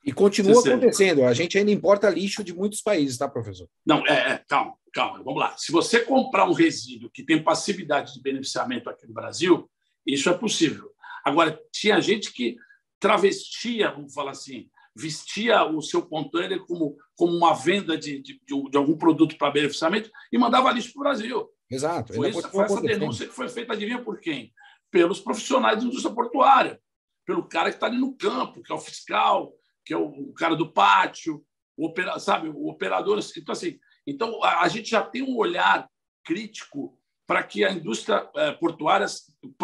E 0.06 0.12
continua 0.12 0.60
acontecendo. 0.60 1.24
A 1.24 1.34
gente 1.34 1.58
ainda 1.58 1.72
importa 1.72 2.10
lixo 2.10 2.44
de 2.44 2.54
muitos 2.54 2.82
países, 2.82 3.18
tá, 3.18 3.28
professor? 3.28 3.70
Não, 3.86 4.06
é, 4.06 4.34
é, 4.34 4.44
calma, 4.48 4.74
calma, 4.94 5.24
vamos 5.24 5.40
lá. 5.40 5.56
Se 5.58 5.72
você 5.72 6.02
comprar 6.02 6.48
um 6.50 6.54
resíduo 6.54 7.10
que 7.10 7.24
tem 7.24 7.42
passividade 7.42 8.14
de 8.14 8.22
beneficiamento 8.22 8.90
aqui 8.90 9.08
no 9.08 9.14
Brasil, 9.14 9.70
isso 10.06 10.30
é 10.30 10.34
possível. 10.34 10.92
Agora, 11.24 11.58
tinha 11.72 12.02
gente 12.02 12.34
que 12.34 12.58
travestia, 13.00 13.92
vamos 13.92 14.14
falar 14.14 14.32
assim, 14.32 14.68
vestia 14.94 15.64
o 15.66 15.82
seu 15.82 16.02
container 16.02 16.60
como, 16.66 16.98
como 17.16 17.36
uma 17.36 17.54
venda 17.54 17.98
de, 17.98 18.22
de, 18.22 18.40
de 18.46 18.78
algum 18.78 18.98
produto 18.98 19.38
para 19.38 19.52
beneficiamento 19.52 20.12
e 20.32 20.38
mandava 20.38 20.72
lixo 20.72 20.92
para 20.94 21.00
o 21.00 21.04
Brasil. 21.04 21.50
Exato. 21.74 22.14
Foi, 22.14 22.30
isso, 22.30 22.50
foi 22.50 22.66
essa 22.66 22.82
denúncia 22.82 23.28
que 23.28 23.34
foi 23.34 23.50
feita, 23.50 23.74
adivinha 23.74 24.02
por 24.02 24.20
quem? 24.20 24.54
Pelos 24.92 25.20
profissionais 25.20 25.80
da 25.80 25.86
indústria 25.86 26.14
portuária, 26.14 26.80
pelo 27.26 27.48
cara 27.48 27.70
que 27.70 27.78
está 27.78 27.88
ali 27.88 27.98
no 27.98 28.16
campo, 28.16 28.62
que 28.62 28.72
é 28.72 28.76
o 28.76 28.80
fiscal, 28.80 29.54
que 29.86 29.94
é 29.94 29.98
o 29.98 30.34
cara 30.34 30.56
do 30.56 30.72
pátio, 30.72 31.44
o 31.76 31.88
opera, 31.88 32.20
sabe, 32.20 32.50
o 32.50 32.68
operador. 32.68 33.20
Então, 33.38 33.52
assim, 33.52 33.80
então 34.06 34.44
a, 34.44 34.62
a 34.62 34.68
gente 34.68 34.90
já 34.90 35.02
tem 35.02 35.24
um 35.24 35.36
olhar 35.36 35.90
crítico 36.24 36.98
para 37.26 37.44
que 37.44 37.64
a 37.64 37.72
indústria 37.72 38.30
eh, 38.36 38.52
portuária 38.54 39.08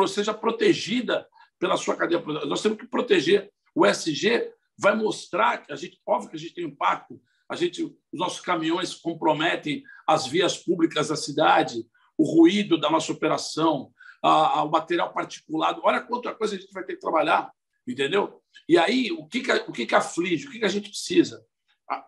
seja 0.08 0.34
protegida 0.34 1.27
pela 1.60 1.77
sua 1.77 1.96
cadeia 1.96 2.21
produtiva. 2.21 2.50
Nós 2.50 2.62
temos 2.62 2.77
que 2.77 2.88
proteger. 2.88 3.52
O 3.75 3.86
SG 3.86 4.52
vai 4.77 4.96
mostrar 4.96 5.60
que 5.60 5.71
a 5.71 5.75
gente, 5.75 6.00
óbvio 6.06 6.29
que 6.29 6.38
a 6.38 6.40
gente 6.40 6.54
tem 6.54 6.65
impacto, 6.65 7.21
a 7.50 7.56
gente, 7.56 7.84
os 7.84 8.19
nossos 8.19 8.40
caminhões 8.40 8.94
comprometem 8.94 9.84
as 10.08 10.25
vias 10.25 10.58
públicas 10.58 11.10
da 11.10 11.15
cidade, 11.15 11.86
o 12.20 12.24
ruído 12.24 12.78
da 12.78 12.90
nossa 12.90 13.12
operação, 13.12 13.92
a, 14.22 14.60
a, 14.60 14.63
o 14.63 14.70
material 14.70 15.13
particulado. 15.13 15.82
Olha 15.84 16.02
quanta 16.02 16.36
coisa 16.36 16.56
a 16.56 16.60
gente 16.60 16.72
vai 16.72 16.84
ter 16.84 16.96
que 16.96 17.00
trabalhar 17.00 17.52
entendeu? 17.92 18.42
E 18.67 18.78
aí, 18.78 19.12
o 19.12 19.26
que, 19.28 19.42
que, 19.42 19.52
o 19.52 19.72
que, 19.72 19.86
que 19.86 19.96
aflige? 19.96 20.48
O 20.48 20.52
que, 20.52 20.60
que 20.60 20.65
a 20.65 20.70
gente 20.70 20.90
precisa? 20.90 21.44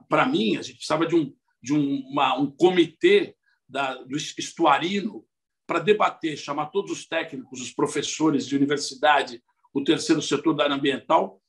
Para 0.07 0.25
mim, 0.25 0.57
a 0.57 0.61
gente 0.61 0.75
precisava 0.75 1.07
de 1.07 1.15
um, 1.15 1.33
de 1.61 1.73
um, 1.73 2.01
uma, 2.09 2.37
um 2.37 2.51
comitê 2.51 3.35
da, 3.67 3.95
do 3.95 4.15
estuarino 4.15 5.25
para 5.65 5.79
debater, 5.79 6.37
chamar 6.37 6.67
todos 6.67 6.91
os 6.91 7.07
técnicos, 7.07 7.61
os 7.61 7.71
professores 7.71 8.45
de 8.45 8.55
universidade, 8.55 9.41
o 9.73 9.83
terceiro 9.83 10.21
setor 10.21 10.53
da 10.53 10.65
área 10.65 10.75
ambiental, 10.75 11.41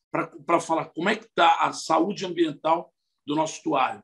para 0.47 0.61
falar 0.61 0.87
como 0.87 1.09
é 1.09 1.17
que 1.17 1.25
está 1.25 1.61
a 1.61 1.73
saúde 1.73 2.25
ambiental 2.25 2.93
do 3.27 3.35
nosso 3.35 3.57
estuário. 3.57 4.03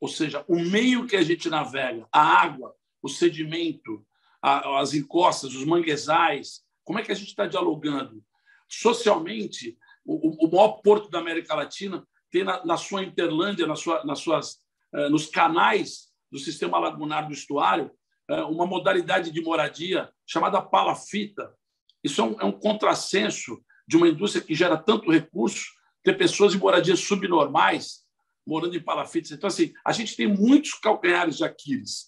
Ou 0.00 0.08
seja, 0.08 0.44
o 0.48 0.58
meio 0.58 1.06
que 1.06 1.16
a 1.16 1.22
gente 1.22 1.48
navega, 1.48 2.06
a 2.12 2.20
água, 2.20 2.74
o 3.02 3.08
sedimento, 3.08 4.04
as 4.42 4.94
encostas, 4.94 5.54
os 5.54 5.64
manguezais, 5.64 6.62
como 6.84 6.98
é 6.98 7.02
que 7.02 7.12
a 7.12 7.14
gente 7.14 7.28
está 7.28 7.46
dialogando? 7.46 8.22
Socialmente, 8.68 9.76
o, 10.04 10.46
o 10.46 10.50
maior 10.50 10.80
porto 10.80 11.10
da 11.10 11.18
América 11.18 11.54
Latina 11.54 12.06
tem 12.30 12.44
na, 12.44 12.64
na 12.64 12.76
sua 12.76 13.02
interlândia, 13.02 13.66
na 13.66 13.76
sua, 13.76 14.04
nas 14.04 14.20
suas, 14.20 14.58
eh, 14.94 15.08
nos 15.08 15.26
canais 15.26 16.08
do 16.30 16.38
sistema 16.38 16.78
lagunar 16.78 17.26
do 17.26 17.32
estuário, 17.32 17.90
eh, 18.28 18.42
uma 18.42 18.66
modalidade 18.66 19.30
de 19.30 19.40
moradia 19.40 20.10
chamada 20.26 20.60
palafita. 20.62 21.54
Isso 22.02 22.20
é 22.20 22.24
um, 22.24 22.40
é 22.40 22.44
um 22.44 22.52
contrassenso 22.52 23.62
de 23.86 23.96
uma 23.96 24.08
indústria 24.08 24.44
que 24.44 24.54
gera 24.54 24.76
tanto 24.76 25.10
recurso, 25.10 25.66
ter 26.02 26.16
pessoas 26.16 26.54
em 26.54 26.58
moradias 26.58 27.00
subnormais 27.00 28.06
morando 28.46 28.76
em 28.76 28.82
palafitas. 28.82 29.30
Então, 29.30 29.46
assim, 29.46 29.74
a 29.84 29.92
gente 29.92 30.16
tem 30.16 30.26
muitos 30.26 30.72
calcanhares 30.72 31.36
de 31.36 31.44
Aquiles. 31.44 32.07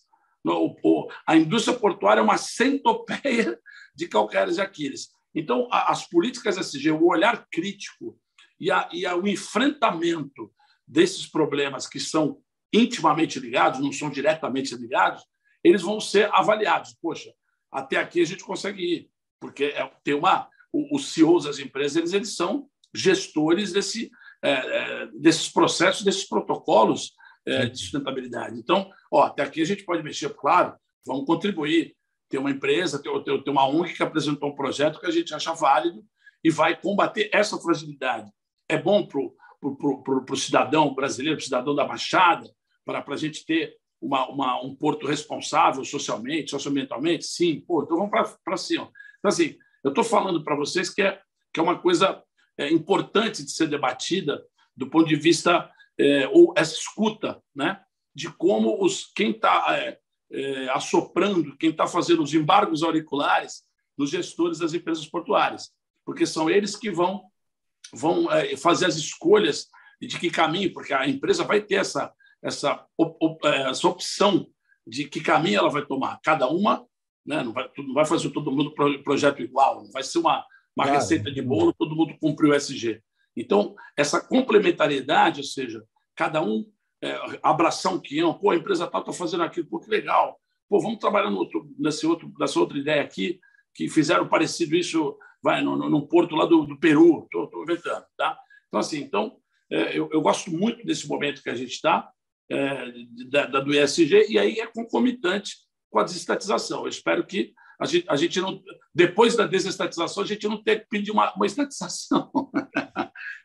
A 1.26 1.36
indústria 1.36 1.78
portuária 1.78 2.20
é 2.20 2.24
uma 2.24 2.38
centopeia 2.38 3.59
de 3.95 4.09
calcanhares 4.09 4.57
de 4.57 4.61
Aquiles. 4.61 5.09
Então, 5.34 5.68
as 5.70 6.09
políticas 6.09 6.57
SG, 6.57 6.91
o 6.91 7.07
olhar 7.07 7.47
crítico 7.51 8.18
e, 8.59 8.70
a, 8.70 8.88
e 8.93 9.07
a, 9.07 9.16
o 9.16 9.26
enfrentamento 9.28 10.53
desses 10.86 11.26
problemas 11.26 11.86
que 11.86 12.01
são 12.01 12.41
intimamente 12.72 13.38
ligados, 13.38 13.80
não 13.80 13.93
são 13.93 14.11
diretamente 14.11 14.74
ligados, 14.74 15.24
eles 15.62 15.82
vão 15.82 16.01
ser 16.01 16.28
avaliados. 16.32 16.97
Poxa, 17.01 17.32
até 17.70 17.97
aqui 17.97 18.20
a 18.20 18.24
gente 18.24 18.45
consegue 18.45 18.82
ir, 18.82 19.11
porque 19.41 19.64
é, 19.64 19.91
tem 20.03 20.14
uma. 20.14 20.49
Os 20.72 21.12
CEOs 21.12 21.45
das 21.45 21.59
empresas 21.59 21.97
eles, 21.97 22.12
eles 22.12 22.36
são 22.36 22.68
gestores 22.95 23.72
desse, 23.72 24.09
é, 24.41 24.51
é, 24.53 25.07
desses 25.14 25.49
processos, 25.49 26.05
desses 26.05 26.28
protocolos 26.28 27.12
é, 27.47 27.66
de 27.66 27.78
sustentabilidade. 27.78 28.59
Então, 28.59 28.91
ó, 29.11 29.24
até 29.24 29.43
aqui 29.43 29.62
a 29.62 29.66
gente 29.66 29.84
pode 29.84 30.03
mexer, 30.03 30.30
claro, 30.34 30.74
vamos 31.07 31.26
contribuir. 31.26 31.97
Tem 32.28 32.38
uma 32.38 32.51
empresa, 32.51 33.03
tem, 33.03 33.12
tem 33.24 33.53
uma 33.53 33.66
ONG 33.66 33.95
que 33.95 34.03
apresentou 34.03 34.51
um 34.51 34.55
projeto 34.55 35.01
que 35.01 35.07
a 35.07 35.11
gente 35.11 35.34
acha 35.34 35.53
válido 35.53 36.05
e 36.45 36.51
vai 36.51 36.80
combater 36.80 37.28
essa 37.32 37.59
fragilidade. 37.59 38.30
É 38.68 38.78
bom 38.78 39.07
para 39.07 39.20
o 39.20 40.36
cidadão 40.36 40.95
brasileiro, 40.95 41.36
para 41.36 41.43
o 41.43 41.45
cidadão 41.45 41.74
da 41.74 41.84
Baixada, 41.84 42.49
para 42.84 43.05
a 43.07 43.16
gente 43.16 43.45
ter 43.45 43.76
uma, 44.01 44.28
uma, 44.28 44.62
um 44.62 44.74
porto 44.74 45.07
responsável 45.07 45.84
socialmente, 45.84 46.51
socioambientalmente? 46.51 47.26
Sim. 47.26 47.61
Pô, 47.66 47.82
então 47.82 47.97
vamos 47.97 48.11
para 48.45 48.57
cima. 48.57 48.91
Então, 49.18 49.28
assim, 49.28 49.57
eu 49.84 49.91
estou 49.91 50.05
falando 50.05 50.43
para 50.43 50.57
vocês 50.57 50.88
que 50.88 51.03
é, 51.03 51.20
que 51.53 51.61
é 51.61 51.62
uma 51.62 51.78
coisa 51.78 52.22
é, 52.57 52.70
importante 52.70 53.45
de 53.45 53.51
ser 53.51 53.66
debatida 53.66 54.43
do 54.76 54.88
ponto 54.88 55.09
de 55.09 55.16
vista 55.16 55.70
é, 56.01 56.28
ou 56.28 56.55
essa 56.57 56.74
escuta, 56.74 57.42
né, 57.55 57.80
de 58.14 58.30
como 58.32 58.82
os 58.82 59.11
quem 59.14 59.30
está 59.30 59.66
é, 59.76 59.98
é, 60.32 60.68
assoprando, 60.70 61.57
quem 61.57 61.70
está 61.70 61.86
fazendo 61.86 62.22
os 62.22 62.32
embargos 62.32 62.82
auriculares 62.82 63.62
nos 63.96 64.11
gestores 64.11 64.59
das 64.59 64.72
empresas 64.72 65.07
portuárias, 65.07 65.70
porque 66.05 66.26
são 66.26 66.48
eles 66.48 66.74
que 66.76 66.90
vão 66.90 67.22
vão 67.92 68.30
é, 68.30 68.57
fazer 68.57 68.86
as 68.86 68.96
escolhas 68.96 69.68
de 70.01 70.18
que 70.18 70.30
caminho, 70.30 70.72
porque 70.72 70.94
a 70.94 71.07
empresa 71.09 71.44
vai 71.44 71.61
ter 71.61 71.76
essa 71.76 72.12
essa, 72.42 72.86
é, 73.44 73.70
essa 73.70 73.86
opção 73.86 74.48
de 74.86 75.05
que 75.05 75.20
caminho 75.20 75.59
ela 75.59 75.68
vai 75.68 75.84
tomar. 75.84 76.18
Cada 76.22 76.48
uma 76.48 76.86
né, 77.26 77.42
não, 77.42 77.53
vai, 77.53 77.68
não 77.76 77.92
vai 77.92 78.07
fazer 78.07 78.30
todo 78.30 78.51
mundo 78.51 78.74
projeto 79.05 79.42
igual, 79.42 79.84
não 79.84 79.90
vai 79.90 80.03
ser 80.03 80.18
uma, 80.18 80.44
uma 80.74 80.84
claro. 80.84 80.94
receita 80.94 81.30
de 81.30 81.42
bolo, 81.42 81.74
todo 81.74 81.94
mundo 81.94 82.16
cumpre 82.18 82.48
o 82.48 82.55
SG. 82.55 83.03
Então, 83.36 83.74
essa 83.96 84.20
complementariedade, 84.20 85.40
ou 85.40 85.46
seja, 85.46 85.84
cada 86.20 86.42
um 86.42 86.70
é, 87.02 87.18
abraçar 87.42 87.94
um 87.94 87.98
quião, 87.98 88.34
pô, 88.34 88.50
a 88.50 88.56
empresa 88.56 88.86
tal 88.86 89.00
está 89.00 89.10
fazendo 89.10 89.42
aquilo, 89.42 89.66
pô, 89.66 89.80
que 89.80 89.88
legal. 89.88 90.38
Pô, 90.68 90.78
vamos 90.78 90.98
trabalhar 90.98 91.30
no 91.30 91.38
outro, 91.38 91.66
nesse 91.78 92.06
outro, 92.06 92.30
nessa 92.38 92.60
outra 92.60 92.76
ideia 92.76 93.00
aqui, 93.00 93.40
que 93.74 93.88
fizeram 93.88 94.28
parecido 94.28 94.76
isso 94.76 95.16
vai 95.42 95.62
no, 95.62 95.78
no, 95.78 95.88
no 95.88 96.06
porto 96.06 96.36
lá 96.36 96.44
do, 96.44 96.66
do 96.66 96.78
Peru, 96.78 97.24
estou 97.24 97.62
inventando. 97.62 98.04
Tá? 98.18 98.38
Então, 98.68 98.80
assim, 98.80 99.00
então, 99.00 99.38
é, 99.70 99.98
eu, 99.98 100.10
eu, 100.12 100.20
gosto 100.20 100.50
muito 100.50 100.84
desse 100.84 101.08
momento 101.08 101.42
que 101.42 101.48
a 101.48 101.54
gente 101.54 101.70
está, 101.70 102.10
é, 102.50 102.92
da, 103.30 103.46
da, 103.46 103.60
do 103.60 103.74
ESG, 103.74 104.26
e 104.28 104.38
aí 104.38 104.60
é 104.60 104.66
concomitante 104.66 105.56
com 105.90 106.00
a 106.00 106.04
desestatização. 106.04 106.82
Eu 106.82 106.88
espero 106.88 107.24
que 107.24 107.54
a 107.80 107.86
gente, 107.86 108.04
a 108.06 108.16
gente 108.16 108.38
não, 108.42 108.62
depois 108.94 109.36
da 109.36 109.46
desestatização, 109.46 110.22
a 110.22 110.26
gente 110.26 110.46
não 110.46 110.62
tenha 110.62 110.80
que 110.80 110.86
pedir 110.86 111.12
uma, 111.12 111.32
uma 111.32 111.46
estatização. 111.46 112.30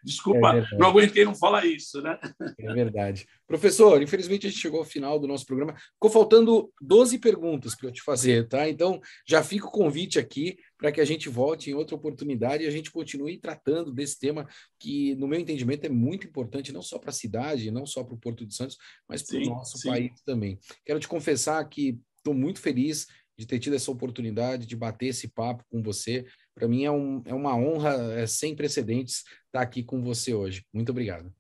Desculpa, 0.06 0.56
é 0.56 0.78
não 0.78 0.90
aguentei 0.90 1.26
não 1.26 1.34
falar 1.34 1.66
isso, 1.66 2.00
né? 2.00 2.20
É 2.60 2.74
verdade. 2.74 3.28
Professor, 3.48 4.00
infelizmente 4.02 4.46
a 4.46 4.50
gente 4.52 4.62
chegou 4.62 4.80
ao 4.80 4.86
final 4.86 5.20
do 5.20 5.28
nosso 5.28 5.48
programa. 5.48 5.76
Ficou 5.94 6.12
faltando 6.12 6.72
12 6.80 7.18
perguntas 7.18 7.76
para 7.76 7.90
eu 7.90 7.92
te 7.92 8.04
fazer, 8.04 8.48
tá? 8.48 8.70
Então, 8.70 9.02
já 9.28 9.44
fica 9.44 9.66
o 9.66 9.72
convite 9.72 10.20
aqui 10.20 10.58
para 10.78 10.92
que 10.92 11.02
a 11.02 11.06
gente 11.06 11.28
volte 11.28 11.72
em 11.72 11.74
outra 11.74 11.96
oportunidade 11.96 12.64
e 12.64 12.68
a 12.68 12.72
gente 12.72 12.92
continue 12.92 13.40
tratando 13.40 13.92
desse 13.92 14.20
tema 14.20 14.48
que, 14.80 15.16
no 15.16 15.28
meu 15.28 15.40
entendimento, 15.40 15.86
é 15.86 15.90
muito 15.90 16.28
importante, 16.28 16.72
não 16.72 16.84
só 16.84 17.00
para 17.00 17.10
a 17.10 17.14
cidade, 17.14 17.72
não 17.72 17.88
só 17.88 18.04
para 18.04 18.14
o 18.14 18.20
Porto 18.20 18.46
de 18.46 18.54
Santos, 18.54 18.78
mas 19.10 19.24
para 19.24 19.38
o 19.38 19.46
nosso 19.46 19.80
sim. 19.80 19.90
país 19.90 20.12
também. 20.24 20.60
Quero 20.86 21.00
te 21.00 21.08
confessar 21.08 21.68
que 21.68 21.98
estou 22.18 22.36
muito 22.36 22.60
feliz 22.60 23.08
de 23.38 23.46
ter 23.46 23.60
tido 23.60 23.76
essa 23.76 23.92
oportunidade 23.92 24.66
de 24.66 24.76
bater 24.76 25.08
esse 25.08 25.28
papo 25.28 25.64
com 25.70 25.82
você. 25.82 26.26
Para 26.56 26.68
mim 26.68 26.86
é, 26.86 26.92
um, 26.92 27.22
é 27.26 27.34
uma 27.34 27.56
honra 27.56 27.94
é, 28.14 28.26
sem 28.26 28.56
precedentes 28.56 29.24
estar 29.46 29.62
aqui 29.62 29.84
com 29.84 30.02
você 30.02 30.34
hoje. 30.34 30.66
Muito 30.74 30.90
obrigado. 30.90 31.32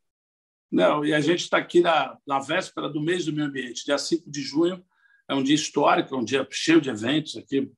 Não, 0.72 1.05
e 1.05 1.13
a 1.13 1.22
gente 1.22 1.41
está 1.41 1.57
aqui 1.57 1.80
na, 1.80 2.18
na 2.28 2.39
véspera 2.39 2.89
do 2.89 3.01
mês 3.01 3.26
do 3.26 3.34
meio 3.34 3.47
ambiente, 3.47 3.86
dia 3.86 3.97
5 3.97 4.30
de 4.30 4.41
junho. 4.41 4.84
É 5.30 5.34
um 5.34 5.41
dia 5.41 5.55
histórico, 5.55 6.13
é 6.13 6.18
um 6.18 6.24
dia 6.24 6.45
cheio 6.51 6.82
de 6.82 6.89
eventos 6.89 7.38
aqui, 7.38 7.72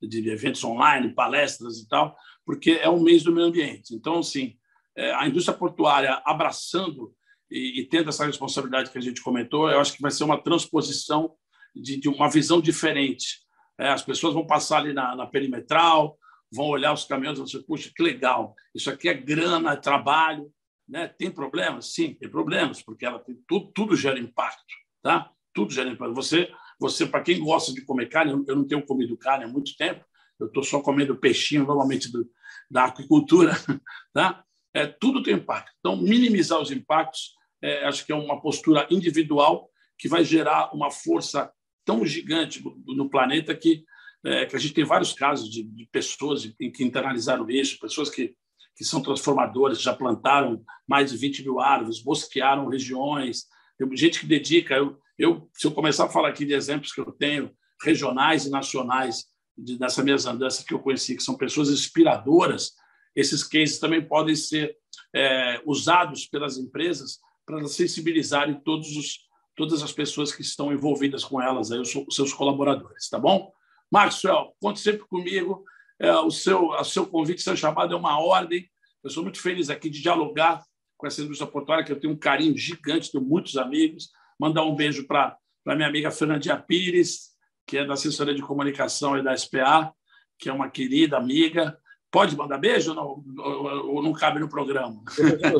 de 0.00 0.30
eventos 0.30 0.62
online, 0.62 1.14
palestras 1.14 1.78
e 1.78 1.88
tal, 1.88 2.16
porque 2.46 2.72
é 2.72 2.88
um 2.88 3.02
mês 3.02 3.22
do 3.22 3.32
meio 3.32 3.48
ambiente. 3.48 3.94
Então, 3.94 4.20
assim, 4.20 4.56
é, 4.96 5.12
a 5.14 5.26
indústria 5.26 5.56
portuária 5.56 6.22
abraçando 6.24 7.12
e, 7.50 7.80
e, 7.80 7.86
tendo 7.86 8.08
essa 8.08 8.24
responsabilidade 8.24 8.90
que 8.90 8.98
a 8.98 9.02
gente 9.02 9.22
comentou, 9.22 9.68
eu 9.68 9.80
acho 9.80 9.94
que 9.94 10.02
vai 10.02 10.10
ser 10.10 10.24
uma 10.24 10.40
transposição 10.40 11.34
de, 11.74 11.98
de 11.98 12.08
uma 12.08 12.30
visão 12.30 12.60
diferente 12.60 13.44
é, 13.78 13.88
as 13.88 14.02
pessoas 14.02 14.34
vão 14.34 14.46
passar 14.46 14.78
ali 14.78 14.92
na, 14.92 15.14
na 15.16 15.26
perimetral, 15.26 16.18
vão 16.54 16.66
olhar 16.66 16.92
os 16.92 17.04
caminhões 17.04 17.36
e 17.36 17.38
vão 17.38 17.46
dizer, 17.46 17.62
puxa, 17.64 17.90
que 17.94 18.02
legal, 18.02 18.54
isso 18.74 18.90
aqui 18.90 19.08
é 19.08 19.14
grana, 19.14 19.72
é 19.72 19.76
trabalho. 19.76 20.50
Né? 20.88 21.08
Tem 21.08 21.30
problemas? 21.30 21.92
Sim, 21.94 22.14
tem 22.14 22.28
problemas, 22.28 22.82
porque 22.82 23.04
ela 23.04 23.18
tem, 23.18 23.36
tudo, 23.48 23.72
tudo 23.72 23.96
gera 23.96 24.18
impacto. 24.18 24.74
Tá? 25.02 25.30
Tudo 25.52 25.72
gera 25.72 25.90
impacto. 25.90 26.14
Você, 26.14 26.52
você 26.78 27.06
para 27.06 27.22
quem 27.22 27.40
gosta 27.40 27.72
de 27.72 27.84
comer 27.84 28.08
carne, 28.08 28.44
eu 28.46 28.56
não 28.56 28.66
tenho 28.66 28.84
comido 28.84 29.16
carne 29.16 29.44
há 29.44 29.48
muito 29.48 29.76
tempo, 29.76 30.04
eu 30.38 30.46
estou 30.46 30.62
só 30.62 30.80
comendo 30.80 31.16
peixinho, 31.16 31.64
normalmente 31.64 32.10
do, 32.10 32.28
da 32.70 32.84
aquicultura. 32.84 33.52
Tá? 34.12 34.44
É, 34.72 34.86
tudo 34.86 35.24
tem 35.24 35.34
impacto. 35.34 35.72
Então, 35.80 35.96
minimizar 35.96 36.60
os 36.60 36.70
impactos, 36.70 37.34
é, 37.60 37.84
acho 37.84 38.06
que 38.06 38.12
é 38.12 38.14
uma 38.14 38.40
postura 38.40 38.86
individual 38.90 39.68
que 39.98 40.08
vai 40.08 40.24
gerar 40.24 40.72
uma 40.72 40.88
força 40.88 41.52
tão 41.84 42.04
gigante 42.06 42.62
no 42.86 43.10
planeta 43.10 43.54
que, 43.54 43.84
é, 44.24 44.46
que 44.46 44.56
a 44.56 44.58
gente 44.58 44.74
tem 44.74 44.84
vários 44.84 45.12
casos 45.12 45.50
de, 45.50 45.62
de 45.62 45.86
pessoas 45.86 46.46
que, 46.46 46.70
que 46.70 46.84
internalizaram 46.84 47.48
isso, 47.50 47.78
pessoas 47.78 48.08
que, 48.08 48.34
que 48.76 48.84
são 48.84 49.02
transformadoras, 49.02 49.80
já 49.80 49.94
plantaram 49.94 50.64
mais 50.86 51.10
de 51.10 51.16
20 51.16 51.42
mil 51.42 51.60
árvores, 51.60 52.00
bosquearam 52.00 52.68
regiões, 52.68 53.46
tem 53.78 53.96
gente 53.96 54.20
que 54.20 54.26
dedica. 54.26 54.74
Eu, 54.74 54.98
eu, 55.18 55.48
se 55.52 55.66
eu 55.66 55.72
começar 55.72 56.06
a 56.06 56.08
falar 56.08 56.28
aqui 56.28 56.44
de 56.44 56.54
exemplos 56.54 56.92
que 56.92 57.00
eu 57.00 57.12
tenho, 57.12 57.50
regionais 57.82 58.46
e 58.46 58.50
nacionais, 58.50 59.26
de, 59.56 59.78
nessa 59.78 60.02
minhas 60.02 60.26
andanças 60.26 60.64
que 60.64 60.74
eu 60.74 60.80
conheci, 60.80 61.16
que 61.16 61.22
são 61.22 61.36
pessoas 61.36 61.68
inspiradoras, 61.68 62.72
esses 63.14 63.44
cases 63.44 63.78
também 63.78 64.02
podem 64.02 64.34
ser 64.34 64.76
é, 65.14 65.60
usados 65.64 66.26
pelas 66.26 66.56
empresas 66.56 67.20
para 67.46 67.64
sensibilizarem 67.66 68.60
todos 68.64 68.96
os, 68.96 69.20
todas 69.54 69.82
as 69.82 69.92
pessoas 69.92 70.32
que 70.32 70.42
estão 70.42 70.72
envolvidas 70.72 71.22
com 71.24 71.40
elas, 71.40 71.70
aí, 71.70 71.78
os 71.78 71.92
seus 72.10 72.32
colaboradores, 72.32 73.08
tá 73.08 73.18
bom? 73.18 73.52
Maxwell, 73.94 74.52
conte 74.60 74.80
sempre 74.80 75.06
comigo. 75.06 75.64
É, 76.00 76.12
o, 76.16 76.30
seu, 76.30 76.70
o 76.70 76.84
seu 76.84 77.06
convite, 77.06 77.42
seu 77.42 77.56
chamado 77.56 77.94
é 77.94 77.96
uma 77.96 78.18
ordem. 78.18 78.68
Eu 79.04 79.08
sou 79.08 79.22
muito 79.22 79.40
feliz 79.40 79.70
aqui 79.70 79.88
de 79.88 80.02
dialogar 80.02 80.64
com 80.96 81.06
essa 81.06 81.22
indústria 81.22 81.48
portuária, 81.48 81.84
que 81.84 81.92
eu 81.92 82.00
tenho 82.00 82.12
um 82.12 82.16
carinho 82.16 82.56
gigante, 82.58 83.12
tenho 83.12 83.22
muitos 83.22 83.56
amigos. 83.56 84.10
Mandar 84.36 84.64
um 84.64 84.74
beijo 84.74 85.06
para 85.06 85.36
a 85.64 85.76
minha 85.76 85.86
amiga 85.86 86.10
Fernandinha 86.10 86.56
Pires, 86.56 87.34
que 87.64 87.78
é 87.78 87.84
da 87.84 87.94
assessoria 87.94 88.34
de 88.34 88.42
comunicação 88.42 89.16
e 89.16 89.22
da 89.22 89.36
SPA, 89.36 89.94
que 90.40 90.48
é 90.48 90.52
uma 90.52 90.68
querida 90.68 91.16
amiga. 91.16 91.78
Pode 92.10 92.36
mandar 92.36 92.58
beijo 92.58 92.90
ou 92.90 92.96
não, 92.96 93.84
ou 93.86 94.02
não 94.02 94.12
cabe 94.12 94.40
no 94.40 94.48
programa? 94.48 95.04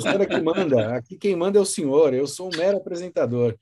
Senhor 0.01 0.21
é 0.21 0.27
que 0.27 0.41
manda. 0.41 0.97
Aqui 0.97 1.17
quem 1.17 1.37
manda 1.37 1.59
é 1.59 1.63
o 1.63 1.67
senhor. 1.67 2.13
Eu 2.13 2.27
sou 2.27 2.49
um 2.53 2.57
mero 2.57 2.79
apresentador. 2.79 3.57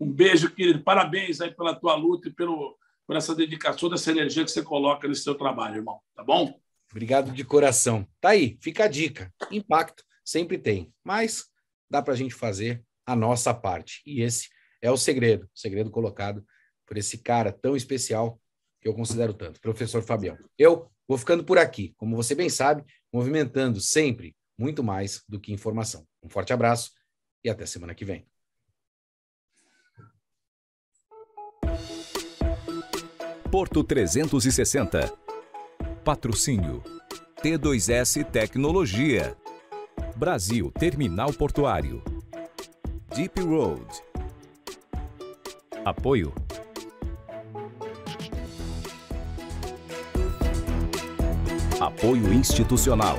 Um 0.00 0.10
beijo, 0.10 0.50
querido. 0.50 0.82
Parabéns 0.82 1.42
aí 1.42 1.50
pela 1.50 1.74
tua 1.74 1.94
luta 1.94 2.28
e 2.28 2.32
pelo, 2.32 2.78
por 3.10 3.16
essa 3.16 3.34
dedicação, 3.34 3.92
essa 3.92 4.12
energia 4.12 4.44
que 4.44 4.52
você 4.52 4.62
coloca 4.62 5.08
nesse 5.08 5.22
seu 5.22 5.34
trabalho, 5.34 5.78
irmão. 5.78 6.00
Tá 6.14 6.22
bom? 6.22 6.60
Obrigado 6.92 7.32
de 7.32 7.42
coração. 7.42 8.06
Tá 8.20 8.28
aí, 8.28 8.56
fica 8.62 8.84
a 8.84 8.86
dica. 8.86 9.34
Impacto 9.50 10.04
sempre 10.24 10.56
tem, 10.56 10.94
mas 11.02 11.46
dá 11.90 12.00
para 12.00 12.14
a 12.14 12.16
gente 12.16 12.36
fazer 12.36 12.84
a 13.04 13.16
nossa 13.16 13.52
parte. 13.52 14.00
E 14.06 14.22
esse 14.22 14.48
é 14.80 14.92
o 14.92 14.96
segredo, 14.96 15.50
o 15.52 15.58
segredo 15.58 15.90
colocado 15.90 16.44
por 16.86 16.96
esse 16.96 17.18
cara 17.18 17.50
tão 17.50 17.74
especial 17.74 18.40
que 18.80 18.86
eu 18.86 18.94
considero 18.94 19.34
tanto, 19.34 19.60
professor 19.60 20.04
Fabião. 20.04 20.38
Eu 20.56 20.88
vou 21.08 21.18
ficando 21.18 21.42
por 21.42 21.58
aqui, 21.58 21.92
como 21.96 22.14
você 22.14 22.36
bem 22.36 22.48
sabe, 22.48 22.84
movimentando 23.12 23.80
sempre 23.80 24.36
muito 24.56 24.84
mais 24.84 25.24
do 25.28 25.40
que 25.40 25.52
informação. 25.52 26.06
Um 26.22 26.28
forte 26.28 26.52
abraço 26.52 26.92
e 27.42 27.50
até 27.50 27.66
semana 27.66 27.92
que 27.92 28.04
vem. 28.04 28.29
Porto 33.50 33.82
360. 33.82 35.12
Patrocínio 36.04 36.84
T2S 37.42 38.24
Tecnologia. 38.26 39.36
Brasil 40.14 40.70
Terminal 40.70 41.32
Portuário. 41.32 42.00
Deep 43.12 43.40
Road. 43.40 43.84
Apoio 45.84 46.32
Apoio 51.80 52.32
institucional. 52.32 53.18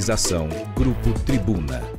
Realização 0.00 0.48
Grupo 0.74 1.12
Tribuna. 1.26 1.89